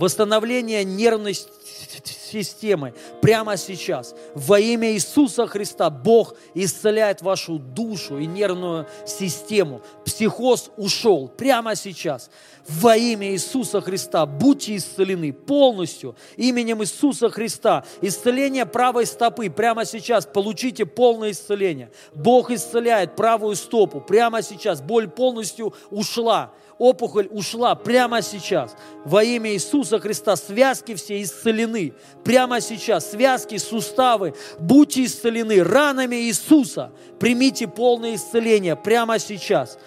Восстановление 0.00 0.82
нервной 0.82 1.34
системы 1.34 2.94
прямо 3.20 3.58
сейчас. 3.58 4.14
Во 4.34 4.58
имя 4.58 4.92
Иисуса 4.92 5.46
Христа 5.46 5.90
Бог 5.90 6.36
исцеляет 6.54 7.20
вашу 7.20 7.58
душу 7.58 8.18
и 8.18 8.24
нервную 8.24 8.86
систему. 9.06 9.82
Психоз 10.06 10.70
ушел 10.78 11.28
прямо 11.28 11.76
сейчас. 11.76 12.30
Во 12.78 12.96
имя 12.96 13.32
Иисуса 13.32 13.80
Христа 13.80 14.26
будьте 14.26 14.76
исцелены 14.76 15.32
полностью 15.32 16.14
именем 16.36 16.82
Иисуса 16.82 17.28
Христа. 17.28 17.84
Исцеление 18.00 18.64
правой 18.64 19.06
стопы 19.06 19.50
прямо 19.50 19.84
сейчас. 19.84 20.24
Получите 20.24 20.86
полное 20.86 21.32
исцеление. 21.32 21.90
Бог 22.14 22.50
исцеляет 22.52 23.16
правую 23.16 23.56
стопу 23.56 24.00
прямо 24.00 24.40
сейчас. 24.42 24.80
Боль 24.80 25.08
полностью 25.08 25.74
ушла 25.90 26.52
опухоль 26.78 27.28
ушла 27.30 27.74
прямо 27.74 28.22
сейчас. 28.22 28.74
Во 29.04 29.22
имя 29.22 29.52
Иисуса 29.52 29.98
Христа 29.98 30.34
связки 30.36 30.94
все 30.94 31.22
исцелены. 31.22 31.92
Прямо 32.24 32.60
сейчас 32.62 33.10
связки, 33.10 33.58
суставы, 33.58 34.34
будьте 34.58 35.04
исцелены 35.04 35.62
ранами 35.62 36.16
Иисуса. 36.16 36.90
Примите 37.18 37.68
полное 37.68 38.14
исцеление 38.14 38.76
прямо 38.76 39.18
сейчас. 39.18 39.78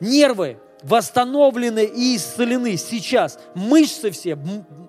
Нервы 0.00 0.58
восстановлены 0.84 1.84
и 1.84 2.16
исцелены 2.16 2.76
сейчас. 2.76 3.38
Мышцы 3.54 4.10
все, 4.10 4.36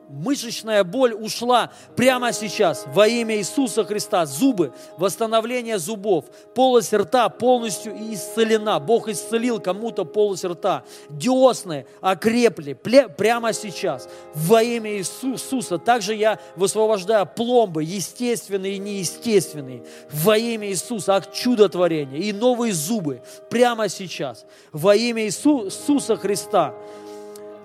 мышечная 0.09 0.84
боль 0.84 1.13
ушла 1.13 1.72
прямо 1.95 2.31
сейчас 2.31 2.85
во 2.93 3.07
имя 3.07 3.38
Иисуса 3.38 3.84
Христа. 3.84 4.26
Зубы, 4.26 4.73
восстановление 4.97 5.77
зубов, 5.77 6.26
полость 6.53 6.93
рта 6.93 7.30
полностью 7.30 7.93
исцелена. 8.13 8.80
Бог 8.80 9.07
исцелил 9.07 9.59
кому-то 9.59 10.05
полость 10.05 10.45
рта. 10.45 10.84
Десны 11.09 11.85
окрепли 12.01 12.73
прямо 12.73 13.53
сейчас 13.53 14.07
во 14.34 14.61
имя 14.61 14.97
Иисуса. 14.97 15.77
Также 15.77 16.15
я 16.15 16.39
высвобождаю 16.55 17.26
пломбы, 17.26 17.84
естественные 17.84 18.76
и 18.76 18.80
неестественные, 18.80 19.84
во 20.11 20.38
имя 20.38 20.69
Иисуса, 20.69 21.15
ак 21.15 21.34
чудотворения 21.34 22.19
и 22.19 22.34
новые 22.34 22.73
зубы 22.73 23.22
прямо 23.49 23.89
сейчас 23.89 24.45
во 24.72 24.95
имя 24.95 25.26
Иисуса 25.26 25.85
Христа. 26.18 26.74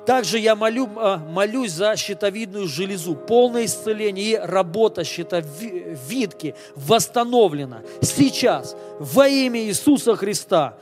Также 0.06 0.38
я 0.38 0.56
молю, 0.56 0.88
а, 0.96 1.18
молюсь 1.18 1.72
за 1.72 1.96
щитовидную 1.96 2.66
железу. 2.66 3.14
Полное 3.14 3.66
исцеление 3.66 4.24
и 4.24 4.36
работа 4.36 5.04
щитовидки 5.04 6.54
восстановлена 6.74 7.82
сейчас 8.02 8.76
во 8.98 9.28
имя 9.28 9.60
Иисуса 9.60 10.16
Христа. 10.16 10.74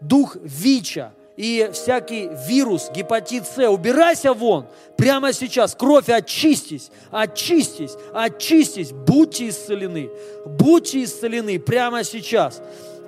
Дух 0.00 0.36
ВИЧа 0.42 1.12
и 1.36 1.70
всякий 1.72 2.30
вирус, 2.48 2.90
гепатит 2.94 3.46
С, 3.46 3.68
убирайся 3.68 4.32
вон. 4.32 4.66
Прямо 4.96 5.32
сейчас 5.32 5.74
кровь 5.74 6.08
очистись, 6.08 6.90
очистись, 7.10 7.92
очистись. 8.12 8.92
Будьте 8.92 9.48
исцелены, 9.48 10.10
будьте 10.44 11.04
исцелены 11.04 11.58
прямо 11.58 12.04
сейчас. 12.04 12.60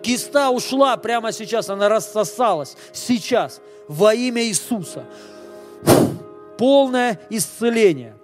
Киста 0.03 0.51
ушла 0.51 0.97
прямо 0.97 1.33
сейчас, 1.33 1.69
она 1.71 1.89
рассосалась 1.89 2.77
сейчас 2.93 3.61
во 3.89 4.15
имя 4.15 4.43
Иисуса 4.45 5.05
полное 6.59 7.19
исцеление. 7.31 8.15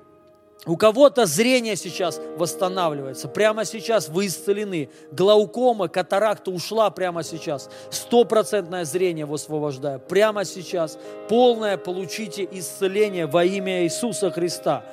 У 0.66 0.78
кого-то 0.78 1.26
зрение 1.26 1.76
сейчас 1.76 2.20
восстанавливается. 2.38 3.28
Прямо 3.28 3.66
сейчас 3.66 4.08
вы 4.08 4.26
исцелены. 4.26 4.88
Глаукома, 5.12 5.88
катаракта 5.88 6.50
ушла 6.50 6.88
прямо 6.88 7.22
сейчас. 7.22 7.68
Стопроцентное 7.90 8.86
зрение 8.86 9.26
высвобождаю. 9.26 10.00
Прямо 10.00 10.46
сейчас. 10.46 10.98
Полное 11.28 11.76
получите 11.76 12.48
исцеление 12.50 13.26
во 13.26 13.44
имя 13.44 13.84
Иисуса 13.84 14.30
Христа. 14.30 14.84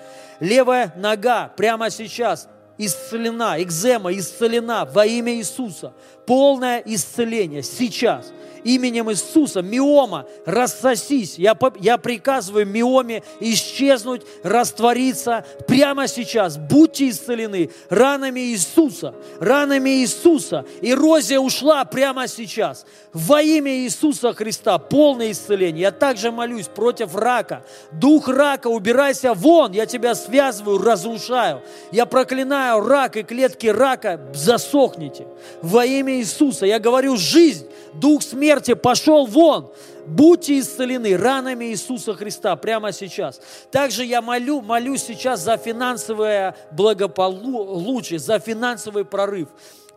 Левая 0.42 0.94
нога 0.98 1.54
прямо 1.56 1.90
сейчас 1.90 2.50
исцелена. 2.78 3.62
Экзема 3.62 4.14
исцелена 4.14 4.86
во 4.86 5.06
имя 5.06 5.34
Иисуса. 5.36 5.94
Полное 6.26 6.82
исцеление 6.86 7.64
сейчас 7.64 8.32
именем 8.64 9.12
Иисуса, 9.12 9.62
миома, 9.62 10.26
рассосись. 10.46 11.38
Я, 11.38 11.58
я 11.80 11.98
приказываю 11.98 12.66
миоме 12.66 13.24
исчезнуть, 13.40 14.22
раствориться 14.44 15.46
прямо 15.68 16.08
сейчас. 16.08 16.58
Будьте 16.58 17.10
исцелены 17.10 17.72
ранами 17.90 18.40
Иисуса, 18.40 19.14
ранами 19.40 20.02
Иисуса. 20.02 20.66
Эрозия 20.82 21.40
ушла 21.40 21.84
прямо 21.86 22.28
сейчас. 22.28 22.86
Во 23.14 23.42
имя 23.42 23.72
Иисуса 23.72 24.34
Христа 24.34 24.78
полное 24.78 25.32
исцеление. 25.32 25.82
Я 25.82 25.92
также 25.92 26.32
молюсь 26.32 26.68
против 26.68 27.16
рака. 27.16 27.64
Дух 27.92 28.28
рака, 28.28 28.68
убирайся 28.68 29.34
вон. 29.34 29.72
Я 29.72 29.86
тебя 29.86 30.16
связываю, 30.16 30.78
разрушаю. 30.78 31.62
Я 31.92 32.06
проклинаю 32.06 32.82
рак 32.82 33.18
и 33.18 33.24
клетки 33.24 33.68
рака, 33.68 34.22
засохните. 34.34 35.26
Во 35.62 35.86
имя 35.86 36.20
Иисуса 36.20 36.66
я 36.66 36.80
говорю 36.80 37.18
жизнь, 37.18 37.68
дух 37.94 38.22
смерти 38.22 38.51
пошел 38.76 39.26
вон. 39.26 39.72
Будьте 40.06 40.60
исцелены 40.60 41.16
ранами 41.16 41.66
Иисуса 41.66 42.14
Христа 42.14 42.56
прямо 42.56 42.92
сейчас. 42.92 43.40
Также 43.72 44.04
я 44.04 44.22
молю, 44.22 44.62
молюсь 44.62 45.04
сейчас 45.04 45.42
за 45.42 45.58
финансовое 45.58 46.56
благополучие, 46.72 48.20
за 48.20 48.40
финансовый 48.40 49.06
прорыв. 49.06 49.50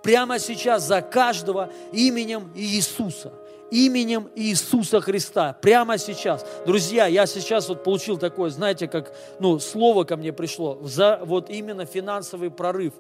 Прямо 0.03 0.39
сейчас 0.39 0.87
за 0.87 1.01
каждого 1.01 1.71
именем 1.93 2.53
Иисуса 2.55 3.33
именем 3.71 4.31
Иисуса 4.37 5.01
Христа. 5.01 5.57
Прямо 5.61 5.99
сейчас. 5.99 6.47
Друзья, 6.65 7.07
я 7.07 7.27
сейчас 7.27 7.69
вот 7.69 7.83
получил 7.83 8.19
такое, 8.19 8.51
знаете, 8.51 8.87
как, 8.87 9.13
ну, 9.41 9.59
слово 9.59 10.05
ко 10.05 10.17
мне 10.17 10.33
пришло, 10.33 10.79
за 10.83 11.21
вот 11.25 11.51
именно 11.51 11.85
финансовый 11.85 12.51
прорыв. 12.51 12.93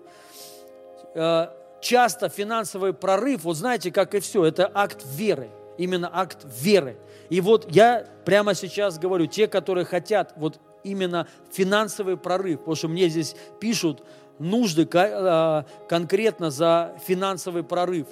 Часто 1.85 2.31
финансовый 2.31 2.95
прорыв, 2.95 3.45
вот 3.45 3.59
знаете, 3.59 3.93
как 3.93 4.15
и 4.15 4.21
все, 4.21 4.43
это 4.47 4.71
акт 4.73 5.05
веры, 5.05 5.51
именно 5.77 6.09
акт 6.11 6.39
веры. 6.63 6.97
И 7.29 7.43
вот 7.43 7.67
я 7.71 8.07
прямо 8.25 8.55
сейчас 8.55 8.99
говорю, 8.99 9.27
те, 9.27 9.49
которые 9.49 9.85
хотят 9.85 10.33
вот 10.37 10.59
именно 10.83 11.29
финансовый 11.53 12.17
прорыв, 12.17 12.61
потому 12.61 12.75
что 12.75 12.89
мне 12.89 13.11
здесь 13.11 13.37
пишут 13.61 14.03
нужды 14.39 14.89
а, 14.95 15.67
конкретно 15.87 16.51
за 16.51 16.95
финансовый 17.07 17.63
прорыв. 17.63 18.07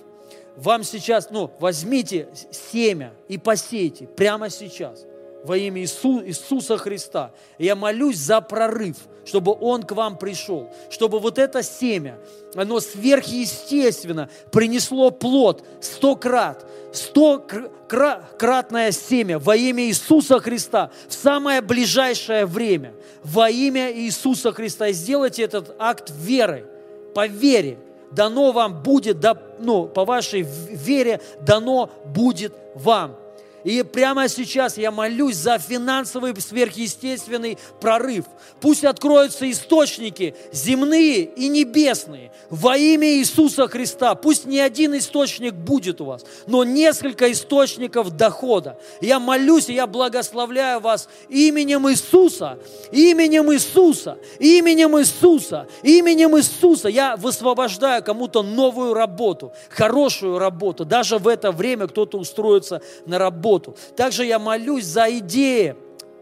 Вам 0.56 0.84
сейчас, 0.84 1.30
ну, 1.30 1.50
возьмите 1.58 2.28
семя 2.50 3.14
и 3.26 3.38
посейте 3.38 4.06
прямо 4.06 4.50
сейчас 4.50 5.06
во 5.44 5.56
имя 5.56 5.80
Иису, 5.80 6.22
Иисуса 6.22 6.76
Христа. 6.76 7.32
Я 7.56 7.74
молюсь 7.74 8.18
за 8.18 8.42
прорыв, 8.42 8.98
чтобы 9.24 9.56
Он 9.60 9.82
к 9.82 9.92
вам 9.92 10.16
пришел, 10.16 10.70
чтобы 10.90 11.18
вот 11.18 11.38
это 11.38 11.62
семя, 11.62 12.18
оно 12.54 12.80
сверхъестественно 12.80 14.28
принесло 14.50 15.10
плод 15.10 15.64
сто 15.80 16.16
крат, 16.16 16.66
сто 16.92 17.44
кратное 17.88 18.90
семя 18.92 19.38
во 19.38 19.56
имя 19.56 19.84
Иисуса 19.84 20.38
Христа 20.38 20.90
в 21.08 21.14
самое 21.14 21.60
ближайшее 21.60 22.46
время, 22.46 22.94
во 23.22 23.50
имя 23.50 23.92
Иисуса 23.92 24.52
Христа. 24.52 24.88
И 24.88 24.92
сделайте 24.92 25.42
этот 25.42 25.74
акт 25.78 26.10
веры, 26.10 26.66
по 27.14 27.26
вере, 27.26 27.78
дано 28.10 28.52
вам 28.52 28.82
будет, 28.82 29.20
да, 29.20 29.36
ну, 29.58 29.86
по 29.86 30.04
вашей 30.04 30.42
вере 30.42 31.20
дано 31.40 31.90
будет 32.04 32.54
вам. 32.74 33.16
И 33.64 33.82
прямо 33.82 34.28
сейчас 34.28 34.76
я 34.76 34.90
молюсь 34.90 35.36
за 35.36 35.58
финансовый 35.58 36.38
сверхъестественный 36.40 37.58
прорыв. 37.80 38.24
Пусть 38.60 38.84
откроются 38.84 39.50
источники 39.50 40.34
земные 40.52 41.22
и 41.22 41.48
небесные 41.48 42.32
во 42.50 42.76
имя 42.76 43.08
Иисуса 43.16 43.68
Христа. 43.68 44.14
Пусть 44.14 44.46
не 44.46 44.60
один 44.60 44.96
источник 44.96 45.54
будет 45.54 46.00
у 46.00 46.06
вас, 46.06 46.24
но 46.46 46.64
несколько 46.64 47.30
источников 47.30 48.16
дохода. 48.16 48.78
Я 49.00 49.20
молюсь 49.20 49.68
и 49.68 49.74
я 49.74 49.86
благословляю 49.86 50.80
вас 50.80 51.08
именем 51.28 51.88
Иисуса, 51.90 52.58
именем 52.90 53.52
Иисуса, 53.52 54.18
именем 54.38 54.98
Иисуса, 54.98 55.66
именем 55.82 56.36
Иисуса. 56.36 56.88
Я 56.88 57.16
высвобождаю 57.16 58.02
кому-то 58.02 58.42
новую 58.42 58.94
работу, 58.94 59.52
хорошую 59.70 60.38
работу. 60.38 60.84
Даже 60.84 61.18
в 61.18 61.28
это 61.28 61.52
время 61.52 61.86
кто-то 61.86 62.18
устроится 62.18 62.82
на 63.06 63.18
работу. 63.52 63.76
Также 63.96 64.24
я 64.24 64.38
молюсь 64.38 64.84
за 64.84 65.18
идеи 65.18 65.76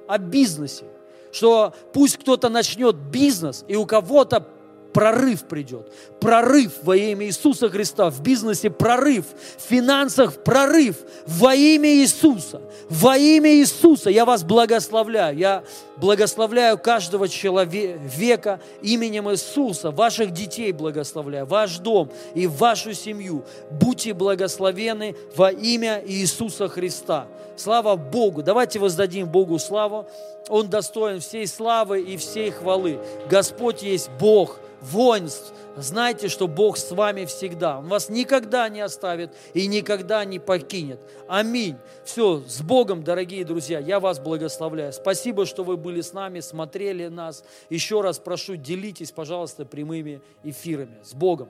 о 0.09 0.19
бизнесе, 0.19 0.85
что 1.33 1.73
пусть 1.93 2.19
кто-то 2.19 2.49
начнет 2.49 2.97
бизнес, 2.97 3.65
и 3.69 3.77
у 3.77 3.87
кого-то 3.87 4.47
прорыв 4.93 5.45
придет. 5.45 5.91
Прорыв 6.21 6.73
во 6.83 6.97
имя 6.97 7.27
Иисуса 7.27 7.69
Христа. 7.69 8.11
В 8.11 8.23
бизнесе 8.23 8.71
прорыв. 8.71 9.25
В 9.59 9.71
финансах 9.71 10.43
прорыв. 10.43 10.97
Во 11.27 11.55
имя 11.55 11.89
Иисуса. 11.91 12.61
Во 12.89 13.17
имя 13.17 13.51
Иисуса. 13.55 14.11
Я 14.11 14.25
вас 14.25 14.43
благословляю. 14.43 15.37
Я 15.37 15.65
благословляю 15.97 16.79
каждого 16.79 17.29
человека 17.29 18.61
именем 18.83 19.31
Иисуса. 19.31 19.91
Ваших 19.91 20.33
детей 20.33 20.73
благословляю. 20.73 21.47
Ваш 21.47 21.79
дом 21.79 22.11
и 22.35 22.47
вашу 22.47 22.95
семью. 22.95 23.45
Будьте 23.71 24.15
благословены 24.15 25.15
во 25.37 25.51
имя 25.51 26.03
Иисуса 26.07 26.69
Христа. 26.69 27.27
Слава 27.57 27.97
Богу. 27.97 28.43
Давайте 28.43 28.79
воздадим 28.79 29.29
Богу 29.29 29.59
славу. 29.59 30.07
Он 30.49 30.69
достоин 30.69 31.21
всей 31.21 31.47
славы 31.47 32.01
и 32.01 32.17
всей 32.17 32.51
хвалы. 32.51 32.99
Господь 33.29 33.83
есть 33.83 34.11
Бог 34.19 34.59
воинств, 34.81 35.53
знайте, 35.77 36.29
что 36.29 36.49
Бог 36.49 36.77
с 36.77 36.91
вами 36.91 37.25
всегда. 37.25 37.79
Он 37.79 37.89
вас 37.89 38.09
никогда 38.09 38.69
не 38.69 38.81
оставит 38.81 39.33
и 39.55 39.67
никогда 39.67 40.25
не 40.25 40.39
покинет. 40.39 41.01
Аминь. 41.29 41.77
Все, 42.05 42.43
с 42.47 42.61
Богом, 42.63 43.05
дорогие 43.05 43.45
друзья, 43.45 43.79
я 43.79 44.01
вас 44.01 44.19
благословляю. 44.19 44.93
Спасибо, 44.93 45.47
что 45.47 45.65
вы 45.65 45.77
были 45.77 46.01
с 46.01 46.13
нами, 46.13 46.41
смотрели 46.41 47.07
нас. 47.09 47.45
Еще 47.69 48.01
раз 48.01 48.19
прошу, 48.19 48.57
делитесь, 48.57 49.13
пожалуйста, 49.13 49.65
прямыми 49.65 50.21
эфирами. 50.43 50.99
С 51.03 51.15
Богом. 51.15 51.49